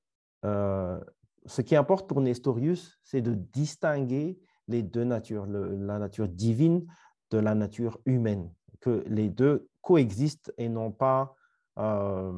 euh, 0.44 0.98
ce 1.46 1.62
qui 1.62 1.76
importe 1.76 2.08
pour 2.08 2.20
Nestorius, 2.20 2.98
c'est 3.02 3.22
de 3.22 3.34
distinguer 3.34 4.38
les 4.68 4.82
deux 4.82 5.04
natures, 5.04 5.46
la 5.46 5.98
nature 5.98 6.28
divine 6.28 6.86
de 7.30 7.38
la 7.38 7.54
nature 7.54 7.98
humaine, 8.04 8.52
que 8.80 9.04
les 9.06 9.28
deux 9.28 9.68
coexistent 9.80 10.52
et 10.58 10.68
non 10.68 10.90
pas 10.90 11.34
euh, 11.78 12.32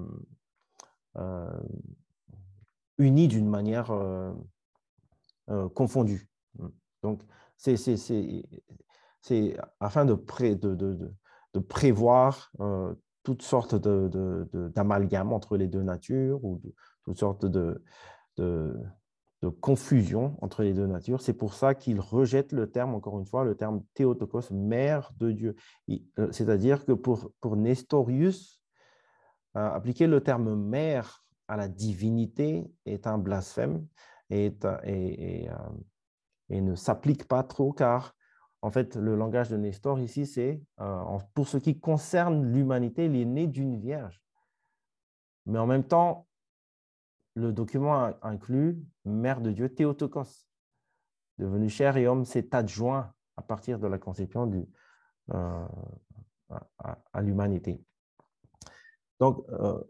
unis 2.98 3.28
d'une 3.28 3.48
manière 3.48 3.92
confondue. 5.74 6.28
Donc, 7.02 7.22
c'est 7.56 7.76
afin 9.80 10.04
de, 10.04 10.14
de, 10.14 11.58
prévoir 11.58 12.52
euh, 12.60 12.94
toutes 13.22 13.42
sortes 13.42 13.74
d'amalgames 13.74 15.32
entre 15.32 15.56
les 15.56 15.66
deux 15.66 15.82
natures 15.82 16.44
ou 16.44 16.60
toutes 17.04 17.18
sortes 17.18 17.46
de, 17.46 17.82
confusion 19.60 20.36
entre 20.42 20.62
les 20.62 20.74
deux 20.74 20.86
natures. 20.86 21.20
C'est 21.20 21.34
pour 21.34 21.54
ça 21.54 21.74
qu'il 21.74 22.00
rejette 22.00 22.52
le 22.52 22.70
terme, 22.70 22.94
encore 22.94 23.18
une 23.18 23.26
fois, 23.26 23.44
le 23.44 23.54
terme 23.54 23.82
Théotokos, 23.94 24.50
mère 24.50 25.12
de 25.18 25.30
Dieu. 25.30 25.54
Euh, 25.90 26.28
c'est-à-dire 26.32 26.84
que 26.84 26.92
pour, 26.92 27.30
pour 27.40 27.56
Nestorius, 27.56 28.60
euh, 29.56 29.70
appliquer 29.70 30.06
le 30.06 30.20
terme 30.20 30.54
mère 30.54 31.24
à 31.46 31.56
la 31.56 31.68
divinité 31.68 32.70
est 32.84 33.06
un 33.06 33.16
blasphème 33.16 33.86
et, 34.28 34.52
et, 34.84 35.48
et 36.50 36.60
ne 36.60 36.74
s'applique 36.74 37.26
pas 37.26 37.42
trop 37.42 37.72
car 37.72 38.14
en 38.60 38.70
fait, 38.70 38.96
le 38.96 39.14
langage 39.14 39.50
de 39.50 39.56
Nestor 39.56 40.00
ici, 40.00 40.26
c'est 40.26 40.60
euh, 40.80 41.18
pour 41.34 41.46
ce 41.46 41.58
qui 41.58 41.78
concerne 41.78 42.52
l'humanité, 42.52 43.04
il 43.04 43.16
est 43.16 43.24
né 43.24 43.46
d'une 43.46 43.78
vierge. 43.78 44.20
Mais 45.46 45.58
en 45.58 45.66
même 45.66 45.84
temps, 45.84 46.26
le 47.38 47.52
document 47.52 48.12
inclut 48.22 48.82
Mère 49.04 49.40
de 49.40 49.52
Dieu, 49.52 49.72
Théotokos, 49.72 50.48
devenu 51.38 51.68
chair 51.68 51.96
et 51.96 52.08
homme, 52.08 52.24
s'est 52.24 52.54
adjoint 52.54 53.12
à 53.36 53.42
partir 53.42 53.78
de 53.78 53.86
la 53.86 53.98
conception 53.98 54.46
du, 54.46 54.66
euh, 55.32 55.66
à, 56.78 57.22
l'humanité. 57.22 57.80
Donc, 59.20 59.44
euh, 59.50 59.80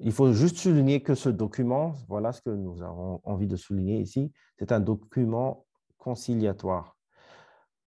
il 0.00 0.12
faut 0.12 0.32
juste 0.32 0.56
souligner 0.56 1.02
que 1.02 1.14
ce 1.14 1.28
document, 1.28 1.94
voilà 2.08 2.32
ce 2.32 2.42
que 2.42 2.50
nous 2.50 2.82
avons 2.82 3.20
envie 3.24 3.46
de 3.46 3.56
souligner 3.56 4.00
ici, 4.00 4.32
c'est 4.58 4.72
un 4.72 4.80
document 4.80 5.66
conciliatoire. 5.98 6.96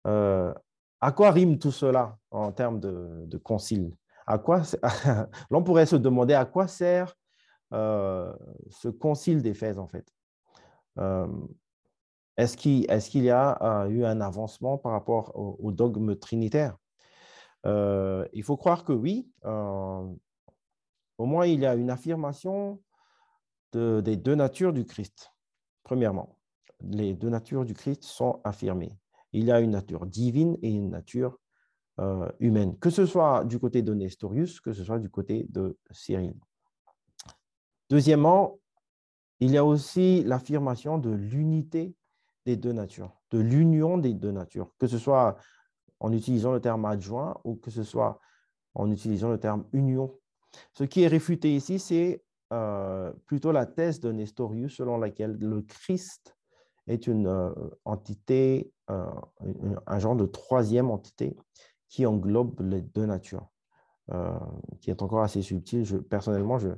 Euh, 0.08 0.52
à 1.00 1.12
quoi 1.12 1.30
rime 1.30 1.58
tout 1.58 1.70
cela 1.70 2.18
en 2.30 2.50
termes 2.50 2.80
de, 2.80 3.38
concile? 3.38 3.94
À 4.26 4.38
quoi, 4.38 4.62
L'on 5.50 5.62
pourrait 5.62 5.86
se 5.86 5.96
demander 5.96 6.34
à 6.34 6.44
quoi 6.44 6.66
sert 6.66 7.14
ce 7.72 8.88
concile 8.88 9.42
d'Éphèse, 9.42 9.78
en 9.78 9.86
fait. 9.86 10.06
Euh, 10.98 11.26
Est-ce 12.36 12.56
qu'il 12.56 13.24
y 13.24 13.30
a 13.30 13.86
eu 13.88 14.04
un 14.04 14.20
avancement 14.20 14.78
par 14.78 14.92
rapport 14.92 15.32
au, 15.34 15.72
dogme 15.72 16.16
trinitaire? 16.16 16.76
Il 17.64 18.42
faut 18.44 18.56
croire 18.56 18.84
que 18.84 18.92
oui. 18.92 19.30
au 19.44 21.26
moins, 21.26 21.46
il 21.46 21.60
y 21.60 21.66
a 21.66 21.74
une 21.74 21.90
affirmation 21.90 22.80
des 23.72 24.16
deux 24.16 24.34
natures 24.34 24.72
du 24.72 24.84
Christ. 24.84 25.32
Premièrement, 25.82 26.38
les 26.80 27.14
deux 27.14 27.28
natures 27.28 27.64
du 27.64 27.74
Christ 27.74 28.04
sont 28.04 28.40
affirmées. 28.44 28.98
Il 29.32 29.44
y 29.44 29.52
a 29.52 29.60
une 29.60 29.70
nature 29.70 30.06
divine 30.06 30.56
et 30.62 30.70
une 30.70 30.90
nature 30.90 31.38
euh, 32.00 32.30
humaine, 32.40 32.78
que 32.78 32.90
ce 32.90 33.06
soit 33.06 33.44
du 33.44 33.58
côté 33.58 33.82
de 33.82 33.92
Nestorius, 33.94 34.60
que 34.60 34.72
ce 34.72 34.84
soit 34.84 34.98
du 34.98 35.10
côté 35.10 35.46
de 35.50 35.78
Cyril. 35.90 36.34
Deuxièmement, 37.92 38.58
il 39.40 39.50
y 39.50 39.58
a 39.58 39.66
aussi 39.66 40.22
l'affirmation 40.24 40.96
de 40.96 41.10
l'unité 41.10 41.94
des 42.46 42.56
deux 42.56 42.72
natures, 42.72 43.20
de 43.30 43.38
l'union 43.38 43.98
des 43.98 44.14
deux 44.14 44.30
natures, 44.30 44.72
que 44.78 44.86
ce 44.86 44.96
soit 44.96 45.36
en 46.00 46.10
utilisant 46.10 46.52
le 46.52 46.60
terme 46.62 46.86
adjoint 46.86 47.38
ou 47.44 47.54
que 47.54 47.70
ce 47.70 47.82
soit 47.82 48.18
en 48.74 48.90
utilisant 48.90 49.28
le 49.28 49.38
terme 49.38 49.66
union. 49.74 50.18
Ce 50.72 50.84
qui 50.84 51.02
est 51.02 51.06
réfuté 51.06 51.54
ici, 51.54 51.78
c'est 51.78 52.24
euh, 52.54 53.12
plutôt 53.26 53.52
la 53.52 53.66
thèse 53.66 54.00
de 54.00 54.10
Nestorius 54.10 54.74
selon 54.74 54.96
laquelle 54.96 55.36
le 55.38 55.60
Christ 55.60 56.34
est 56.86 57.06
une 57.06 57.26
euh, 57.26 57.52
entité, 57.84 58.72
euh, 58.88 59.04
un 59.86 59.98
genre 59.98 60.16
de 60.16 60.24
troisième 60.24 60.90
entité 60.90 61.36
qui 61.90 62.06
englobe 62.06 62.58
les 62.62 62.80
deux 62.80 63.04
natures, 63.04 63.50
qui 64.80 64.90
est 64.90 65.02
encore 65.02 65.22
assez 65.22 65.42
subtil. 65.42 65.84
Personnellement, 66.08 66.58
je, 66.58 66.70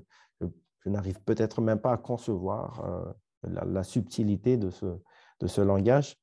je, 0.85 0.91
n'arrive 0.91 1.21
peut-être 1.23 1.61
même 1.61 1.81
pas 1.81 1.93
à 1.93 1.97
concevoir 1.97 3.15
la, 3.43 3.83
subtilité 3.83 4.57
de 4.57 4.71
ce, 4.71 4.87
de 5.41 5.47
ce 5.47 5.61
langage. 5.61 6.17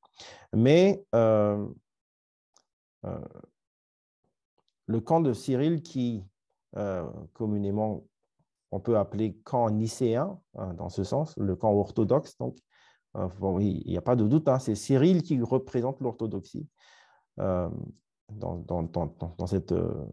Mais 0.52 1.04
le 1.12 1.74
camp 5.04 5.20
de 5.20 5.32
Cyril, 5.32 5.82
qui 5.82 6.24
communément 7.32 8.04
on 8.72 8.80
peut 8.80 8.98
appeler 8.98 9.36
camp 9.44 9.70
nicéen, 9.70 10.40
hein, 10.56 10.74
dans 10.74 10.88
ce 10.88 11.04
sens, 11.04 11.36
le 11.36 11.54
camp 11.54 11.72
orthodoxe, 11.72 12.36
donc, 12.38 12.56
euh, 13.16 13.28
il 13.60 13.86
n'y 13.86 13.98
a 13.98 14.02
pas 14.02 14.16
de 14.16 14.26
doute, 14.26 14.48
hein, 14.48 14.58
c'est 14.58 14.74
Cyril 14.74 15.22
qui 15.22 15.40
représente 15.40 16.00
l'orthodoxie 16.00 16.66
euh, 17.38 17.68
dans, 18.30 18.56
dans, 18.56 18.82
dans, 18.82 19.46
cette, 19.46 19.72
euh, 19.72 20.06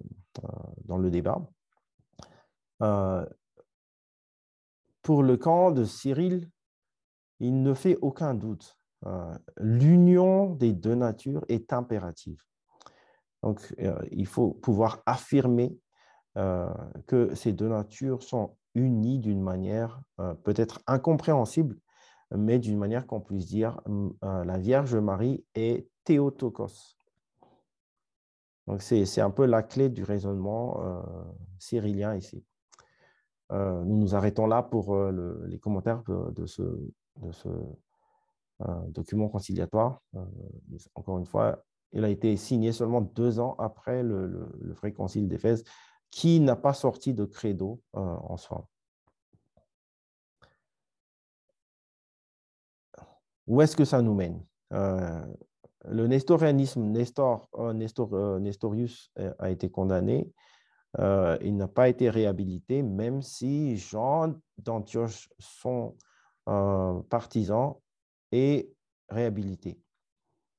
dans 0.84 0.98
le 0.98 1.10
débat. 1.10 1.42
Pour 5.10 5.24
le 5.24 5.38
camp 5.38 5.72
de 5.72 5.86
Cyril, 5.86 6.52
il 7.40 7.64
ne 7.64 7.74
fait 7.74 7.98
aucun 8.04 8.36
doute. 8.36 8.78
L'union 9.58 10.54
des 10.54 10.72
deux 10.72 10.94
natures 10.94 11.44
est 11.50 11.74
impérative. 11.74 12.40
Donc, 13.42 13.74
il 14.12 14.28
faut 14.28 14.52
pouvoir 14.52 15.02
affirmer 15.08 15.76
que 16.36 17.34
ces 17.34 17.54
deux 17.54 17.70
natures 17.70 18.22
sont 18.22 18.56
unies 18.76 19.18
d'une 19.18 19.42
manière 19.42 20.00
peut-être 20.44 20.80
incompréhensible, 20.86 21.76
mais 22.30 22.60
d'une 22.60 22.78
manière 22.78 23.08
qu'on 23.08 23.20
puisse 23.20 23.48
dire 23.48 23.82
euh, 23.88 24.46
la 24.46 24.60
Vierge 24.60 24.96
Marie 24.96 25.44
est 25.56 25.90
Théotokos. 26.04 27.00
Donc, 28.68 28.84
c'est 28.84 29.22
un 29.22 29.32
peu 29.32 29.48
la 29.48 29.64
clé 29.64 29.90
du 29.90 30.04
raisonnement 30.04 30.84
euh, 30.84 31.02
cyrillien 31.58 32.14
ici. 32.14 32.46
Euh, 33.52 33.84
nous 33.84 33.98
nous 33.98 34.16
arrêtons 34.16 34.46
là 34.48 34.62
pour 34.64 34.96
les 34.98 35.60
commentaires 35.60 36.04
de, 36.04 36.46
ce, 36.46 36.64
ce 37.32 37.50
document 38.88 39.30
conciliatoire. 39.30 40.02
encore 40.96 41.18
une 41.18 41.26
fois, 41.26 41.64
il 41.92 42.04
a 42.04 42.10
été 42.10 42.36
signé 42.38 42.72
seulement 42.72 43.02
deux 43.02 43.40
ans 43.40 43.56
après 43.58 44.04
le, 44.04 44.48
vrai 44.74 44.92
concile 44.92 45.28
d'Éphèse, 45.28 45.64
qui 46.12 46.40
n'a 46.40 46.56
pas 46.56 46.74
sorti 46.74 47.14
de 47.14 47.26
credo 47.26 47.82
en 47.94 48.38
soi. 48.38 48.68
Où 53.50 53.62
est-ce 53.62 53.76
que 53.76 53.84
ça 53.84 54.02
nous 54.02 54.14
mène? 54.14 54.46
Euh, 54.74 55.26
Le 55.86 56.06
nestorianisme, 56.06 56.84
Nestor, 56.84 57.50
euh, 57.56 57.74
Nestor, 57.74 58.14
euh, 58.14 58.40
Nestorius 58.40 59.12
a 59.40 59.50
été 59.50 59.72
condamné. 59.72 60.32
Il 60.98 61.56
n'a 61.56 61.68
pas 61.68 61.90
été 61.90 62.10
réhabilité, 62.10 62.82
même 62.82 63.22
si 63.22 63.78
Jean 63.78 64.34
d'Antioche, 64.58 65.30
son 65.38 65.96
partisan, 67.10 67.82
est 68.32 68.72
réhabilité. 69.10 69.80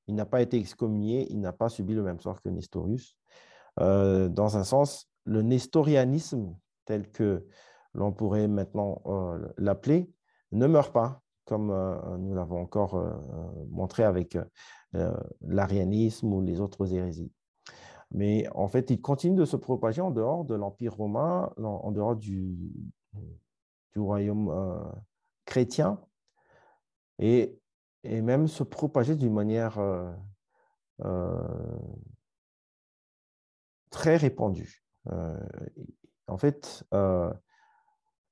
Il 0.07 0.15
n'a 0.15 0.25
pas 0.25 0.41
été 0.41 0.57
excommunié, 0.57 1.27
il 1.31 1.39
n'a 1.41 1.53
pas 1.53 1.69
subi 1.69 1.93
le 1.93 2.03
même 2.03 2.19
sort 2.19 2.41
que 2.41 2.49
Nestorius. 2.49 3.17
dans 3.77 4.57
un 4.57 4.63
sens, 4.63 5.09
le 5.25 5.41
nestorianisme, 5.41 6.55
tel 6.85 7.11
que 7.11 7.45
l'on 7.93 8.13
pourrait 8.13 8.47
maintenant 8.47 9.01
l'appeler, 9.57 10.09
ne 10.51 10.67
meurt 10.67 10.93
pas 10.93 11.21
comme 11.51 11.71
euh, 11.71 12.17
nous 12.17 12.33
l'avons 12.33 12.61
encore 12.61 12.95
euh, 12.95 13.11
montré 13.69 14.03
avec 14.03 14.37
euh, 14.95 15.13
l'arianisme 15.41 16.31
ou 16.31 16.41
les 16.41 16.61
autres 16.61 16.93
hérésies. 16.93 17.31
Mais 18.11 18.47
en 18.53 18.67
fait, 18.67 18.89
il 18.89 19.01
continue 19.01 19.37
de 19.37 19.45
se 19.45 19.55
propager 19.55 20.01
en 20.01 20.11
dehors 20.11 20.43
de 20.45 20.55
l'Empire 20.55 20.95
romain, 20.95 21.51
en 21.57 21.91
dehors 21.91 22.15
du, 22.15 22.73
du 23.93 23.99
royaume 23.99 24.93
chrétien, 25.45 25.99
et, 27.19 27.57
même 28.03 28.47
se 28.47 28.63
propager 28.63 29.15
d'une 29.15 29.33
manière 29.33 29.79
très 33.89 34.17
répandue. 34.17 34.83
en 36.27 36.37
fait, 36.37 36.85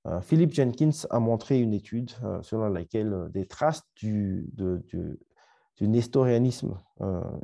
euh, 0.08 0.22
Philip 0.22 0.54
Jenkins 0.54 1.06
a 1.10 1.20
montré 1.20 1.60
une 1.60 1.74
étude 1.74 2.12
euh, 2.24 2.42
selon 2.42 2.70
laquelle 2.70 3.14
euh, 3.14 3.30
des 3.30 3.46
traces 3.46 3.84
du, 3.96 4.50
nestorianisme, 5.82 6.78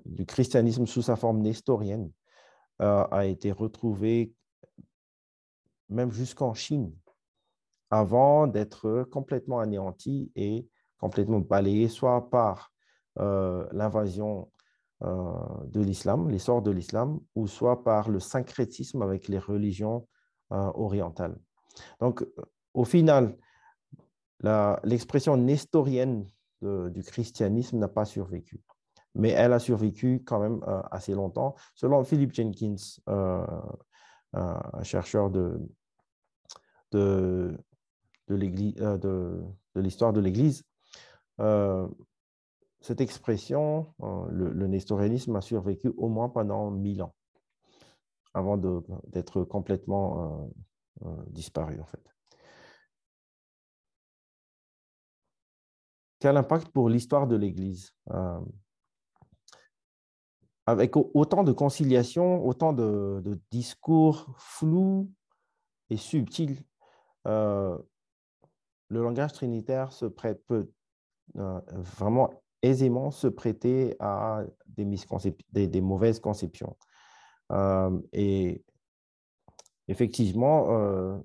du 0.05 0.25
christianisme 0.25 0.85
sous 0.85 1.01
sa 1.01 1.15
forme 1.15 1.39
nestorienne, 1.41 2.11
a 2.79 3.25
été 3.25 3.51
retrouvée 3.51 4.33
même 5.89 6.11
jusqu'en 6.11 6.53
Chine, 6.53 6.93
avant 7.91 8.47
d'être 8.47 9.03
complètement 9.11 9.59
anéanti 9.59 10.31
et 10.35 10.67
complètement 10.97 11.39
balayé, 11.39 11.87
soit 11.87 12.29
par 12.29 12.73
l'invasion 13.17 14.51
de 15.01 15.81
l'islam, 15.81 16.29
l'essor 16.29 16.61
de 16.61 16.71
l'islam, 16.71 17.19
ou 17.35 17.47
soit 17.47 17.83
par 17.83 18.09
le 18.09 18.19
syncrétisme 18.19 19.01
avec 19.01 19.27
les 19.27 19.39
religions 19.39 20.07
orientales. 20.49 21.37
Donc, 21.99 22.25
au 22.73 22.83
final, 22.83 23.37
l'expression 24.83 25.37
nestorienne 25.37 26.29
du 26.61 27.03
christianisme 27.03 27.77
n'a 27.77 27.87
pas 27.87 28.05
survécu, 28.05 28.63
mais 29.15 29.29
elle 29.29 29.53
a 29.53 29.59
survécu 29.59 30.23
quand 30.25 30.39
même 30.39 30.61
euh, 30.67 30.81
assez 30.91 31.13
longtemps. 31.13 31.55
Selon 31.73 32.03
Philip 32.03 32.33
Jenkins, 32.33 32.75
euh, 33.09 33.45
un 34.33 34.83
chercheur 34.83 35.29
de, 35.29 35.59
de, 36.91 37.57
euh, 38.29 39.41
l'histoire 39.75 40.13
de 40.13 40.19
l'Église, 40.19 40.63
cette 42.81 43.01
expression, 43.01 43.93
le, 44.29 44.67
nestorianisme 44.67 45.35
a 45.35 45.41
survécu 45.41 45.91
au 45.97 46.07
moins 46.07 46.29
pendant 46.29 46.69
mille 46.69 47.01
ans, 47.01 47.15
avant 48.33 48.57
d'être 48.57 49.43
complètement 49.43 50.49
disparu 51.31 51.79
en 51.81 51.85
fait. 51.85 52.15
quel 56.25 56.37
impact 56.37 56.69
pour 56.69 56.89
l'histoire 56.89 57.27
de 57.27 57.35
l'Église 57.35 57.91
euh, 58.09 58.39
Avec 60.67 60.95
autant 60.95 61.43
de 61.43 61.51
conciliation, 61.51 62.45
autant 62.45 62.73
de, 62.73 63.39
discours 63.51 64.33
flous 64.37 65.11
et 65.89 65.97
subtils, 65.97 66.63
euh, 67.27 67.77
le 68.89 69.03
langage 69.03 69.33
trinitaire 69.33 69.91
se 69.91 70.05
prête, 70.05 70.43
peut 70.47 70.71
euh, 71.37 71.59
vraiment 71.69 72.31
aisément 72.63 73.11
se 73.11 73.27
prêter 73.27 73.95
à 73.99 74.43
des, 74.67 75.67
des, 75.67 75.81
mauvaises 75.81 76.19
conceptions. 76.19 76.75
et 78.11 78.63
effectivement, 79.87 81.21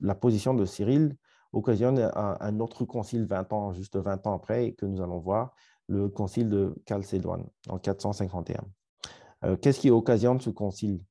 la 0.00 0.14
position 0.14 0.54
de 0.54 0.64
Cyril 0.64 1.16
occasionne 1.54 2.10
un, 2.14 2.60
autre 2.60 2.84
concile 2.84 3.26
20 3.26 3.52
ans, 3.52 3.72
juste 3.72 3.96
20 3.96 4.26
ans 4.26 4.34
après, 4.34 4.72
que 4.72 4.86
nous 4.86 5.00
allons 5.00 5.18
voir, 5.18 5.54
le 5.88 6.08
concile 6.08 6.48
de 6.48 6.74
Chalcédoine 6.88 7.46
en 7.68 7.78
451. 7.78 8.64
Euh, 9.44 9.56
qu'est-ce 9.56 9.80
qui 9.80 9.90
occasionne 9.90 10.40
ce 10.40 10.50
concile? 10.50 11.02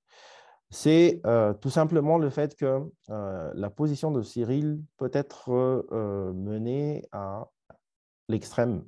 C'est 0.69 1.21
euh, 1.25 1.53
tout 1.53 1.69
simplement 1.69 2.17
le 2.17 2.29
fait 2.29 2.55
que 2.55 2.81
euh, 3.09 3.51
la 3.53 3.69
position 3.69 4.11
de 4.11 4.21
Cyril 4.23 4.81
peut 4.97 5.11
être 5.13 5.51
menée 6.33 7.05
à 7.11 7.47
l'extrême. 8.27 8.85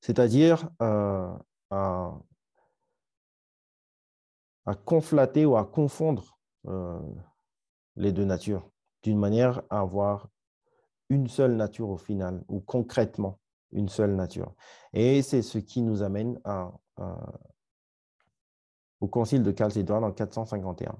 c'est-à-dire 0.00 0.70
à, 0.80 2.18
conflater 4.84 5.44
ou 5.44 5.56
à 5.56 5.64
confondre 5.64 6.38
les 7.96 8.12
deux 8.12 8.24
natures, 8.24 8.70
d'une 9.02 9.18
manière 9.18 9.62
à 9.70 9.80
avoir 9.80 10.28
une 11.10 11.26
seule 11.26 11.56
nature 11.56 11.90
au 11.90 11.96
final, 11.96 12.44
ou 12.48 12.60
concrètement 12.60 13.38
une 13.72 13.88
seule 13.88 14.14
nature. 14.14 14.54
Et 14.92 15.22
c'est 15.22 15.42
ce 15.42 15.58
qui 15.58 15.82
nous 15.82 16.02
amène 16.02 16.40
au 19.00 19.08
concile 19.08 19.42
de 19.42 19.54
Chalcédoine 19.56 20.04
en 20.04 20.12
451. 20.12 20.98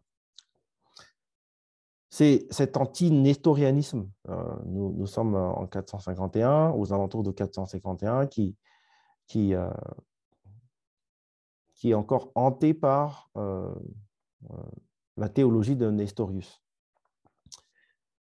C'est 2.11 2.47
cet 2.51 2.77
anti-nestorianisme, 2.77 4.09
euh, 4.29 4.57
nous, 4.65 5.07
sommes 5.07 5.35
en 5.35 5.67
451, 5.67 6.71
aux 6.71 6.93
alentours 6.93 7.23
de 7.23 7.31
451, 7.31 8.27
qui, 8.27 8.57
qui, 9.27 9.55
euh, 9.55 9.71
qui 11.75 11.91
est 11.91 11.95
encore 11.95 12.33
hanté 12.35 12.73
par 12.73 13.31
euh, 13.37 13.75
la 15.17 15.29
théologie 15.29 15.77
de 15.77 15.91
Nestorius. 15.91 16.63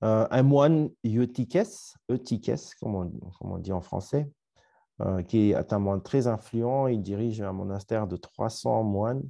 Un 0.00 0.42
moine 0.42 0.90
Eutyches, 1.04 1.94
Eutyches 2.10 2.74
comme, 2.80 2.94
on, 3.40 3.58
dit 3.58 3.72
en 3.72 3.80
français, 3.80 4.30
qui 5.26 5.50
est 5.50 5.72
un 5.72 5.78
moine 5.78 6.02
très 6.02 6.26
influent, 6.26 6.86
il 6.86 7.02
dirige 7.02 7.40
un 7.40 7.52
monastère 7.52 8.06
de 8.06 8.16
300 8.16 8.84
moines, 8.84 9.28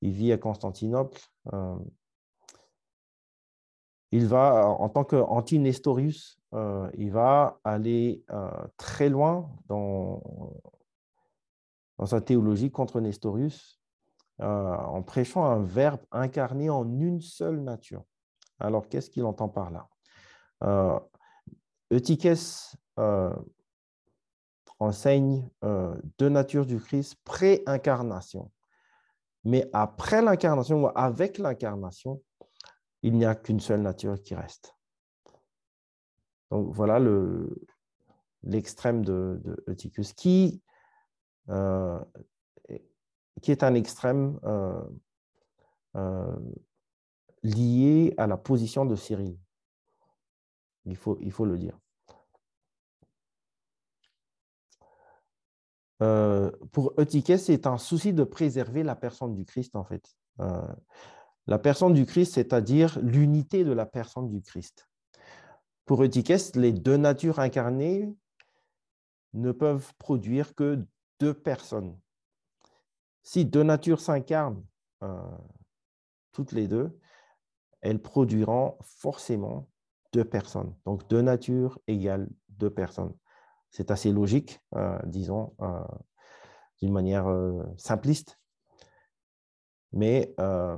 il 0.00 0.12
vit 0.12 0.32
à 0.32 0.38
Constantinople. 0.38 1.20
Il 4.12 4.26
va, 4.26 4.66
en 4.66 4.88
tant 4.88 5.04
qu'anti-Nestorius, 5.04 6.40
euh, 6.52 6.90
il 6.94 7.12
va 7.12 7.60
aller 7.62 8.24
euh, 8.30 8.50
très 8.76 9.08
loin 9.08 9.50
dans, 9.66 10.20
dans, 11.98 12.06
sa 12.06 12.20
théologie 12.20 12.72
contre 12.72 13.00
Nestorius, 13.00 13.80
euh, 14.40 14.74
en 14.74 15.02
prêchant 15.02 15.44
un 15.44 15.62
verbe 15.62 16.00
incarné 16.10 16.70
en 16.70 16.84
une 16.98 17.20
seule 17.20 17.60
nature. 17.60 18.02
Alors, 18.58 18.88
qu'est-ce 18.88 19.10
qu'il 19.10 19.24
entend 19.24 19.48
par 19.48 19.70
là? 19.70 19.88
Eutyches 21.92 22.76
enseigne 24.78 25.48
deux 26.18 26.28
natures 26.28 26.66
du 26.66 26.78
Christ 26.78 27.16
pré-incarnation. 27.24 28.50
Mais 29.44 29.68
après 29.72 30.22
l'incarnation 30.22 30.84
ou 30.84 30.88
avec 30.94 31.38
l'incarnation, 31.38 32.22
il 33.02 33.14
n'y 33.14 33.24
a 33.24 33.34
qu'une 33.34 33.60
seule 33.60 33.80
nature 33.80 34.20
qui 34.22 34.34
reste. 34.34 34.76
Donc 36.50 36.74
voilà 36.74 36.98
l'extrême 38.42 39.04
de, 39.04 39.40
de 39.44 39.64
Eutychus, 39.68 40.12
qui, 40.14 40.62
euh, 41.48 41.98
est 43.46 43.62
un 43.62 43.74
extrême 43.74 44.38
euh, 44.44 44.82
euh, 45.96 46.36
lié 47.42 48.14
à 48.18 48.26
la 48.26 48.36
position 48.36 48.84
de 48.84 48.96
Cyril. 48.96 49.38
Il 50.86 50.96
faut, 50.96 51.18
il 51.20 51.32
faut 51.32 51.44
le 51.44 51.58
dire. 51.58 51.78
pour 56.72 56.94
Eutychus, 56.98 57.36
c'est 57.36 57.66
un 57.66 57.76
souci 57.76 58.14
de 58.14 58.24
préserver 58.24 58.82
la 58.82 58.96
personne 58.96 59.34
du 59.34 59.44
Christ, 59.44 59.76
en 59.76 59.84
fait. 59.84 60.16
La 61.46 61.58
personne 61.58 61.92
du 61.92 62.06
Christ, 62.06 62.34
c'est-à-dire 62.34 62.98
l'unité 63.02 63.64
de 63.64 63.72
la 63.72 63.84
personne 63.84 64.30
du 64.30 64.40
Christ. 64.40 64.88
Pour 65.84 66.02
Eutyches, 66.02 66.54
les 66.54 66.72
deux 66.72 66.96
natures 66.96 67.40
incarnées 67.40 68.14
ne 69.34 69.52
peuvent 69.52 69.92
produire 69.98 70.54
que 70.54 70.86
deux 71.18 71.34
personnes. 71.34 71.98
Si 73.22 73.44
deux 73.44 73.62
natures 73.62 74.00
s'incarnent, 74.00 74.64
euh, 75.02 75.20
toutes 76.32 76.52
les 76.52 76.68
deux, 76.68 76.98
elles 77.80 78.00
produiront 78.00 78.78
forcément 78.82 79.68
deux 80.12 80.24
personnes. 80.24 80.74
Donc 80.84 81.08
deux 81.08 81.22
natures 81.22 81.78
égale 81.86 82.28
deux 82.48 82.70
personnes. 82.70 83.14
C'est 83.70 83.90
assez 83.90 84.12
logique, 84.12 84.60
euh, 84.74 84.98
disons, 85.04 85.54
euh, 85.60 85.82
d'une 86.80 86.92
manière 86.92 87.26
simpliste. 87.76 88.40
Mais 89.92 90.34
euh, 90.40 90.76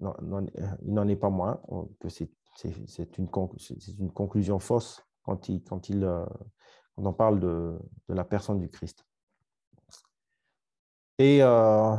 il 0.00 0.94
n'en 0.94 1.08
est 1.08 1.16
pas 1.16 1.30
moins 1.30 1.60
que 2.00 2.08
c'est 2.08 3.18
une, 3.18 3.28
conclusion 3.28 4.58
fausse 4.58 5.04
quand, 5.22 5.48
il, 5.48 5.62
quand, 5.62 5.88
il, 5.88 6.04
euh, 6.04 6.24
quand 6.96 7.06
on 7.06 7.12
parle 7.12 7.40
de, 7.40 7.78
de, 8.08 8.14
la 8.14 8.24
personne 8.24 8.58
du 8.58 8.68
Christ. 8.68 9.04
Et 11.18 11.40
euh, 11.42 11.96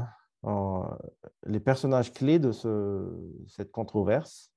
les 1.46 1.60
personnages 1.60 2.12
clés 2.12 2.40
de 2.40 2.52
ce, 2.52 3.08
cette 3.48 3.72
controverse, 3.72 4.52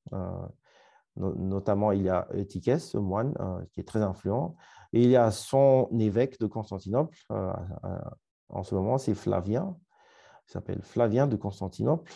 notamment 1.16 1.92
il 1.92 2.02
y 2.02 2.08
a 2.08 2.26
Eutyches, 2.34 2.78
ce 2.78 2.98
moine 2.98 3.34
qui 3.72 3.80
est 3.80 3.84
très 3.84 4.02
influent, 4.02 4.56
et 4.92 5.02
il 5.02 5.10
y 5.10 5.16
a 5.16 5.30
son 5.30 5.88
évêque 5.98 6.40
de 6.40 6.46
Constantinople, 6.46 7.16
en 8.48 8.62
ce 8.62 8.74
moment 8.74 8.98
c'est 8.98 9.14
Flavien, 9.14 9.76
il 10.48 10.52
s'appelle 10.52 10.82
Flavien 10.82 11.26
de 11.26 11.36
Constantinople, 11.36 12.12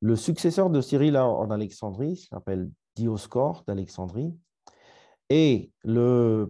le 0.00 0.16
successeur 0.16 0.70
de 0.70 0.80
Cyril 0.80 1.16
en 1.16 1.50
Alexandrie 1.50 2.28
s'appelle 2.30 2.70
Dioscore 2.94 3.64
d'Alexandrie. 3.66 4.34
Et 5.30 5.72
euh, 5.86 6.46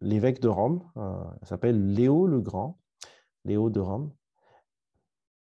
l'évêque 0.00 0.40
de 0.40 0.48
Rome 0.48 0.82
euh, 0.96 1.24
s'appelle 1.42 1.94
Léo 1.94 2.26
le 2.26 2.40
Grand, 2.40 2.78
Léo 3.44 3.70
de 3.70 3.80
Rome. 3.80 4.12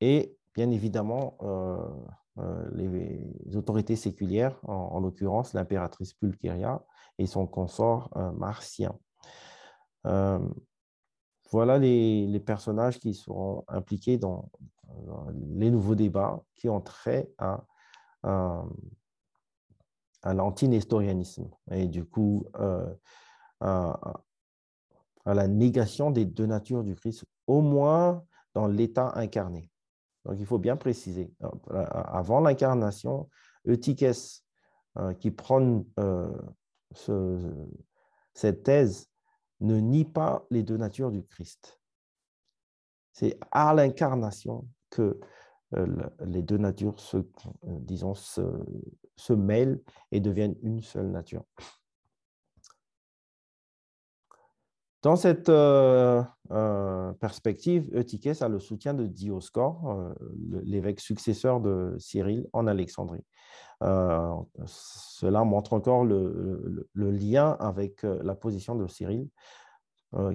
Et 0.01 0.37
bien 0.55 0.71
évidemment, 0.71 1.37
euh, 1.43 1.89
les 2.73 3.57
autorités 3.57 3.97
séculières, 3.97 4.59
en, 4.67 5.01
l'occurrence 5.01 5.53
l'impératrice 5.53 6.15
Pulcheria 6.15 6.83
et 7.19 7.27
son 7.27 7.47
consort 7.47 8.11
Martien. 8.37 8.99
voilà 10.05 11.79
les, 11.79 12.41
personnages 12.41 12.99
qui 12.99 13.15
seront 13.15 13.65
impliqués 13.69 14.19
dans, 14.19 14.51
les 15.33 15.71
nouveaux 15.71 15.95
débats 15.95 16.43
qui 16.57 16.69
ont 16.69 16.81
trait 16.81 17.31
à, 17.39 17.65
à, 18.23 18.65
l'anti-nestorianisme 20.25 21.49
et 21.71 21.87
du 21.87 22.05
coup 22.05 22.47
euh, 22.59 22.93
à, 23.61 24.23
la 25.27 25.49
négation 25.49 26.11
des 26.11 26.25
deux 26.25 26.47
natures 26.47 26.83
du 26.83 26.95
Christ, 26.95 27.25
au 27.47 27.61
moins 27.61 28.25
dans 28.55 28.67
l'état 28.67 29.13
incarné. 29.17 29.70
Donc 30.25 30.37
il 30.39 30.47
faut 30.47 30.59
bien 30.59 30.77
préciser, 30.77 31.33
euh, 31.43 31.85
avant 31.91 32.41
l'incarnation, 32.41 33.29
Eutyches, 33.67 34.43
euh, 34.99 35.15
qui 35.15 35.31
prend 35.31 35.85
cette 38.35 38.63
thèse, 38.63 39.09
ne 39.61 39.79
nie 39.79 40.05
pas 40.05 40.45
les 40.51 40.63
deux 40.63 40.77
natures 40.77 41.11
du 41.11 41.23
Christ. 41.23 41.81
C'est 43.13 43.39
à 43.51 43.75
l'incarnation 43.75 44.67
que 44.89 45.21
euh, 45.77 45.87
les 46.25 46.43
deux 46.43 46.57
natures 46.57 46.97
euh, 47.15 47.23
disons, 47.63 48.15
se, 48.15 49.33
mêlent 49.33 49.81
et 50.11 50.21
deviennent 50.21 50.57
une 50.63 50.83
seule 50.83 51.11
nature. 51.11 51.45
Dans 55.03 55.17
cette 55.17 55.49
euh, 55.49 56.23
perspective, 57.21 57.89
Eutyches 57.95 58.43
a 58.43 58.49
le 58.49 58.59
soutien 58.59 58.95
de 58.95 59.07
Dioscore, 59.07 60.15
l'évêque 60.65 61.01
successeur 61.01 61.61
de 61.61 61.97
Cyril 61.99 62.47
en 62.53 62.67
Alexandrie. 62.67 63.25
cela 63.81 65.45
montre 65.45 65.73
encore 65.73 66.05
le, 66.05 66.87
lien 66.95 67.57
avec 67.61 68.03
la 68.03 68.35
position 68.35 68.75
de 68.75 68.87
Cyril, 68.87 69.29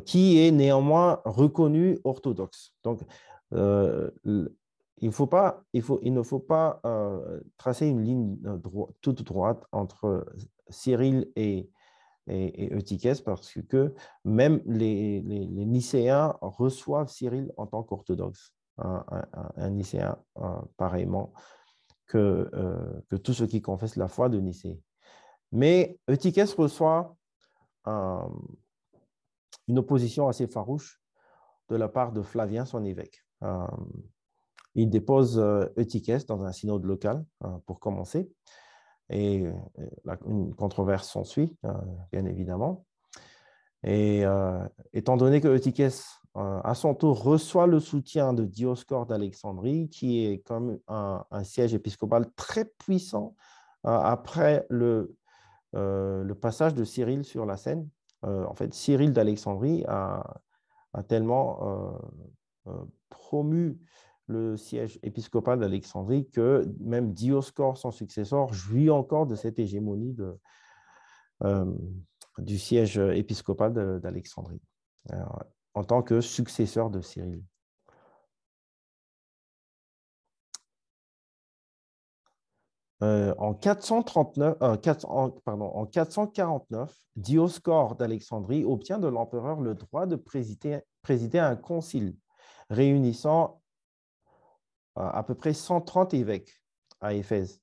qui 0.06 0.40
est 0.40 0.52
néanmoins 0.52 1.22
reconnu 1.26 2.00
orthodoxe. 2.04 2.74
Donc, 2.84 3.02
euh, 3.54 4.10
il, 4.26 4.50
ne 5.02 5.12
faut 5.12 5.28
pas 5.28 6.82
euh, 6.86 7.40
tracer 7.58 7.88
une 7.88 8.02
ligne 8.04 8.38
euh, 8.46 8.58
toute 9.02 9.24
droite 9.24 9.64
entre 9.72 10.26
Cyril 10.70 11.32
et, 11.36 11.70
et, 12.28 12.74
Eutyches 12.74 13.24
parce 13.24 13.54
que 13.70 13.94
même 14.24 14.62
les, 14.66 15.22
Nicéens 15.22 16.36
reçoivent 16.42 17.10
Cyril 17.10 17.52
en 17.58 17.68
tant 17.68 17.84
qu'orthodoxe, 17.84 18.54
un, 18.78 19.70
Nicéen 19.70 20.18
pareillement 20.78 21.34
que, 22.08 22.50
que 23.10 23.16
tous 23.16 23.34
ceux 23.34 23.48
qui 23.48 23.62
confessent 23.62 23.96
la 23.96 24.08
foi 24.08 24.30
de 24.30 24.40
Nicée. 24.40 24.82
Mais 25.52 25.98
Eutyches 26.10 26.56
reçoit 26.56 27.16
une 29.68 29.80
opposition 29.80 30.28
assez 30.28 30.48
farouche 30.48 31.02
de 31.70 31.76
la 31.76 31.88
part 31.88 32.12
de 32.12 32.22
Flavien, 32.22 32.66
son 32.66 32.86
évêque. 32.86 33.24
Euh, 33.44 33.66
il 34.76 34.90
dépose 34.90 35.40
euh, 35.40 35.66
Eutyches 35.78 36.26
dans 36.26 36.44
un 36.44 36.52
synode 36.52 36.86
local 36.86 37.26
euh, 37.44 37.58
pour 37.66 37.80
commencer. 37.80 38.32
Et 39.10 39.46
une 40.26 40.56
controverse 40.56 41.10
s'ensuit, 41.10 41.56
bien 42.12 42.26
évidemment. 42.26 42.86
Et 43.84 44.24
étant 44.94 45.16
donné 45.16 45.42
que 45.42 45.48
Eutychès, 45.48 46.04
à 46.34 46.74
son 46.74 46.96
tour, 46.96 47.24
reçoit 47.24 47.68
le 47.68 47.80
soutien 47.80 48.34
de 48.34 48.44
Dioscore 48.44 49.06
d'Alexandrie, 49.06 49.90
qui 49.90 50.26
est 50.26 50.40
comme 50.40 50.80
un, 50.88 51.24
siège 51.44 51.74
épiscopal 51.74 52.26
très 52.36 52.66
puissant 52.66 53.36
après 53.84 54.66
le, 54.70 55.16
passage 56.42 56.74
de 56.74 56.84
Cyril 56.84 57.24
sur 57.24 57.46
la 57.46 57.58
scène, 57.58 57.88
en 58.24 58.56
fait, 58.56 58.74
Cyril 58.74 59.14
d'Alexandrie 59.14 59.86
a, 59.88 60.24
tellement 61.08 62.00
promu 63.10 63.78
le 64.28 64.58
siège 64.58 65.00
épiscopal 65.04 65.60
d'Alexandrie 65.60 66.28
que 66.30 66.66
même 66.80 67.14
Dioscore, 67.14 67.78
son 67.78 67.92
successeur, 67.92 68.54
jouit 68.54 68.90
encore 68.90 69.28
de 69.28 69.36
cette 69.36 69.60
hégémonie 69.60 70.16
euh, 71.44 71.66
du 72.38 72.58
siège 72.58 72.98
épiscopal 72.98 74.00
d'Alexandrie 74.02 74.62
en 75.76 75.84
tant 75.84 76.02
que 76.02 76.22
successeur 76.22 76.90
de 76.90 77.02
Cyril. 77.02 77.44
Euh, 83.04 83.36
en, 83.38 83.54
439, 83.54 84.58
euh, 84.62 84.78
pardon, 85.44 85.66
en 85.66 85.86
449, 85.86 86.98
Dioscore 87.18 87.96
d'Alexandrie 87.96 88.64
obtient 88.64 89.00
de 89.00 89.08
l'empereur 89.08 89.60
le 89.60 89.76
droit 89.76 90.06
de 90.06 90.16
présider, 90.16 90.80
présider 91.02 91.40
un 91.40 91.58
concile 91.58 92.16
réunissant 92.70 93.62
à 94.96 95.24
peu 95.24 95.36
près 95.36 95.54
130 95.54 96.14
évêques 96.14 96.62
à 97.02 97.14
Éphèse. 97.14 97.62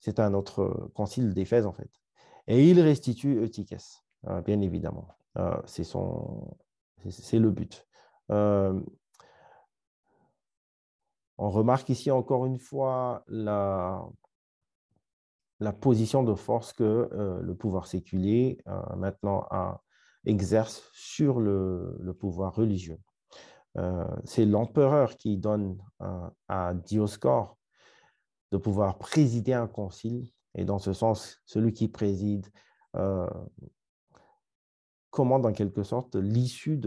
C'est 0.00 0.20
un 0.20 0.34
autre 0.34 0.90
concile 0.94 1.34
d'Éphèse, 1.34 1.66
en 1.66 1.72
fait. 1.72 1.90
Et 2.46 2.68
il 2.68 2.80
restitue 2.80 3.42
Eutychès, 3.42 4.02
euh, 4.26 4.40
bien 4.40 4.60
évidemment. 4.60 5.08
Euh, 5.36 5.56
c'est 5.66 7.38
le 7.38 7.50
but. 7.50 7.86
Euh, 8.30 8.80
on 11.36 11.50
remarque 11.50 11.88
ici 11.90 12.10
encore 12.10 12.46
une 12.46 12.58
fois 12.58 13.22
la, 13.28 14.04
la 15.60 15.72
position 15.72 16.24
de 16.24 16.34
force 16.34 16.72
que 16.72 17.08
le 17.40 17.54
pouvoir 17.54 17.86
séculier 17.86 18.58
maintenant 18.96 19.46
exerce 20.24 20.90
sur 20.92 21.38
le 21.38 22.12
pouvoir 22.18 22.56
religieux. 22.56 22.98
Euh, 23.76 24.06
c'est 24.24 24.44
l'empereur 24.44 25.16
qui 25.16 25.36
donne 25.36 25.78
à 26.48 26.74
Dioscore 26.74 27.56
de 28.50 28.56
pouvoir 28.56 28.98
présider 28.98 29.52
un 29.52 29.66
concile. 29.66 30.30
Et 30.54 30.64
dans 30.64 30.78
ce 30.78 30.92
sens, 30.92 31.40
celui 31.44 31.72
qui 31.72 31.88
préside 31.88 32.46
euh, 32.96 33.28
commande 35.10 35.46
en 35.46 35.52
quelque 35.52 35.82
sorte 35.82 36.16
l'issue 36.16 36.80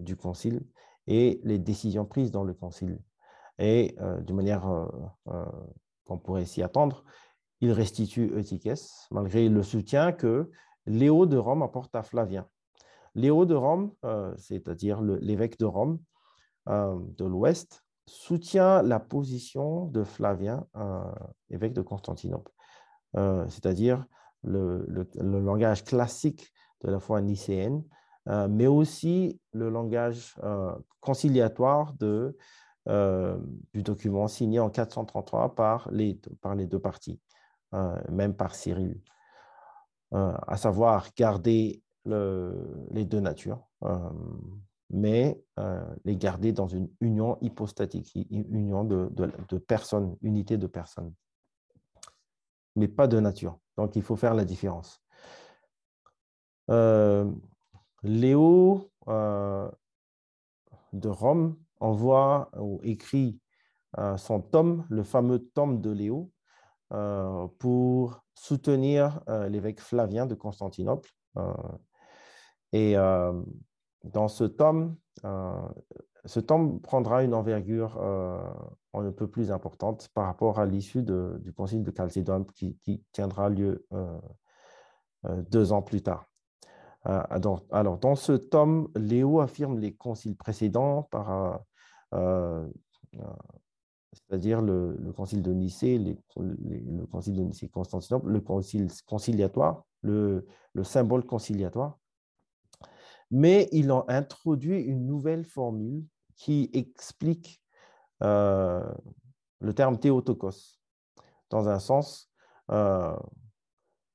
du 0.00 0.16
concile 0.16 0.66
et 1.06 1.40
les 1.44 1.58
décisions 1.58 2.04
prises 2.04 2.30
dans 2.30 2.44
le 2.44 2.54
concile. 2.54 3.00
Et 3.58 3.96
euh, 4.00 4.20
de 4.20 4.32
manière 4.32 4.88
qu'on 6.04 6.18
pourrait 6.18 6.44
s'y 6.44 6.62
attendre, 6.62 7.04
il 7.60 7.72
restitue 7.72 8.30
Eutychès, 8.36 9.08
malgré 9.10 9.48
le 9.48 9.62
soutien 9.62 10.12
que 10.12 10.50
Léo 10.86 11.26
de 11.26 11.36
Rome 11.36 11.62
apporte 11.62 11.94
à 11.96 12.02
Flavien. 12.02 12.46
Léo 13.14 13.46
de 13.46 13.54
Rome, 13.54 13.92
euh, 14.04 14.34
c'est-à-dire 14.36 15.00
l'évêque 15.02 15.58
de 15.58 15.64
Rome 15.64 15.98
euh, 16.68 16.98
de 17.16 17.24
l'Ouest, 17.24 17.84
soutient 18.06 18.82
la 18.82 19.00
position 19.00 19.86
de 19.86 20.02
Flavien, 20.02 20.66
euh, 20.76 21.02
évêque 21.50 21.74
de 21.74 21.82
Constantinople, 21.82 22.50
c'est-à-dire 23.14 24.04
le, 24.42 24.86
langage 25.20 25.84
classique 25.84 26.52
de 26.82 26.90
la 26.90 27.00
foi 27.00 27.20
nicéenne, 27.20 27.82
mais 28.26 28.66
aussi 28.66 29.40
le 29.52 29.68
langage 29.68 30.36
conciliatoire 31.00 31.94
du 31.94 33.82
document 33.82 34.28
signé 34.28 34.60
en 34.60 34.70
433 34.70 35.54
par 35.54 35.90
les, 35.90 36.18
par 36.40 36.54
les 36.54 36.66
deux 36.66 36.78
parties, 36.78 37.20
même 38.10 38.34
par 38.34 38.54
Cyril, 38.54 39.00
à 40.12 40.56
savoir 40.56 41.08
garder 41.14 41.82
les 42.04 43.04
deux 43.04 43.20
natures, 43.20 43.66
euh, 43.84 43.98
mais 44.90 45.40
euh, 45.58 45.84
les 46.04 46.16
garder 46.16 46.52
dans 46.52 46.68
une 46.68 46.88
union 47.00 47.38
hypostatique, 47.40 48.12
union 48.30 48.84
de, 48.84 49.08
de, 49.12 49.58
personnes, 49.58 50.16
unité 50.22 50.56
de 50.56 50.66
personnes, 50.66 51.12
mais 52.76 52.88
pas 52.88 53.06
de 53.06 53.20
nature. 53.20 53.58
Donc, 53.76 53.96
il 53.96 54.02
faut 54.02 54.16
faire 54.16 54.34
la 54.34 54.44
différence. 54.44 55.02
Euh, 56.70 57.30
Léo 58.02 58.90
de 59.06 61.08
Rome 61.08 61.56
envoie 61.80 62.50
ou 62.58 62.80
écrit 62.82 63.40
son 64.16 64.40
tome, 64.40 64.86
le 64.90 65.02
fameux 65.02 65.48
tome 65.54 65.80
de 65.80 65.90
Léo, 65.90 66.30
pour 67.58 68.22
soutenir 68.34 69.20
l'évêque 69.48 69.80
Flavien 69.80 70.26
de 70.26 70.34
Constantinople 70.34 71.10
et 72.72 72.96
euh, 72.96 73.32
dans 74.04 74.28
ce 74.28 74.44
tome, 74.44 74.96
euh, 75.24 75.68
ce 76.24 76.40
tome 76.40 76.80
prendra 76.80 77.22
une 77.22 77.34
envergure 77.34 77.96
euh, 78.00 78.38
un 78.94 79.12
peu 79.12 79.28
plus 79.28 79.50
importante 79.50 80.08
par 80.14 80.26
rapport 80.26 80.58
à 80.58 80.66
l'issue 80.66 81.02
du 81.02 81.52
concile 81.52 81.82
de 81.82 81.92
Chalcédoine 81.96 82.44
qui, 82.46 83.02
tiendra 83.12 83.48
lieu 83.48 83.86
deux 85.24 85.72
ans 85.72 85.82
plus 85.82 86.02
tard. 86.02 86.26
Alors, 87.04 87.62
dans 87.98 88.16
ce 88.16 88.32
tome, 88.32 88.88
Léo 88.96 89.40
affirme 89.40 89.78
les 89.78 89.94
conciles 89.94 90.36
précédents 90.36 91.08
c'est-à-dire 94.12 94.60
le, 94.60 95.12
concile 95.16 95.42
de 95.42 95.52
Nicée, 95.52 95.98
le 95.98 97.06
concile 97.06 97.36
de 97.36 97.42
Nicée-Constantinople, 97.42 98.30
le 98.30 98.40
concile 98.40 98.88
conciliatoire, 99.06 99.84
le, 100.02 100.46
symbole 100.82 101.24
conciliatoire, 101.24 101.98
mais 103.30 103.68
il 103.72 103.90
a 103.90 104.04
introduit 104.08 104.80
une 104.80 105.06
nouvelle 105.06 105.44
formule 105.44 106.04
qui 106.36 106.70
explique 106.72 107.62
euh, 108.22 108.92
le 109.60 109.74
terme 109.74 109.98
théotokos 109.98 110.78
dans 111.50 111.68
un 111.68 111.78
sens, 111.78 112.30
euh, 112.70 113.16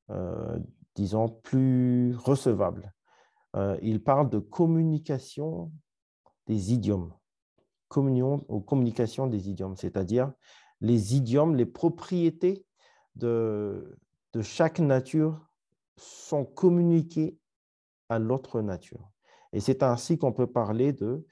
euh, 0.09 0.59
disons, 0.95 1.29
plus 1.29 2.15
recevable. 2.15 2.93
il 3.81 4.01
parle 4.03 4.29
de 4.29 4.39
communication 4.39 5.71
des 6.47 6.73
idiomes, 6.73 7.13
communion 7.87 8.45
ou 8.47 8.61
communication 8.61 9.27
des 9.27 9.49
idiomes, 9.49 9.75
c'est-à-dire 9.75 10.33
les 10.81 11.15
idiomes, 11.15 11.55
les 11.55 11.67
propriétés 11.67 12.65
de 13.15 13.95
chaque 14.41 14.79
nature 14.79 15.39
sont 15.97 16.45
communiquées 16.45 17.37
à 18.13 18.19
l'autre 18.19 18.61
nature. 18.61 19.11
Et 19.51 19.59
c'est 19.59 19.83
ainsi 19.83 20.17
qu'on 20.17 20.33
peut 20.33 20.47
parler 20.47 20.93
de 20.93 21.25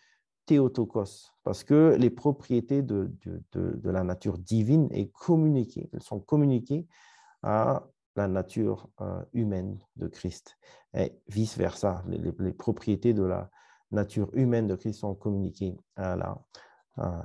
théotokos, 0.46 1.32
parce 1.44 1.64
que 1.64 1.96
les 2.00 2.10
propriétés 2.10 2.82
de, 2.82 3.12
de, 3.54 3.90
la 3.90 4.04
nature 4.04 4.38
divine 4.38 4.88
est 4.92 5.12
communiquées, 5.12 5.90
elles 5.94 6.02
sont 6.02 6.20
communiquées 6.20 6.88
à 7.44 7.88
la 8.16 8.28
nature 8.28 8.90
euh, 9.00 9.24
humaine 9.34 9.80
de 9.96 10.08
Christ. 10.08 10.58
Et 10.94 11.14
vice-versa, 11.28 12.04
les, 12.08 12.54
propriétés 12.54 13.14
de 13.14 13.24
la 13.24 13.50
nature 13.92 14.30
humaine 14.34 14.68
de 14.68 14.76
Christ 14.76 15.00
sont 15.00 15.16
communiquées 15.16 15.78
à 15.96 16.16
la 16.16 16.38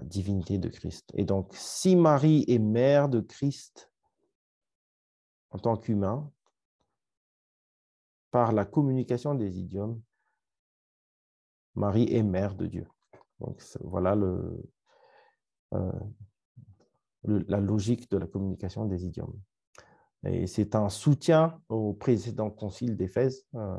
divinité 0.02 0.59
de 0.59 0.68
Christ. 0.68 1.11
Et 1.14 1.24
donc, 1.24 1.50
si 1.52 1.96
Marie 1.96 2.44
est 2.46 2.61
mère 2.61 3.09
de 3.09 3.20
Christ 3.20 3.90
en 5.50 5.59
tant 5.59 5.76
qu'humain, 5.76 6.30
par 8.37 8.53
la 8.53 8.66
communication 8.66 9.34
des 9.34 9.59
idiomes, 9.59 9.99
Marie 11.74 12.14
est 12.14 12.22
mère 12.22 12.55
de 12.55 12.66
Dieu. 12.66 12.87
Donc 13.41 13.62
voilà 13.80 14.14
euh, 15.72 15.91
la 17.24 17.61
logique 17.61 18.11
de 18.11 18.18
la 18.18 18.26
communication 18.26 18.84
des 18.84 19.07
idiomes. 19.07 19.41
Et 20.26 20.47
c'est 20.47 20.74
un 20.74 20.91
soutien 20.91 21.59
au 21.70 21.95
précédent 21.95 22.51
concile 22.51 22.95
d'Éphèse, 22.95 23.47
euh, 23.55 23.74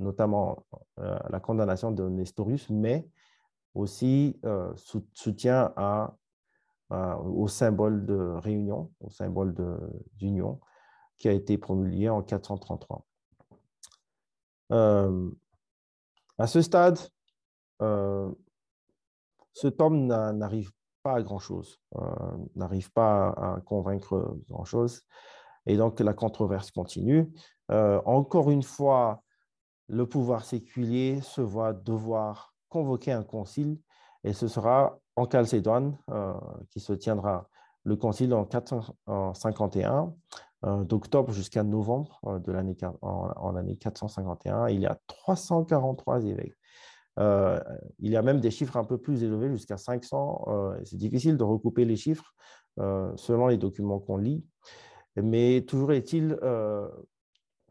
notamment 0.00 0.66
euh, 0.98 1.16
la 1.30 1.38
condamnation 1.38 1.92
de 1.92 2.08
Nestorius, 2.08 2.70
mais 2.70 3.06
aussi 3.72 4.40
soutien 5.14 5.72
au 6.90 7.46
symbole 7.46 8.04
de 8.04 8.16
réunion, 8.42 8.90
au 8.98 9.10
symbole 9.10 9.54
d'union 10.14 10.58
qui 11.18 11.28
a 11.28 11.32
été 11.32 11.56
promulgué 11.56 12.08
en 12.08 12.20
433. 12.20 13.06
Euh, 14.72 15.30
à 16.38 16.46
ce 16.46 16.62
stade, 16.62 16.98
euh, 17.82 18.30
ce 19.52 19.68
tome 19.68 20.06
n'arrive 20.06 20.72
pas 21.02 21.16
à 21.16 21.22
grand-chose, 21.22 21.78
euh, 21.96 22.00
n'arrive 22.54 22.90
pas 22.92 23.28
à 23.30 23.60
convaincre 23.60 24.36
grand-chose. 24.48 25.02
Et 25.66 25.76
donc, 25.76 26.00
la 26.00 26.14
controverse 26.14 26.70
continue. 26.70 27.30
encore 27.68 28.50
une 28.50 28.62
fois, 28.62 29.22
le 29.88 30.06
pouvoir 30.06 30.44
séculier 30.44 31.20
se 31.22 31.40
voit 31.40 31.72
devoir 31.72 32.54
convoquer 32.68 33.12
un 33.12 33.22
concile 33.22 33.78
et 34.24 34.32
ce 34.32 34.48
sera 34.48 34.98
en 35.16 35.28
Chalcédoine 35.30 35.96
qui 36.70 36.80
se 36.80 36.92
tiendra 36.92 37.48
le 37.84 37.96
concile 37.96 38.34
en 38.34 38.44
451, 38.44 40.14
d'octobre 40.62 41.32
jusqu'à 41.32 41.62
novembre 41.62 42.40
de 42.44 42.52
l'année 42.52 42.76
en, 43.00 43.52
l'année 43.52 43.76
451. 43.76 44.68
Il 44.68 44.80
y 44.80 44.86
a 44.86 44.98
343 45.06 46.24
évêques. 46.24 46.54
il 47.18 48.10
y 48.10 48.16
a 48.16 48.22
même 48.22 48.40
des 48.40 48.50
chiffres 48.50 48.76
un 48.76 48.84
peu 48.84 48.98
plus 48.98 49.22
élevés, 49.24 49.50
jusqu'à 49.50 49.76
500. 49.76 50.78
c'est 50.84 50.96
difficile 50.96 51.36
de 51.36 51.44
recouper 51.44 51.84
les 51.84 51.96
chiffres 51.96 52.34
selon 52.76 53.48
les 53.48 53.58
documents 53.58 53.98
qu'on 53.98 54.16
lit. 54.16 54.44
Mais 55.16 55.62
toujours 55.62 55.92
est-il, 55.92 56.38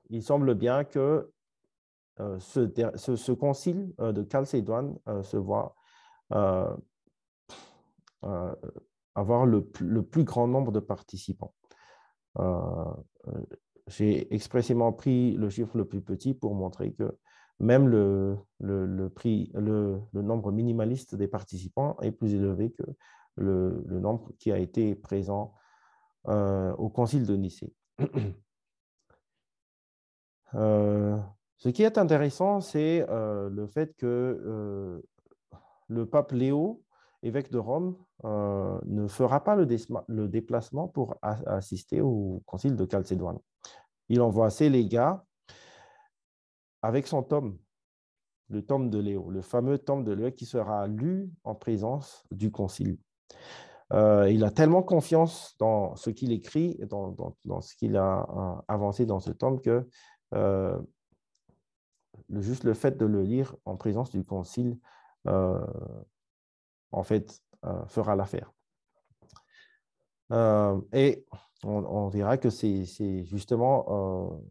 il 0.10 0.24
semble 0.24 0.54
bien 0.56 0.84
que 0.84 1.32
ce, 2.40 3.32
concile 3.32 3.94
de 4.00 4.28
Chalcédoine 4.30 4.98
se 5.24 5.38
voit 5.38 5.76
avoir 9.16 9.46
le, 9.46 9.64
plus 9.64 10.24
grand 10.24 10.48
nombre 10.48 10.72
de 10.72 10.80
participants. 10.80 11.54
J'ai 13.88 14.34
expressément 14.34 14.94
pris 14.94 15.34
le 15.34 15.50
chiffre 15.50 15.78
le 15.78 15.86
plus 15.86 16.02
petit 16.02 16.34
pour 16.34 16.56
montrer 16.56 16.94
que 16.94 17.18
même 17.60 17.88
le, 17.88 18.38
prix, 19.10 19.52
le, 19.54 20.02
nombre 20.14 20.52
minimaliste 20.52 21.16
des 21.16 21.28
participants 21.28 21.98
est 22.02 22.12
plus 22.12 22.34
élevé 22.34 22.72
que 22.72 22.84
le, 23.36 23.84
nombre 23.88 24.32
qui 24.40 24.52
a 24.52 24.58
été 24.58 24.96
présent 24.96 25.54
au 26.26 26.90
concile 26.90 27.26
de 27.26 27.36
Nicée. 27.36 27.74
ce 30.54 31.70
qui 31.70 31.84
est 31.84 31.98
intéressant, 31.98 32.62
c'est 32.62 33.06
le 33.10 33.68
fait 33.68 33.96
que 33.96 35.02
le 35.88 36.06
pape 36.06 36.32
Léo, 36.32 36.84
évêque 37.24 37.52
de 37.52 37.58
Rome, 37.58 37.96
ne 38.24 39.08
fera 39.08 39.44
pas 39.44 39.56
le, 39.56 40.28
déplacement 40.28 40.88
pour 40.88 41.16
assister 41.22 42.02
au 42.02 42.42
concile 42.46 42.76
de 42.76 42.88
Chalcédoine. 42.90 43.40
Il 44.10 44.22
envoie 44.22 44.50
ses 44.50 44.70
légats 44.70 45.24
avec 46.82 47.08
son 47.08 47.24
tome, 47.24 47.58
le 48.50 48.66
tome 48.66 48.90
de 48.90 49.00
Léo, 49.00 49.30
le 49.30 49.42
fameux 49.42 49.78
tome 49.78 50.04
de 50.04 50.12
Léo 50.12 50.32
qui 50.32 50.46
sera 50.46 50.88
lu 50.88 51.32
en 51.44 51.56
présence 51.56 52.26
du 52.32 52.52
concile. 52.52 52.98
il 53.92 54.44
a 54.44 54.52
tellement 54.52 54.84
confiance 54.84 55.56
dans 55.60 55.96
ce 55.96 56.10
qu'il 56.10 56.32
écrit, 56.32 56.80
dans, 56.90 57.16
dans, 57.46 57.62
ce 57.62 57.76
qu'il 57.76 57.98
a 57.98 58.64
avancé 58.68 59.06
dans 59.06 59.20
ce 59.20 59.32
tome, 59.32 59.62
que 59.62 59.88
juste 62.30 62.64
le 62.64 62.74
fait 62.74 62.98
de 62.98 63.06
le 63.06 63.22
lire 63.22 63.56
en 63.66 63.78
présence 63.78 64.10
du 64.10 64.24
concile, 64.24 64.78
en 66.92 67.04
fait, 67.04 67.42
fera 67.88 68.16
l'affaire. 68.16 68.52
et 70.94 71.26
on, 71.64 72.08
verra 72.08 72.38
que 72.38 72.50
c'est 72.50 73.24
justement 73.26 74.42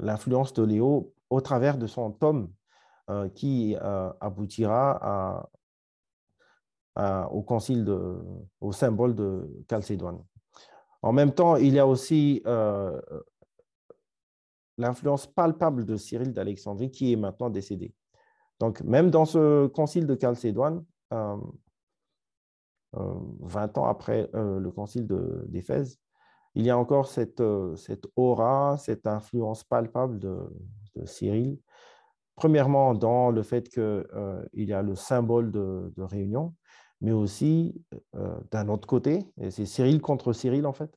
l'influence 0.00 0.52
de 0.52 0.64
Léo 0.64 1.14
au 1.30 1.40
travers 1.40 1.78
de 1.78 1.86
son 1.86 2.10
tome 2.10 2.50
qui 3.34 3.76
aboutira 4.20 5.48
au 7.30 7.42
concile, 7.42 7.88
au 8.60 8.72
symbole 8.72 9.14
de 9.14 9.48
Chalcédoine. 9.70 10.22
En 11.02 11.12
même 11.12 11.32
temps, 11.32 11.56
il 11.56 11.74
y 11.74 11.78
a 11.78 11.86
aussi 11.86 12.42
l'influence 14.78 15.26
palpable 15.26 15.84
de 15.84 15.96
Cyril 15.96 16.32
d'Alexandrie 16.32 16.90
qui 16.90 17.12
est 17.12 17.16
maintenant 17.16 17.50
décédé. 17.50 17.94
Donc, 18.58 18.80
même 18.82 19.10
dans 19.10 19.24
ce 19.24 19.66
concile 19.68 20.06
de 20.06 20.18
Chalcédoine, 20.20 20.84
20 22.96 23.76
euh, 23.76 23.80
ans 23.80 23.86
après 23.86 24.28
euh, 24.34 24.58
le 24.58 24.70
concile 24.70 25.06
d'Éphèse, 25.46 25.98
il 26.54 26.64
y 26.64 26.70
a 26.70 26.78
encore 26.78 27.08
cette, 27.08 27.40
euh, 27.40 27.76
cette, 27.76 28.06
aura, 28.16 28.76
cette 28.78 29.06
influence 29.06 29.64
palpable 29.64 30.18
de, 30.18 30.38
Cyril. 31.04 31.58
Premièrement, 32.36 32.94
dans 32.94 33.30
le 33.30 33.42
fait 33.42 33.68
qu'il 33.68 34.06
y 34.54 34.72
a 34.72 34.82
le 34.82 34.94
symbole 34.94 35.50
de, 35.52 35.92
de 35.94 36.02
réunion, 36.02 36.54
mais 37.02 37.12
aussi 37.12 37.84
d'un 38.50 38.68
autre 38.68 38.88
côté, 38.88 39.30
et 39.38 39.50
c'est 39.50 39.66
Cyril 39.66 40.00
contre 40.00 40.32
Cyril 40.32 40.66
en 40.66 40.72
fait, 40.72 40.90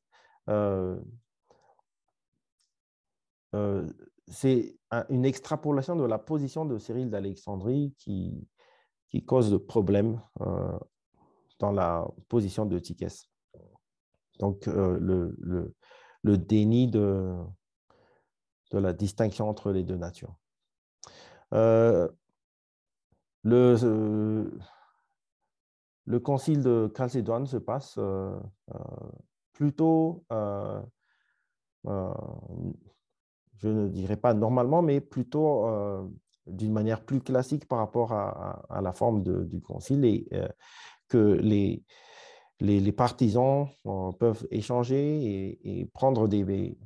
c'est 4.29 4.77
une 5.09 5.25
extrapolation 5.25 5.97
de 5.97 6.05
la 6.05 6.17
position 6.17 6.63
de 6.63 6.77
Cyril 6.77 7.09
d'Alexandrie 7.09 7.93
qui, 7.97 8.47
qui 9.09 9.25
cause 9.25 9.51
des 9.51 9.59
problèmes 9.59 10.21
dans 11.59 11.71
la 11.71 12.07
position 12.27 12.65
de 12.65 12.79
Tikes. 12.79 13.29
Donc, 14.39 14.67
euh, 14.67 14.97
le, 14.99 15.35
le, 15.39 15.75
le, 16.23 16.37
déni 16.37 16.87
de, 16.87 17.35
de 18.71 18.77
la 18.77 18.93
distinction 18.93 19.49
entre 19.49 19.71
les 19.71 19.83
deux 19.83 19.97
natures. 19.97 20.35
Euh, 21.53 22.07
le, 23.43 24.49
le 26.05 26.19
concile 26.19 26.61
de 26.63 26.91
Chalcédoine 26.95 27.47
se 27.47 27.57
passe 27.57 27.99
plutôt 29.53 30.25
je 33.59 33.67
ne 33.67 33.87
dirais 33.87 34.17
pas 34.17 34.33
normalement, 34.33 34.81
mais 34.81 35.01
plutôt 35.01 35.67
euh, 35.67 36.07
d'une 36.47 36.71
manière 36.71 37.03
plus 37.03 37.21
classique 37.21 37.67
par 37.67 37.79
rapport 37.79 38.13
à, 38.13 38.81
la 38.81 38.93
forme 38.93 39.23
du 39.45 39.61
concile 39.61 40.05
et 40.05 40.27
euh, 40.33 40.47
que 41.09 41.17
les, 41.17 41.83
les, 42.59 42.91
partisans 42.91 43.67
euh, 43.85 44.11
peuvent 44.13 44.47
échanger 44.51 45.59
et, 45.63 45.85
prendre 45.93 46.27
des, 46.27 46.77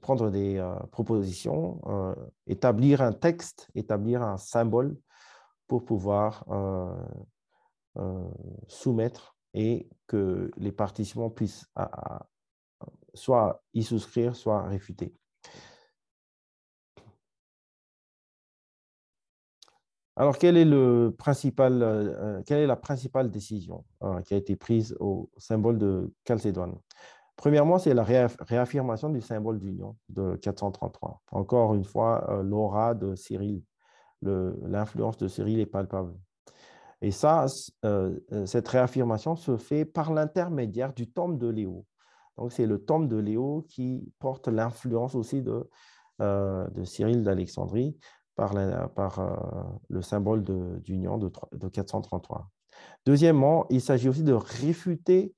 prendre 0.00 0.30
des 0.30 0.62
propositions, 0.92 1.80
établir 2.46 3.02
un 3.02 3.12
texte, 3.12 3.68
établir 3.74 4.22
un 4.22 4.36
symbole 4.36 4.96
pour 5.66 5.84
pouvoir 5.84 6.44
soumettre 8.68 9.36
et 9.54 9.88
que 10.06 10.50
les 10.56 10.72
participants 10.72 11.30
puissent 11.30 11.66
soit 13.14 13.62
y 13.74 13.82
souscrire, 13.82 14.36
soit 14.36 14.62
réfuter. 14.62 15.14
Alors, 20.18 20.36
principal, 21.16 21.80
euh, 21.80 22.42
quelle 22.44 22.58
est 22.58 22.66
la 22.66 22.74
principale 22.74 23.30
décision 23.30 23.84
euh, 24.02 24.20
qui 24.22 24.34
a 24.34 24.36
été 24.36 24.56
prise 24.56 24.96
au 24.98 25.30
symbole 25.36 25.78
de 25.78 26.12
Chalcédoine? 26.26 26.74
Premièrement, 27.36 27.78
c'est 27.78 27.94
la 27.94 28.02
réaffirmation 28.02 29.10
du 29.10 29.20
symbole 29.20 29.60
d'union 29.60 29.96
de 30.08 30.34
433. 30.34 31.22
Encore 31.30 31.72
une 31.76 31.84
fois, 31.84 32.28
euh, 32.30 32.42
l'aura 32.42 32.94
de 32.94 33.14
Cyril, 33.14 33.62
l'influence 34.22 35.18
de 35.18 35.28
Cyril 35.28 35.60
est 35.60 35.66
palpable. 35.66 36.14
Et 37.00 37.12
ça, 37.12 37.46
cette 38.44 38.66
réaffirmation 38.66 39.36
se 39.36 39.56
fait 39.56 39.84
par 39.84 40.12
l'intermédiaire 40.12 40.92
du 40.92 41.08
tome 41.08 41.38
de 41.38 41.46
Léo. 41.46 41.86
Donc, 42.36 42.50
c'est 42.50 42.66
le 42.66 42.84
tome 42.84 43.06
de 43.06 43.18
Léo 43.18 43.64
qui 43.68 44.12
porte 44.18 44.48
l'influence 44.48 45.14
aussi 45.14 45.40
de, 45.42 45.70
de 46.18 46.82
Cyril 46.82 47.22
d'Alexandrie 47.22 47.96
par, 48.38 49.18
euh, 49.18 49.36
le 49.88 50.00
symbole 50.00 50.44
d'union 50.82 51.18
de, 51.18 51.30
de, 51.52 51.68
433. 51.68 52.48
Deuxièmement, 53.04 53.66
il 53.68 53.80
s'agit 53.80 54.08
aussi 54.08 54.22
de 54.22 54.32
réfuter 54.32 55.34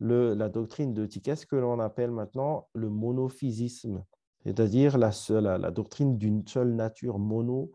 la 0.00 0.48
doctrine 0.48 0.92
de 0.92 1.06
Tikes 1.06 1.46
que 1.46 1.54
l'on 1.54 1.78
appelle 1.78 2.10
maintenant 2.10 2.68
le 2.74 2.88
monophysisme, 2.90 4.04
c'est-à-dire 4.44 4.98
la, 4.98 5.12
la, 5.28 5.58
la, 5.58 5.70
doctrine 5.70 6.18
d'une 6.18 6.44
seule 6.48 6.74
nature 6.74 7.20
mono, 7.20 7.70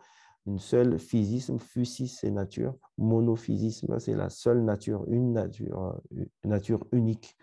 une 0.45 0.59
seule 0.59 0.99
physisme, 0.99 1.57
physis 1.57 2.19
c'est 2.19 2.31
nature, 2.31 2.75
monophysisme 2.97 3.97
c'est 3.99 4.15
la 4.15 4.29
seule 4.29 4.61
nature, 4.65 5.05
une 5.07 5.31
nature, 5.31 5.95
une 6.11 6.27
nature 6.43 6.85
unique 6.91 7.37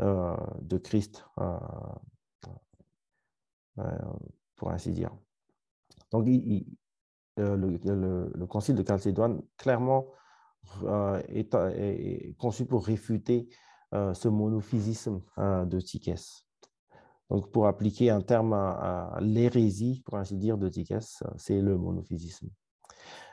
euh, 0.00 0.36
de 0.62 0.78
Christ, 0.78 1.24
euh, 1.38 1.56
pour 4.56 4.72
ainsi 4.72 4.90
dire. 4.90 5.12
Donc, 6.14 6.28
euh, 7.40 7.56
le, 7.56 8.46
concile 8.46 8.76
de 8.76 8.84
Chalcédoine, 8.86 9.42
clairement, 9.56 10.06
euh, 10.84 11.20
est, 11.26 12.36
conçu 12.38 12.66
pour 12.66 12.86
réfuter 12.86 13.48
euh, 13.94 14.14
ce 14.14 14.28
monophysisme 14.28 15.22
de 15.36 15.80
Tikes. 15.80 16.46
Donc, 17.30 17.50
pour 17.50 17.66
appliquer 17.66 18.10
un 18.10 18.20
terme 18.20 18.52
à, 18.52 19.18
l'hérésie, 19.20 20.02
pour 20.04 20.16
ainsi 20.16 20.36
dire, 20.36 20.56
de 20.56 20.68
Tikes, 20.68 21.24
c'est 21.36 21.60
le 21.60 21.76
monophysisme. 21.76 22.48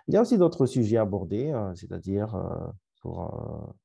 Il 0.07 0.15
y 0.15 0.17
a 0.17 0.21
aussi 0.21 0.39
d'autres 0.39 0.65
sujets 0.65 0.97
abordés, 0.97 1.53
c'est-à-dire 1.75 2.35
pour 2.99 3.75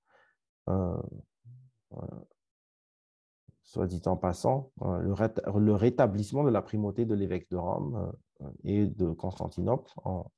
soit 3.66 3.88
dit 3.88 4.00
en 4.06 4.16
passant, 4.16 4.70
le, 4.80 5.72
rétablissement 5.74 6.44
de 6.44 6.50
la 6.50 6.62
primauté 6.62 7.04
de 7.04 7.14
l'évêque 7.14 7.50
de 7.50 7.56
Rome 7.56 8.12
et 8.62 8.86
de 8.86 9.10
Constantinople 9.10 9.90
en, 10.04 10.30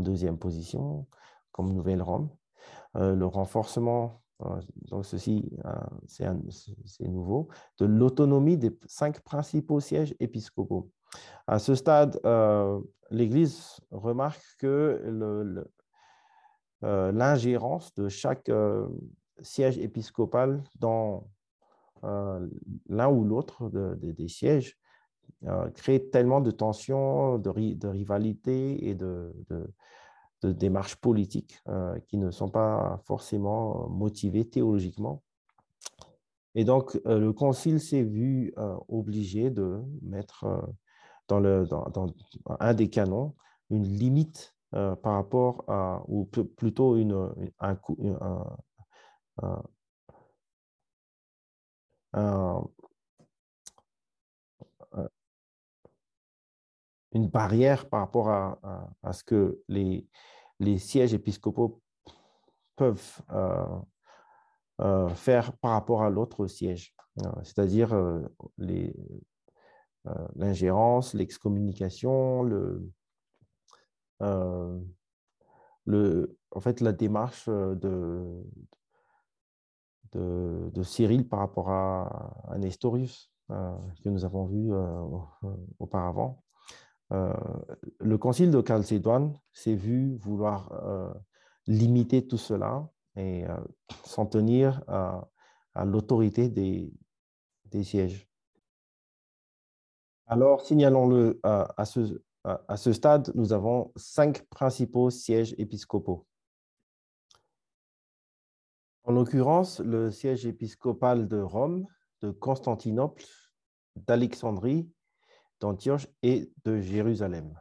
deuxième 0.00 0.38
position, 0.38 1.06
comme 1.50 1.74
Nouvelle-Rome. 1.74 2.30
le 2.94 3.24
renforcement, 3.24 4.22
donc 4.88 5.04
ceci, 5.04 5.52
c'est 6.06 7.08
nouveau, 7.08 7.48
de 7.78 7.86
l'autonomie 7.86 8.56
des 8.56 8.70
cinq 8.86 9.20
principaux 9.20 9.80
sièges 9.80 10.14
épiscopaux. 10.20 10.90
À 11.48 11.58
ce 11.58 11.74
stade, 11.74 12.20
l'Église 13.10 13.80
remarque 13.90 14.42
que 14.58 15.66
l'ingérence 16.82 17.92
de 17.94 18.08
chaque 18.08 18.48
siège 19.42 19.76
épiscopal 19.78 20.62
dans 20.78 21.26
l'un 22.02 23.08
ou 23.10 23.24
l'autre 23.24 23.70
des 23.70 24.28
sièges 24.28 24.78
crée 25.74 26.08
tellement 26.10 26.40
de 26.40 26.50
tensions, 26.50 27.38
de, 27.38 27.50
rivalité 27.88 28.88
et 28.88 28.94
de, 28.94 29.32
démarches 30.42 30.96
politiques 30.96 31.62
qui 32.08 32.16
ne 32.16 32.30
sont 32.30 32.48
pas 32.48 33.00
forcément 33.06 33.88
motivées 33.88 34.48
théologiquement. 34.48 35.22
Et 36.54 36.64
donc, 36.64 37.00
le 37.04 37.32
Concile 37.32 37.80
s'est 37.80 38.02
vu 38.02 38.52
obligé 38.88 39.50
de 39.50 39.82
mettre 40.02 40.46
dans, 41.28 42.14
un 42.58 42.74
des 42.74 42.90
canons 42.90 43.34
une 43.70 43.84
limite 43.84 44.54
par 44.70 45.14
rapport 45.14 45.64
à, 45.68 46.02
ou 46.08 46.24
plutôt 46.24 46.96
une, 46.96 47.30
un, 47.60 47.76
une 57.12 57.28
barrière 57.28 57.88
par 57.88 58.00
rapport 58.00 58.28
à, 58.28 59.12
ce 59.12 59.24
que 59.24 59.62
les, 59.68 60.06
sièges 60.78 61.14
épiscopaux 61.14 61.80
peuvent 62.76 63.20
euh, 63.32 63.78
euh, 64.80 65.08
faire 65.10 65.52
par 65.58 65.72
rapport 65.72 66.02
à 66.02 66.10
l'autre 66.10 66.46
siège, 66.46 66.94
euh, 67.24 67.30
c'est-à-dire 67.42 67.94
l'ingérence, 70.34 71.14
l'excommunication, 71.14 72.42
le, 72.42 72.90
le, 75.86 76.36
en 76.52 76.60
fait, 76.60 76.80
la 76.80 76.92
démarche 76.92 77.48
de, 77.48 78.44
de, 80.12 80.70
de 80.72 80.82
Cyril 80.82 81.28
par 81.28 81.40
rapport 81.40 81.70
à, 81.70 82.56
Nestorius 82.58 83.30
que 83.48 84.08
nous 84.08 84.24
avons 84.24 84.44
vu 84.44 84.70
auparavant. 85.80 86.42
Euh, 87.12 87.32
le 87.98 88.18
concile 88.18 88.50
de 88.50 88.62
Chalcédoine 88.66 89.36
s'est 89.52 89.74
vu 89.74 90.16
vouloir 90.16 90.70
euh, 90.84 91.12
limiter 91.66 92.26
tout 92.26 92.38
cela 92.38 92.88
et 93.16 93.44
euh, 93.46 93.56
s'en 94.04 94.26
tenir 94.26 94.82
à, 94.86 95.28
l'autorité 95.84 96.48
des, 96.48 96.92
sièges. 97.82 98.28
Alors, 100.26 100.60
signalons-le, 100.60 101.40
à 101.42 101.84
ce 101.84 102.92
stade, 102.92 103.32
nous 103.34 103.52
avons 103.52 103.92
cinq 103.96 104.46
principaux 104.48 105.10
sièges 105.10 105.54
épiscopaux. 105.58 106.26
En 109.04 109.12
l'occurrence, 109.12 109.80
le 109.80 110.10
siège 110.10 110.46
épiscopal 110.46 111.26
de 111.26 111.40
Rome, 111.40 111.86
de 112.22 112.30
Constantinople, 112.30 113.24
d'Alexandrie 113.96 114.90
d'Antioche 115.58 116.06
et 116.22 116.50
de 116.64 116.80
Jérusalem. 116.80 117.58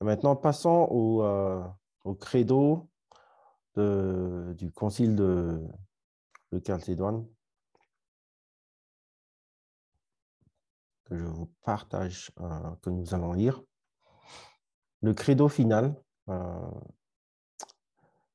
Maintenant, 0.00 0.36
passons 0.36 0.88
au, 0.90 1.22
euh, 1.22 1.62
credo 2.20 2.88
du 3.76 4.70
concile 4.72 5.16
de, 5.16 5.60
de 6.52 6.58
que 11.04 11.16
je 11.16 11.24
vous 11.24 11.52
partage, 11.62 12.30
euh, 12.40 12.74
que 12.82 12.90
nous 12.90 13.14
allons 13.14 13.32
lire. 13.32 13.62
Le 15.02 15.12
credo 15.14 15.48
final. 15.48 15.94
Euh, 16.28 16.70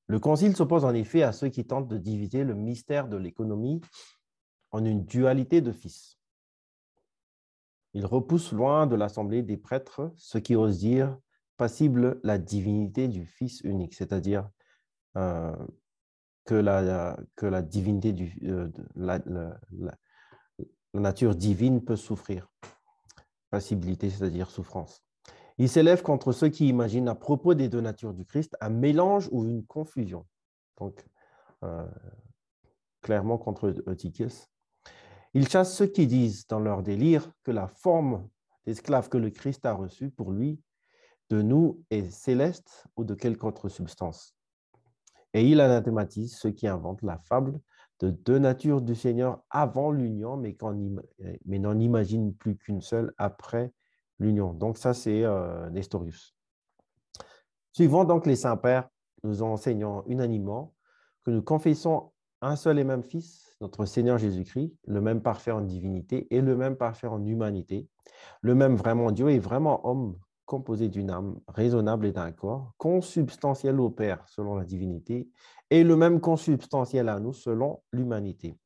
le 0.10 0.20
concile 0.20 0.56
s'oppose 0.56 0.86
en 0.86 0.94
effet 0.96 1.22
à 1.22 1.32
ceux 1.32 1.50
qui 1.50 1.66
tentent 1.66 1.88
de 1.88 1.98
diviser 2.00 2.44
le 2.44 2.56
mystère 2.56 3.08
de 3.08 3.16
l'économie 3.16 3.80
en 4.72 4.84
une 4.84 5.06
dualité 5.06 5.62
de 5.62 5.72
fils. 5.72 6.18
Il 7.94 8.08
repousse 8.08 8.52
loin 8.52 8.88
de 8.88 8.96
l'assemblée 8.96 9.44
des 9.44 9.56
prêtres 9.56 10.12
ceux 10.16 10.40
qui 10.40 10.56
osent 10.56 10.80
dire 10.80 11.16
passible 11.58 12.20
la 12.24 12.40
divinité 12.40 13.08
du 13.08 13.26
Fils 13.26 13.62
unique, 13.62 13.94
c'est-à-dire 13.94 14.50
euh, 15.16 15.56
que, 16.46 16.56
la, 16.56 17.62
divinité 17.62 18.12
du, 18.12 18.36
euh, 18.46 18.68
la, 18.96 19.20
nature 20.96 21.36
divine 21.36 21.84
peut 21.84 21.96
souffrir. 21.96 22.50
Passibilité, 23.52 24.10
c'est-à-dire 24.10 24.50
souffrance. 24.50 25.04
Il 25.60 25.68
s'élève 25.68 26.02
contre 26.02 26.32
ceux 26.32 26.48
qui 26.48 26.70
imaginent 26.70 27.10
à 27.10 27.16
propos 27.16 27.54
des 27.54 27.68
deux 27.68 27.82
natures 27.82 28.14
du 28.14 28.26
Christ 28.26 28.56
un 28.62 28.70
mélange 28.70 29.28
ou 29.34 29.44
une 29.44 29.66
confusion. 29.66 30.26
Donc, 30.80 31.06
euh, 31.64 31.86
clairement 33.02 33.38
contre 33.38 33.76
Eutychius. 33.86 34.48
Il 35.34 35.50
chasse 35.50 35.76
ceux 35.76 35.88
qui 35.88 36.08
disent 36.08 36.48
dans 36.48 36.62
leur 36.62 36.82
délire 36.82 37.30
que 37.44 37.52
la 37.52 37.68
forme 37.68 38.26
d'esclave 38.66 39.10
que 39.10 39.18
le 39.18 39.32
Christ 39.32 39.66
a 39.66 39.74
reçue 39.74 40.10
pour 40.10 40.32
lui, 40.32 40.62
de 41.30 41.42
nous, 41.42 41.84
est 41.90 42.10
céleste 42.10 42.86
ou 42.96 43.04
de 43.04 43.14
quelque 43.14 43.44
autre 43.44 43.68
substance. 43.68 44.36
Et 45.34 45.46
il 45.46 45.60
anathématise 45.60 46.38
ceux 46.38 46.52
qui 46.52 46.68
inventent 46.68 47.04
la 47.04 47.18
fable 47.18 47.60
de 48.00 48.12
deux 48.12 48.40
natures 48.40 48.82
du 48.82 48.96
Seigneur 48.96 49.44
avant 49.50 49.92
l'union, 49.92 50.38
mais, 50.38 50.58
mais 51.46 51.60
n'en 51.60 51.78
imaginent 51.78 52.34
plus 52.34 52.56
qu'une 52.56 52.82
seule 52.82 53.14
après 53.18 53.74
l'union. 54.20 54.54
Donc 54.54 54.78
ça, 54.78 54.94
c'est 54.94 55.24
euh, 55.24 55.70
Nestorius. 55.70 56.36
Suivant 57.72 58.04
donc 58.04 58.26
les 58.26 58.36
saints-pères, 58.36 58.90
nous 59.24 59.42
enseignons 59.42 60.04
unanimement 60.08 60.74
que 61.24 61.32
nous 61.32 61.42
confessons 61.42 62.12
un 62.42 62.56
seul 62.56 62.80
et 62.80 62.84
même 62.84 63.04
Fils, 63.04 63.56
notre 63.60 63.86
Seigneur 63.86 64.18
Jésus-Christ, 64.18 64.74
le 64.88 65.02
même 65.02 65.22
parfait 65.22 65.52
en 65.52 65.62
divinité 65.62 66.28
et 66.34 66.42
le 66.42 66.56
même 66.56 66.78
parfait 66.78 67.08
en 67.08 67.24
humanité, 67.26 67.88
le 68.42 68.56
même 68.56 68.76
vraiment 68.76 69.12
Dieu 69.12 69.30
et 69.30 69.40
vraiment 69.40 69.86
homme, 69.88 70.18
composé 70.46 70.88
d'une 70.88 71.12
âme 71.12 71.40
raisonnable 71.48 72.08
et 72.08 72.12
d'un 72.12 72.32
corps, 72.32 72.74
consubstantiel 72.78 73.80
au 73.80 73.90
Père 73.90 74.24
selon 74.28 74.56
la 74.56 74.64
divinité, 74.64 75.30
et 75.70 75.84
le 75.84 75.96
même 75.96 76.20
consubstantiel 76.20 77.10
à 77.10 77.20
nous 77.20 77.34
selon 77.34 77.82
l'humanité. 77.92 78.58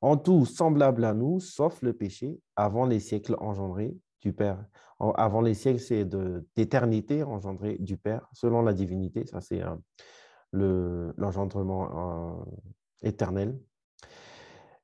En 0.00 0.16
tout 0.16 0.46
semblable 0.46 1.04
à 1.04 1.14
nous, 1.14 1.38
sauf 1.38 1.80
le 1.82 1.92
péché, 1.92 2.40
avant 2.56 2.86
les 2.86 2.98
siècles 2.98 3.36
engendrés 3.38 3.96
du 4.22 4.32
Père. 4.32 4.64
Avant 4.98 5.40
les 5.40 5.54
siècles, 5.54 5.80
c'est 5.80 6.08
d'éternité 6.56 7.22
engendrée 7.24 7.76
du 7.78 7.96
Père, 7.96 8.28
selon 8.32 8.62
la 8.62 8.72
divinité. 8.72 9.26
Ça, 9.26 9.40
c'est 9.40 9.62
euh, 10.54 11.12
l'engendrement 11.16 12.40
euh, 12.40 12.44
éternel 13.02 13.58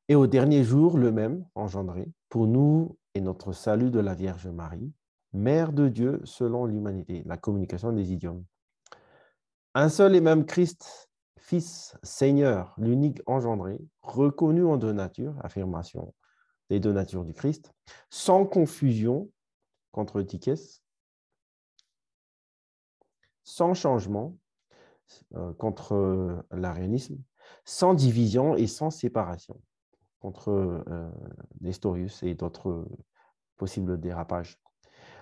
et 0.09 0.15
au 0.15 0.27
dernier 0.27 0.65
jour, 0.65 0.97
le 0.97 1.13
même, 1.13 1.45
engendré, 1.55 2.11
pour 2.31 2.47
nous 2.47 2.97
et 3.15 3.21
notre 3.21 3.53
salut 3.53 3.91
de 3.91 4.01
la 4.01 4.15
Vierge 4.15 4.47
Marie, 4.47 4.93
Mère 5.35 5.73
de 5.75 5.89
Dieu 5.89 6.23
selon 6.25 6.65
l'humanité, 6.65 7.23
la 7.27 7.37
communication 7.37 7.93
des 7.93 8.11
idiomes. 8.13 8.45
Un 9.75 9.91
seul 9.91 10.17
et 10.17 10.23
même 10.23 10.47
Christ, 10.47 11.11
Fils, 11.37 11.99
Seigneur, 12.03 12.75
l'unique 12.79 13.21
engendré, 13.27 13.79
reconnu 14.01 14.65
en 14.65 14.79
deux 14.79 14.93
natures, 14.93 15.35
affirmation 15.43 16.15
des 16.71 16.81
deux 16.81 16.93
natures 16.93 17.25
du 17.25 17.33
Christ, 17.33 17.73
sans 18.11 18.45
confusion 18.45 19.31
contre 19.93 20.23
Tichès, 20.23 20.83
sans 23.45 23.75
changement 23.75 24.37
euh, 25.35 25.55
contre 25.55 25.95
euh, 25.95 26.37
l'arianisme, 26.51 27.19
sans 27.65 27.95
division 27.95 28.57
et 28.57 28.67
sans 28.67 28.91
séparation 28.91 29.59
contre 30.21 30.51
euh, 30.51 31.11
Nestorius 31.61 32.23
et 32.23 32.35
d'autres 32.35 32.87
possibles 33.57 33.99
dérapages. 33.99 34.61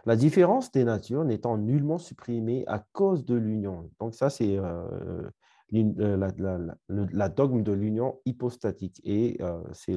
La 0.07 0.17
différence 0.17 0.73
des 0.73 0.85
natures 0.85 1.25
n'étant 1.25 1.59
nullement 1.59 1.99
supprimée 1.99 2.65
à 2.67 2.85
cause 2.93 3.25
de 3.25 3.35
l'union. 3.35 3.91
Donc 4.01 4.15
ça, 4.15 4.31
c'est 4.31 4.57
euh, 4.57 5.29
la, 5.71 7.29
dogme 7.29 7.63
de 7.63 7.73
l'union 7.73 8.21
hypostatique 8.25 9.01
et 9.05 9.39
c'est 9.73 9.97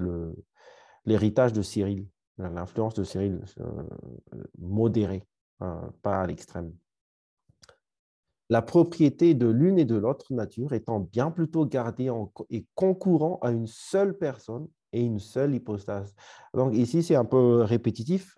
l'héritage 1.05 1.53
de 1.53 1.61
Cyril, 1.61 2.07
l'influence 2.37 2.93
de 2.93 3.03
Cyril 3.03 3.41
modérée, 4.57 5.27
pas 5.59 6.21
à 6.21 6.27
l'extrême. 6.27 6.73
La 8.49 8.61
propriété 8.61 9.35
de 9.35 9.47
l'une 9.47 9.77
et 9.77 9.85
de 9.85 9.95
l'autre 9.95 10.33
nature 10.33 10.73
étant 10.73 10.99
bien 10.99 11.29
plutôt 11.29 11.65
gardée 11.65 12.11
et 12.49 12.65
concourant 12.73 13.37
à 13.41 13.51
une 13.51 13.67
seule 13.67 14.17
personne 14.17 14.67
et 14.91 15.01
une 15.01 15.19
seule 15.19 15.53
hypostase. 15.53 16.15
Donc 16.55 16.73
ici, 16.73 17.03
c'est 17.03 17.15
un 17.15 17.25
peu 17.25 17.61
répétitif, 17.61 18.35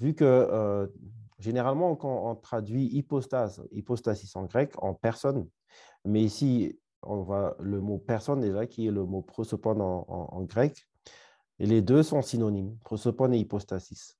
vu 0.00 0.14
que 0.14 0.90
généralement, 1.38 1.96
quand 1.96 2.30
on 2.30 2.34
traduit 2.34 2.86
hypostase, 2.86 3.62
hypostasis 3.72 4.34
en 4.36 4.44
grec, 4.44 4.72
en 4.78 4.94
personne, 4.94 5.46
mais 6.04 6.22
ici, 6.22 6.78
on 7.02 7.22
voit 7.22 7.56
le 7.60 7.80
mot 7.80 7.98
personne 7.98 8.40
déjà, 8.40 8.66
qui 8.66 8.86
est 8.86 8.90
le 8.90 9.04
mot 9.04 9.20
prosopone 9.20 9.80
en, 9.82 10.42
grec, 10.44 10.87
et 11.58 11.66
les 11.66 11.82
deux 11.82 12.02
sont 12.02 12.22
synonymes, 12.22 12.76
prosopone 12.84 13.34
et 13.34 13.38
hypostasis. 13.38 14.16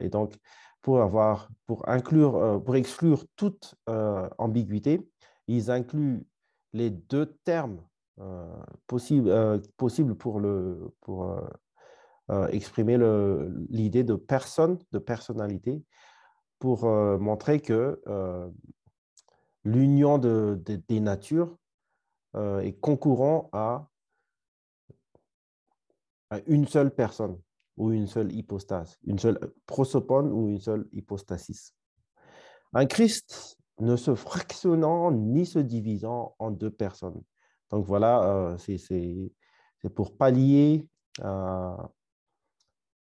et 0.00 0.08
donc, 0.08 0.36
pour, 0.82 1.00
avoir, 1.00 1.48
pour, 1.66 1.88
inclure, 1.88 2.62
pour 2.64 2.76
exclure 2.76 3.24
toute 3.34 3.74
ambiguïté, 4.38 5.08
ils 5.48 5.70
incluent 5.70 6.24
les 6.72 6.90
deux 6.90 7.26
termes 7.44 7.80
euh, 8.18 8.46
possibles, 8.86 9.28
euh, 9.28 9.58
pour, 10.18 10.40
le, 10.40 10.90
pour 11.02 11.38
euh, 12.30 12.48
exprimer 12.48 12.96
l'idée 13.68 14.04
de 14.04 14.14
personne, 14.14 14.78
de 14.92 14.98
personnalité, 14.98 15.82
pour 16.58 16.86
montrer 16.86 17.60
que 17.60 18.00
l'union 19.64 20.16
de, 20.16 20.58
des 20.88 21.00
natures 21.00 21.54
est 22.34 22.80
concourant 22.80 23.50
à, 23.52 23.88
à, 26.30 26.40
une 26.46 26.66
seule 26.66 26.94
personne 26.94 27.38
ou 27.76 27.92
une 27.92 28.06
seule 28.06 28.32
hypostase, 28.32 28.98
une 29.04 29.18
seule 29.18 29.38
prosopone 29.66 30.32
ou 30.32 30.48
une 30.48 30.60
seule 30.60 30.88
hypostasis. 30.92 31.74
Un 32.72 32.86
Christ 32.86 33.58
ne 33.80 33.96
se 33.96 34.14
fractionnant 34.14 35.12
ni 35.12 35.44
se 35.46 35.58
divisant 35.58 36.34
en 36.38 36.50
deux 36.50 36.70
personnes. 36.70 37.22
Donc 37.70 37.84
voilà, 37.86 38.22
euh, 38.22 38.58
c'est 38.58 39.90
pour 39.94 40.16
pallier 40.16 40.88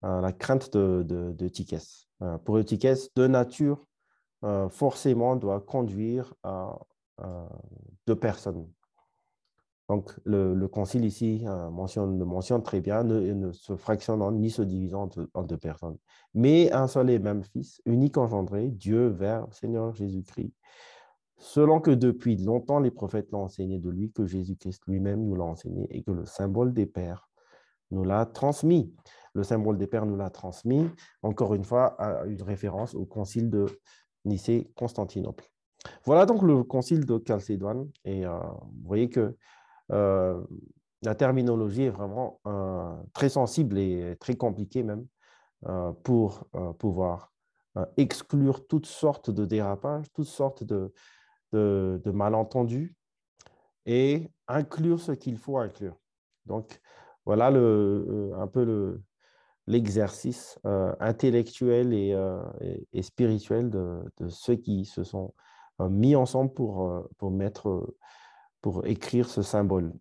la 0.02 0.32
crainte 0.32 0.72
de, 0.72 1.02
de, 1.02 1.36
euh, 2.22 2.38
pour 2.38 2.64
Tikes, 2.64 3.14
de 3.14 3.26
nature, 3.26 3.86
euh, 4.44 4.68
forcément, 4.68 5.36
doit 5.36 5.60
conduire 5.60 6.34
à 6.42 6.78
deux 8.06 8.16
personnes. 8.16 8.68
Donc, 9.88 10.12
le, 10.24 10.66
concile 10.68 11.04
ici 11.04 11.44
euh, 11.46 11.68
mentionne, 11.70 12.18
le 12.18 12.24
mentionne 12.24 12.62
très 12.62 12.80
bien, 12.80 13.02
ne, 13.04 13.52
se 13.52 13.76
fractionnant 13.76 14.32
ni 14.32 14.50
se 14.50 14.62
divisant 14.62 15.08
en 15.34 15.42
deux, 15.42 15.56
personnes, 15.56 15.98
mais 16.34 16.72
un 16.72 16.86
seul 16.86 17.10
et 17.10 17.18
même 17.18 17.42
Fils, 17.42 17.82
unique 17.84 18.16
engendré, 18.16 18.68
Dieu, 18.68 19.08
Verbe, 19.08 19.52
Seigneur 19.52 19.94
Jésus-Christ, 19.94 20.54
selon 21.36 21.80
que 21.80 21.90
depuis 21.90 22.36
longtemps 22.36 22.78
les 22.78 22.90
prophètes 22.92 23.30
l'ont 23.32 23.42
enseigné 23.42 23.80
de 23.80 23.90
lui, 23.90 24.12
que 24.12 24.24
Jésus-Christ 24.24 24.82
lui-même 24.86 25.24
nous 25.24 25.34
l'a 25.34 25.44
enseigné 25.44 25.88
et 25.90 26.02
que 26.02 26.12
le 26.12 26.24
symbole 26.24 26.72
des 26.72 26.86
pères 26.86 27.28
nous 27.90 28.04
l'a 28.04 28.24
transmis. 28.24 28.94
Le 29.34 29.42
symbole 29.42 29.78
des 29.78 29.86
pères 29.86 30.06
nous 30.06 30.16
l'a 30.16 30.30
transmis, 30.30 30.88
encore 31.22 31.54
une 31.54 31.64
fois, 31.64 32.00
à 32.00 32.24
une 32.26 32.42
référence 32.42 32.94
au 32.94 33.04
concile 33.04 33.50
de 33.50 33.66
Nicée-Constantinople. 34.24 35.44
Voilà 36.04 36.26
donc 36.26 36.42
le 36.42 36.62
concile 36.62 37.04
de 37.04 37.22
Chalcédoine. 37.26 37.88
Et 38.04 38.24
euh, 38.24 38.38
vous 38.38 38.86
voyez 38.86 39.08
que 39.08 39.36
euh, 39.92 40.40
la 41.02 41.14
terminologie 41.14 41.84
est 41.84 41.90
vraiment 41.90 42.40
euh, 42.46 42.94
très 43.12 43.28
sensible 43.28 43.78
et 43.78 44.16
très 44.20 44.36
compliquée 44.36 44.82
même 44.82 45.06
euh, 45.66 45.92
pour 46.04 46.44
pouvoir 46.78 47.32
exclure 47.96 48.66
toutes 48.66 48.86
sortes 48.86 49.30
de 49.30 49.46
dérapages, 49.46 50.04
toutes 50.12 50.26
sortes 50.26 50.62
de, 50.62 50.92
malentendus 52.04 52.94
et 53.86 54.28
inclure 54.46 55.00
ce 55.00 55.12
qu'il 55.12 55.38
faut 55.38 55.56
inclure. 55.56 55.96
Donc, 56.44 56.80
voilà 57.24 57.46
un 57.46 58.46
peu 58.46 59.00
l'exercice 59.66 60.58
intellectuel 61.00 61.94
et, 61.94 63.02
spirituel 63.02 63.70
de, 63.70 64.28
ceux 64.28 64.56
qui 64.56 64.84
se 64.84 65.02
sont 65.02 65.32
mis 65.80 66.14
ensemble 66.14 66.52
pour 66.52 67.30
mettre 67.30 67.94
pour 68.62 68.86
écrire 68.86 69.28
ce 69.28 69.42
symbole. 69.42 69.92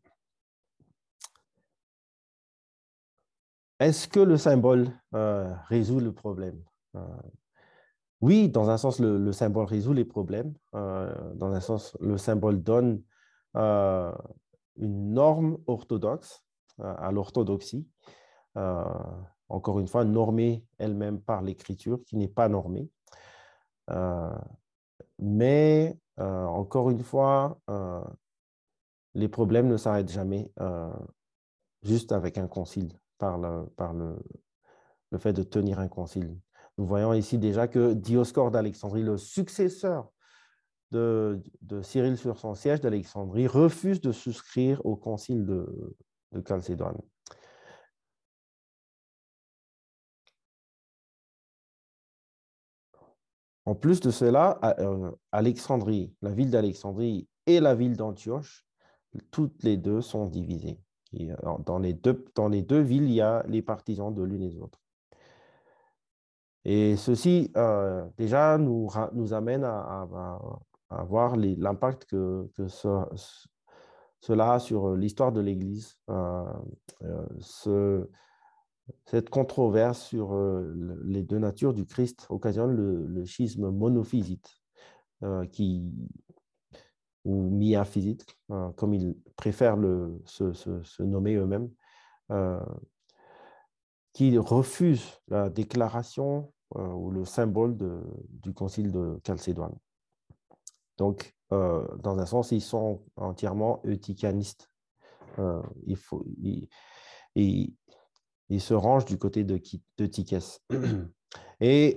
Est-ce 3.80 4.08
que 4.08 4.20
le 4.20 4.38
symbole 4.38 4.92
euh, 5.16 5.52
résout 5.68 6.00
le 6.00 6.14
problème? 6.14 6.64
Euh, 6.96 7.00
Oui, 8.22 8.48
dans 8.48 8.70
un 8.70 8.78
sens, 8.78 9.00
le, 9.00 9.32
symbole 9.32 9.66
résout 9.66 9.94
les 9.94 10.06
problèmes. 10.06 10.54
Euh, 10.76 11.34
dans 11.34 11.52
un 11.52 11.60
sens, 11.60 11.98
le 12.00 12.18
symbole 12.18 12.62
donne 12.62 13.02
une 13.56 15.14
norme 15.14 15.58
orthodoxe 15.66 16.46
à 16.78 17.12
l'orthodoxie. 17.12 17.88
encore 19.50 19.80
une 19.80 19.88
fois, 19.88 20.06
normée 20.06 20.64
elle-même 20.78 21.20
par 21.20 21.42
l'écriture, 21.42 22.00
qui 22.06 22.16
n'est 22.18 22.30
pas 22.30 22.48
normée. 22.48 22.88
mais 25.18 25.98
encore 26.18 26.92
une 26.92 27.04
fois, 27.04 27.60
les 29.14 29.28
problèmes 29.28 29.68
ne 29.68 29.78
s'arrêtent 29.78 30.12
jamais 30.12 30.52
euh, 30.60 30.92
juste 31.84 32.12
avec 32.12 32.38
un 32.38 32.48
concile, 32.48 33.00
par, 33.18 33.38
le, 33.38 34.18
fait 35.18 35.34
de 35.34 35.44
tenir 35.44 35.80
un 35.80 35.88
concile. 35.88 36.38
Nous 36.78 36.86
voyons 36.86 37.14
ici 37.14 37.38
déjà 37.38 37.68
que 37.68 37.94
Dioscore 37.94 38.52
d'Alexandrie, 38.52 39.04
le 39.04 39.18
successeur 39.18 40.12
de, 40.92 41.42
de, 41.62 41.82
Cyril 41.82 42.18
sur 42.18 42.38
son 42.38 42.56
siège 42.56 42.82
d'Alexandrie, 42.82 43.48
refuse 43.48 44.02
de 44.02 44.12
souscrire 44.12 44.84
au 44.86 44.96
concile 44.96 45.46
de, 45.46 45.96
de 46.32 46.44
Chalcédoine. 46.48 46.98
En 53.66 53.76
plus 53.76 54.00
de 54.00 54.10
cela, 54.10 54.60
euh, 54.80 55.12
Alexandrie, 55.32 56.14
la 56.22 56.32
ville 56.32 56.50
d'Alexandrie 56.50 57.28
et 57.46 57.60
la 57.60 57.76
ville 57.76 57.96
d'Antioche 57.96 58.66
toutes 59.32 59.64
les 59.64 59.78
deux 59.78 60.02
sont 60.02 60.26
divisées. 60.26 60.80
Euh, 61.20 61.36
dans, 61.66 61.80
les 61.80 61.94
deux, 61.94 62.80
villes, 62.80 63.04
il 63.04 63.14
y 63.14 63.22
a 63.22 63.44
les 63.48 63.62
partisans 63.62 64.14
de 64.14 64.24
l'une 64.24 64.44
et 64.44 64.50
de 64.50 64.58
l'autre. 64.58 64.80
Et 66.64 66.96
ceci, 66.96 67.52
euh, 67.58 68.06
déjà, 68.18 68.58
nous, 68.58 68.90
amène 69.34 69.64
à, 69.64 70.08
voir 71.08 71.36
l'impact 71.36 72.06
que, 72.06 72.50
que 72.56 72.68
cela 72.68 74.54
a 74.54 74.60
sur 74.60 74.96
l'histoire 74.96 75.32
de 75.32 75.42
l'Église. 75.42 75.98
Euh, 76.10 76.46
cette 79.06 79.30
controverse 79.30 80.02
sur 80.02 80.36
les 81.04 81.24
deux 81.24 81.40
natures 81.40 81.74
du 81.74 81.86
Christ 81.86 82.26
occasionne 82.30 82.72
le, 82.72 83.06
le 83.08 83.26
schisme 83.26 83.70
monophysite 83.70 84.62
qui, 85.52 85.94
ou 87.24 87.50
miaphysite, 87.50 88.26
hein, 88.50 88.74
comme 88.76 88.94
ils 88.94 89.16
préfèrent 89.36 89.78
le, 89.78 90.22
se, 90.26 91.04
nommer 91.04 91.36
eux-mêmes, 91.36 91.70
euh, 92.32 92.60
qui 94.14 94.38
refusent 94.38 95.22
la 95.28 95.50
déclaration 95.50 96.52
euh, 96.76 96.88
ou 96.88 97.12
le 97.12 97.26
symbole 97.26 97.78
du 98.30 98.54
concile 98.54 98.92
de 98.92 99.20
Chalcédoine. 99.26 99.76
Donc, 100.98 101.36
dans 101.50 102.18
un 102.18 102.26
sens, 102.26 102.54
ils 102.54 102.62
sont 102.62 103.02
entièrement 103.18 103.82
eutychianistes. 103.86 104.70
il 105.86 105.98
faut, 105.98 106.26
ils, 106.38 106.70
se 108.60 108.74
rangent 108.74 109.04
du 109.04 109.18
côté 109.18 109.44
de, 109.44 109.60
de 109.98 110.10
Et 111.60 111.96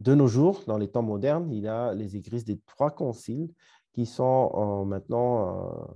de 0.00 0.14
nos 0.14 0.26
jours, 0.26 0.62
dans 0.66 0.78
les 0.78 0.88
temps 0.88 1.02
modernes, 1.02 1.50
il 1.52 1.60
y 1.60 1.68
a 1.68 1.94
les 1.94 2.16
églises 2.16 2.44
des 2.44 2.58
trois 2.66 2.90
conciles 2.90 3.48
qui 3.94 4.06
sont 4.06 4.50
euh, 4.54 4.84
maintenant 4.84 5.88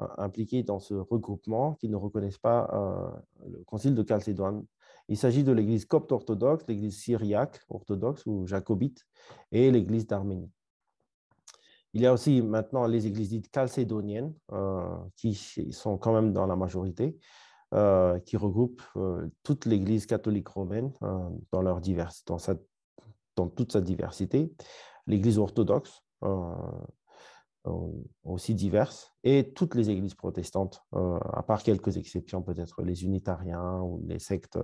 euh, 0.00 0.06
impliqués 0.18 0.62
dans 0.62 0.78
ce 0.78 0.94
regroupement, 0.94 1.74
qui 1.74 1.88
ne 1.88 1.96
reconnaissent 1.96 2.38
pas 2.38 2.68
euh, 2.72 3.10
le 3.48 3.64
concile 3.64 3.94
de 3.94 4.04
Chalcédoine. 4.06 4.64
Il 5.08 5.16
s'agit 5.16 5.42
de 5.42 5.52
l'Église 5.52 5.86
copte 5.86 6.12
orthodoxe, 6.12 6.64
l'Église 6.68 7.00
syriaque 7.00 7.60
orthodoxe 7.70 8.24
ou 8.26 8.46
jacobite 8.46 9.04
et 9.50 9.70
l'Église 9.70 10.06
d'Arménie. 10.06 10.50
Il 11.94 12.02
y 12.02 12.06
a 12.06 12.12
aussi 12.12 12.40
maintenant 12.40 12.86
les 12.86 13.06
églises 13.06 13.28
dites 13.28 13.50
chalcédoniennes, 13.54 14.32
qui 15.14 15.34
sont 15.34 15.98
quand 15.98 16.14
même 16.14 16.32
dans 16.32 16.46
la 16.46 16.56
majorité, 16.56 17.18
qui 18.24 18.36
regroupent 18.38 18.82
toute 19.42 19.66
l'Église 19.66 20.06
catholique 20.06 20.48
romaine 20.48 20.90
dans, 21.52 23.48
toute 23.50 23.72
sa 23.72 23.82
diversité, 23.82 24.54
l'Église 25.06 25.36
orthodoxe, 25.38 26.02
aussi 28.24 28.54
diverses, 28.54 29.14
et 29.22 29.52
toutes 29.52 29.74
les 29.74 29.90
églises 29.90 30.14
protestantes, 30.14 30.82
euh, 30.94 31.18
à 31.32 31.42
part 31.42 31.62
quelques 31.62 31.96
exceptions, 31.96 32.42
peut-être 32.42 32.82
les 32.82 33.04
unitariens 33.04 33.80
ou 33.80 34.02
les 34.06 34.18
sectes 34.18 34.58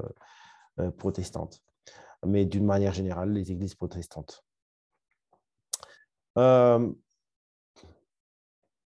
euh, 0.80 0.90
protestantes, 0.90 1.62
mais 2.26 2.44
d'une 2.44 2.64
manière 2.66 2.92
générale, 2.92 3.32
les 3.32 3.52
églises 3.52 3.76
protestantes. 3.76 4.44
Euh, 6.38 6.92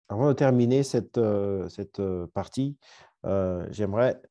avant 0.08 0.28
de 0.28 0.32
terminer 0.32 0.82
cette, 0.84 1.20
cette 1.68 2.00
partie, 2.32 2.78
j'aimerais 3.24 4.22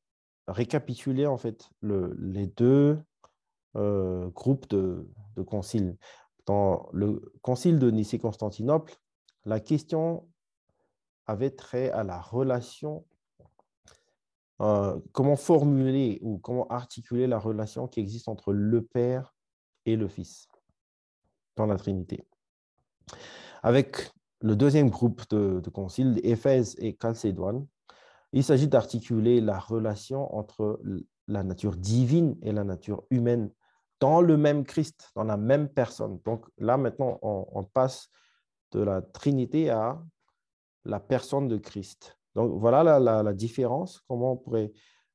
récapituler 0.47 1.27
en 1.27 1.37
fait 1.37 1.69
les 1.83 2.47
deux 2.47 2.99
groupes 3.75 4.67
de, 4.69 5.07
de 5.35 5.43
conciles. 5.43 5.95
Dans 6.47 6.89
le 6.93 7.31
concile 7.43 7.77
de 7.77 7.91
Nicée-Constantinople, 7.91 8.97
la 9.47 9.59
question 9.59 10.27
avait 11.25 11.51
trait 11.51 11.89
à 11.91 12.03
la 12.03 12.21
relation, 12.21 13.05
comment 14.59 15.35
formuler 15.35 16.19
ou 16.21 16.37
comment 16.37 16.67
articuler 16.67 17.27
la 17.27 17.39
relation 17.39 17.87
qui 17.87 17.99
existe 17.99 18.27
entre 18.27 18.53
le 18.53 18.83
Père 18.83 19.35
et 19.85 19.95
le 19.95 20.07
Fils 20.07 20.47
dans 21.55 21.65
la 21.65 21.77
Trinité. 21.77 22.23
Avec 23.63 24.11
le 24.41 24.55
deuxième 24.55 24.89
groupe 24.89 25.27
de, 25.29 25.59
de 25.59 25.69
concile, 25.69 26.19
Éphèse 26.23 26.75
et 26.79 26.97
Chalcédoine, 27.01 27.65
il 28.33 28.43
s'agit 28.43 28.67
d'articuler 28.67 29.41
la 29.41 29.57
relation 29.57 30.35
entre 30.35 30.79
la 31.27 31.43
nature 31.43 31.75
divine 31.75 32.37
et 32.41 32.51
la 32.51 32.63
nature 32.63 33.03
humaine 33.09 33.49
dans 33.99 34.21
le 34.21 34.37
même 34.37 34.63
Christ, 34.63 35.11
dans 35.15 35.23
la 35.23 35.37
même 35.37 35.69
personne. 35.69 36.19
Donc 36.25 36.45
là, 36.57 36.77
maintenant, 36.77 37.17
on, 37.21 37.63
passe 37.63 38.09
de 38.71 38.81
la 38.81 39.01
Trinité 39.01 39.69
à 39.69 40.01
la 40.85 40.99
personne 40.99 41.47
de 41.47 41.57
Christ. 41.57 42.17
Donc 42.35 42.59
voilà 42.59 42.99
la, 42.99 43.33
différence, 43.33 44.03
comment 44.07 44.33
on 44.33 44.37
pourrait 44.37 44.71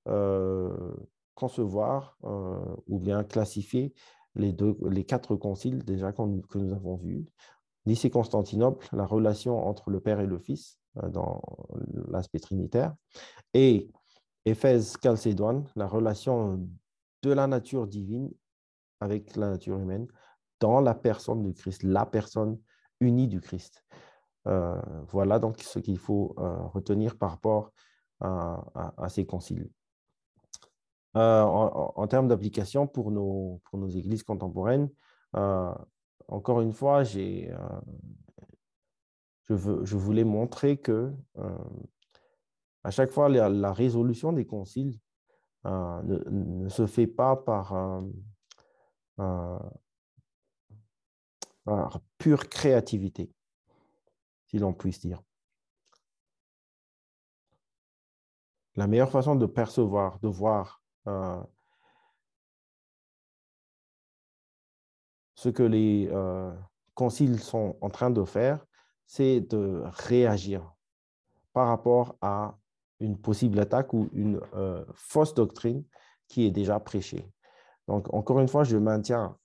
euh, 0.09 0.95
concevoir 1.35 2.17
euh, 2.25 2.77
ou 2.89 2.99
bien 2.99 3.25
classifier 3.25 3.95
les, 4.35 4.53
deux, 4.53 4.77
les 4.91 5.05
quatre 5.05 5.37
conciles 5.37 5.85
déjà 5.85 6.13
que 6.13 6.59
nous 6.59 6.73
avons 6.73 6.97
vus. 6.97 7.27
Nicée-Constantinople, 7.87 8.89
la 8.93 9.07
relation 9.07 9.67
entre 9.67 9.91
le 9.91 10.01
Père 10.01 10.21
et 10.21 10.27
le 10.27 10.39
Fils 10.39 10.79
euh, 11.03 11.09
dans 11.09 11.43
l'aspect 12.09 12.39
trinitaire, 12.39 12.95
et 13.55 13.91
Éphèse-Chalcédoine, 14.45 15.69
la 15.77 15.87
relation 15.87 16.69
de 17.23 17.31
la 17.31 17.47
nature 17.47 17.87
divine 17.87 18.31
avec 19.01 19.37
la 19.37 19.51
nature 19.51 19.79
humaine 19.79 20.07
dans 20.61 20.81
la 20.81 20.95
personne 20.95 21.43
du 21.43 21.55
Christ, 21.55 21.83
la 21.83 22.07
personne 22.07 22.59
unie 23.03 23.29
du 23.29 23.41
Christ. 23.41 23.85
Euh, 24.47 24.81
voilà 25.09 25.39
donc 25.39 25.61
ce 25.61 25.79
qu'il 25.79 25.99
faut 25.99 26.35
euh, 26.39 26.57
retenir 26.67 27.17
par 27.17 27.31
rapport 27.31 27.73
à, 28.21 29.09
ces 29.09 29.27
conciles. 29.27 29.69
Euh, 31.17 31.43
en, 31.43 32.07
termes 32.07 32.29
d'application 32.29 32.87
pour 32.87 33.11
nos, 33.11 33.61
églises 33.89 34.23
contemporaines, 34.23 34.89
encore 36.29 36.61
une 36.61 36.73
fois, 36.73 37.03
je 37.03 37.51
voulais 39.97 40.23
montrer 40.23 40.77
que 40.77 41.13
à 42.85 42.93
chaque 42.93 43.11
fois, 43.11 43.29
la, 43.29 43.73
résolution 43.73 44.33
des 44.33 44.47
conciles 44.47 45.01
ne, 45.65 46.31
ne, 46.31 46.69
se 46.69 46.87
fait 46.87 47.09
pas 47.09 47.35
par 47.35 47.75
pure 52.19 52.49
créativité, 52.49 53.31
si 54.47 54.59
l'on 54.59 54.73
puisse 54.73 55.01
dire. 55.01 55.23
La 58.77 58.87
meilleure 58.87 59.11
façon 59.11 59.37
de 59.37 59.47
percevoir, 59.47 60.19
de 60.21 60.29
voir 60.29 60.83
euh, 61.07 61.43
ce 65.35 65.51
que 65.51 65.63
les 65.63 66.09
euh, 66.11 66.53
conciles 66.95 67.39
sont 67.39 67.77
en 67.81 67.91
train 67.91 68.11
de 68.11 68.25
faire, 68.25 68.65
c'est 69.07 69.41
de 69.41 69.83
réagir 69.85 70.73
par 71.53 71.69
rapport 71.69 72.17
à 72.23 72.57
une 73.01 73.19
possible 73.19 73.59
attaque 73.59 73.93
ou 73.93 74.09
une 74.13 74.41
euh, 74.55 74.85
fausse 74.95 75.35
doctrine 75.35 75.85
qui 76.29 76.47
est 76.47 76.51
déjà 76.51 76.81
prêchée. 76.81 77.31
Donc, 77.89 78.13
encore 78.15 78.41
une 78.41 78.49
fois, 78.49 78.65
je 78.65 78.79
maintiens 78.79 79.37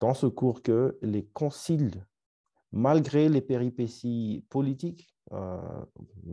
dans 0.00 0.14
ce 0.14 0.26
cours 0.26 0.62
que 0.62 0.98
les 1.02 1.24
conciles, 1.26 2.06
malgré 2.72 3.28
les 3.28 3.40
péripéties 3.40 4.44
politiques, 4.50 5.16
euh, 5.32 5.84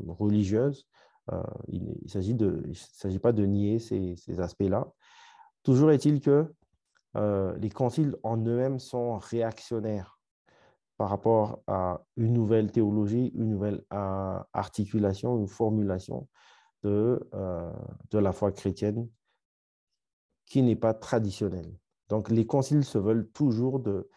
religieuses, 0.08 0.88
euh, 1.32 1.42
il 1.68 1.86
ne 1.86 2.74
s'agit 2.74 3.20
pas 3.20 3.32
de 3.32 3.46
nier 3.46 3.80
ces, 3.80 4.40
aspects-là. 4.40 4.92
Toujours 5.64 5.92
est-il 5.92 6.20
que 6.20 6.54
euh, 7.16 7.56
les 7.58 7.70
conciles 7.70 8.18
en 8.24 8.38
eux-mêmes 8.38 8.80
sont 8.80 9.18
réactionnaires 9.18 10.20
par 10.98 11.10
rapport 11.10 11.64
à 11.68 12.04
une 12.18 12.34
nouvelle 12.34 12.72
théologie, 12.72 13.32
une 13.36 13.50
nouvelle 13.50 13.84
articulation, 13.90 15.40
une 15.40 15.48
formulation 15.48 16.28
de, 16.84 17.20
de 18.12 18.20
la 18.20 18.32
foi 18.32 18.52
chrétienne 18.52 19.10
qui 20.46 20.62
n'est 20.62 20.76
pas 20.76 20.94
traditionnel. 20.94 21.74
Donc, 22.10 22.30
les 22.30 22.46
conciles 22.46 22.84
se 22.84 22.98
veulent 22.98 23.30
toujours 23.32 23.80
de, 23.80 24.10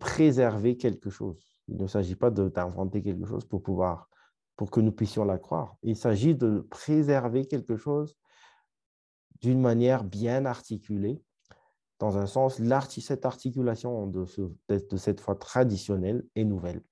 préserver 0.00 0.78
quelque 0.78 1.10
chose. 1.10 1.46
Il 1.68 1.76
ne 1.76 1.86
s'agit 1.86 2.16
pas 2.16 2.30
d'inventer 2.30 3.02
quelque 3.02 3.26
chose 3.26 3.44
pour 3.44 3.62
pouvoir, 3.62 4.08
pour 4.56 4.70
que 4.70 4.80
nous 4.80 4.92
puissions 4.92 5.26
la 5.26 5.36
croire. 5.36 5.76
Il 5.82 5.94
s'agit 5.94 6.34
de 6.34 6.66
préserver 6.70 7.44
quelque 7.46 7.76
chose 7.76 8.16
d'une 9.42 9.60
manière 9.60 10.02
bien 10.02 10.46
articulée, 10.46 11.22
dans 11.98 12.16
un 12.16 12.26
sens, 12.26 12.60
cette 12.98 13.26
articulation 13.26 14.06
de, 14.06 14.24
cette 14.96 15.20
foi 15.20 15.36
traditionnelle 15.36 16.24
et 16.34 16.44
nouvelle. 16.44 16.82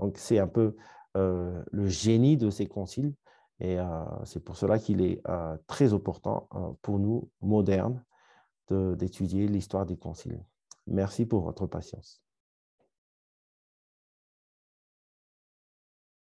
Donc, 0.00 0.18
c'est 0.18 0.40
un 0.40 0.48
peu 0.48 0.74
euh, 1.16 1.62
le 1.70 1.86
génie 1.86 2.36
de 2.36 2.50
ces 2.50 2.66
conciles, 2.66 3.14
et 3.60 3.78
euh, 3.78 4.04
c'est 4.24 4.42
pour 4.42 4.56
cela 4.56 4.80
qu'il 4.80 5.00
est 5.00 5.20
euh, 5.28 5.56
très 5.68 5.92
opportun 5.92 6.42
pour 6.82 6.98
nous, 6.98 7.30
modernes, 7.40 8.02
d'étudier 8.96 9.46
l'histoire 9.48 9.86
des 9.86 9.96
conciles. 9.96 10.44
Merci 10.86 11.26
pour 11.26 11.42
votre 11.42 11.66
patience. 11.66 12.22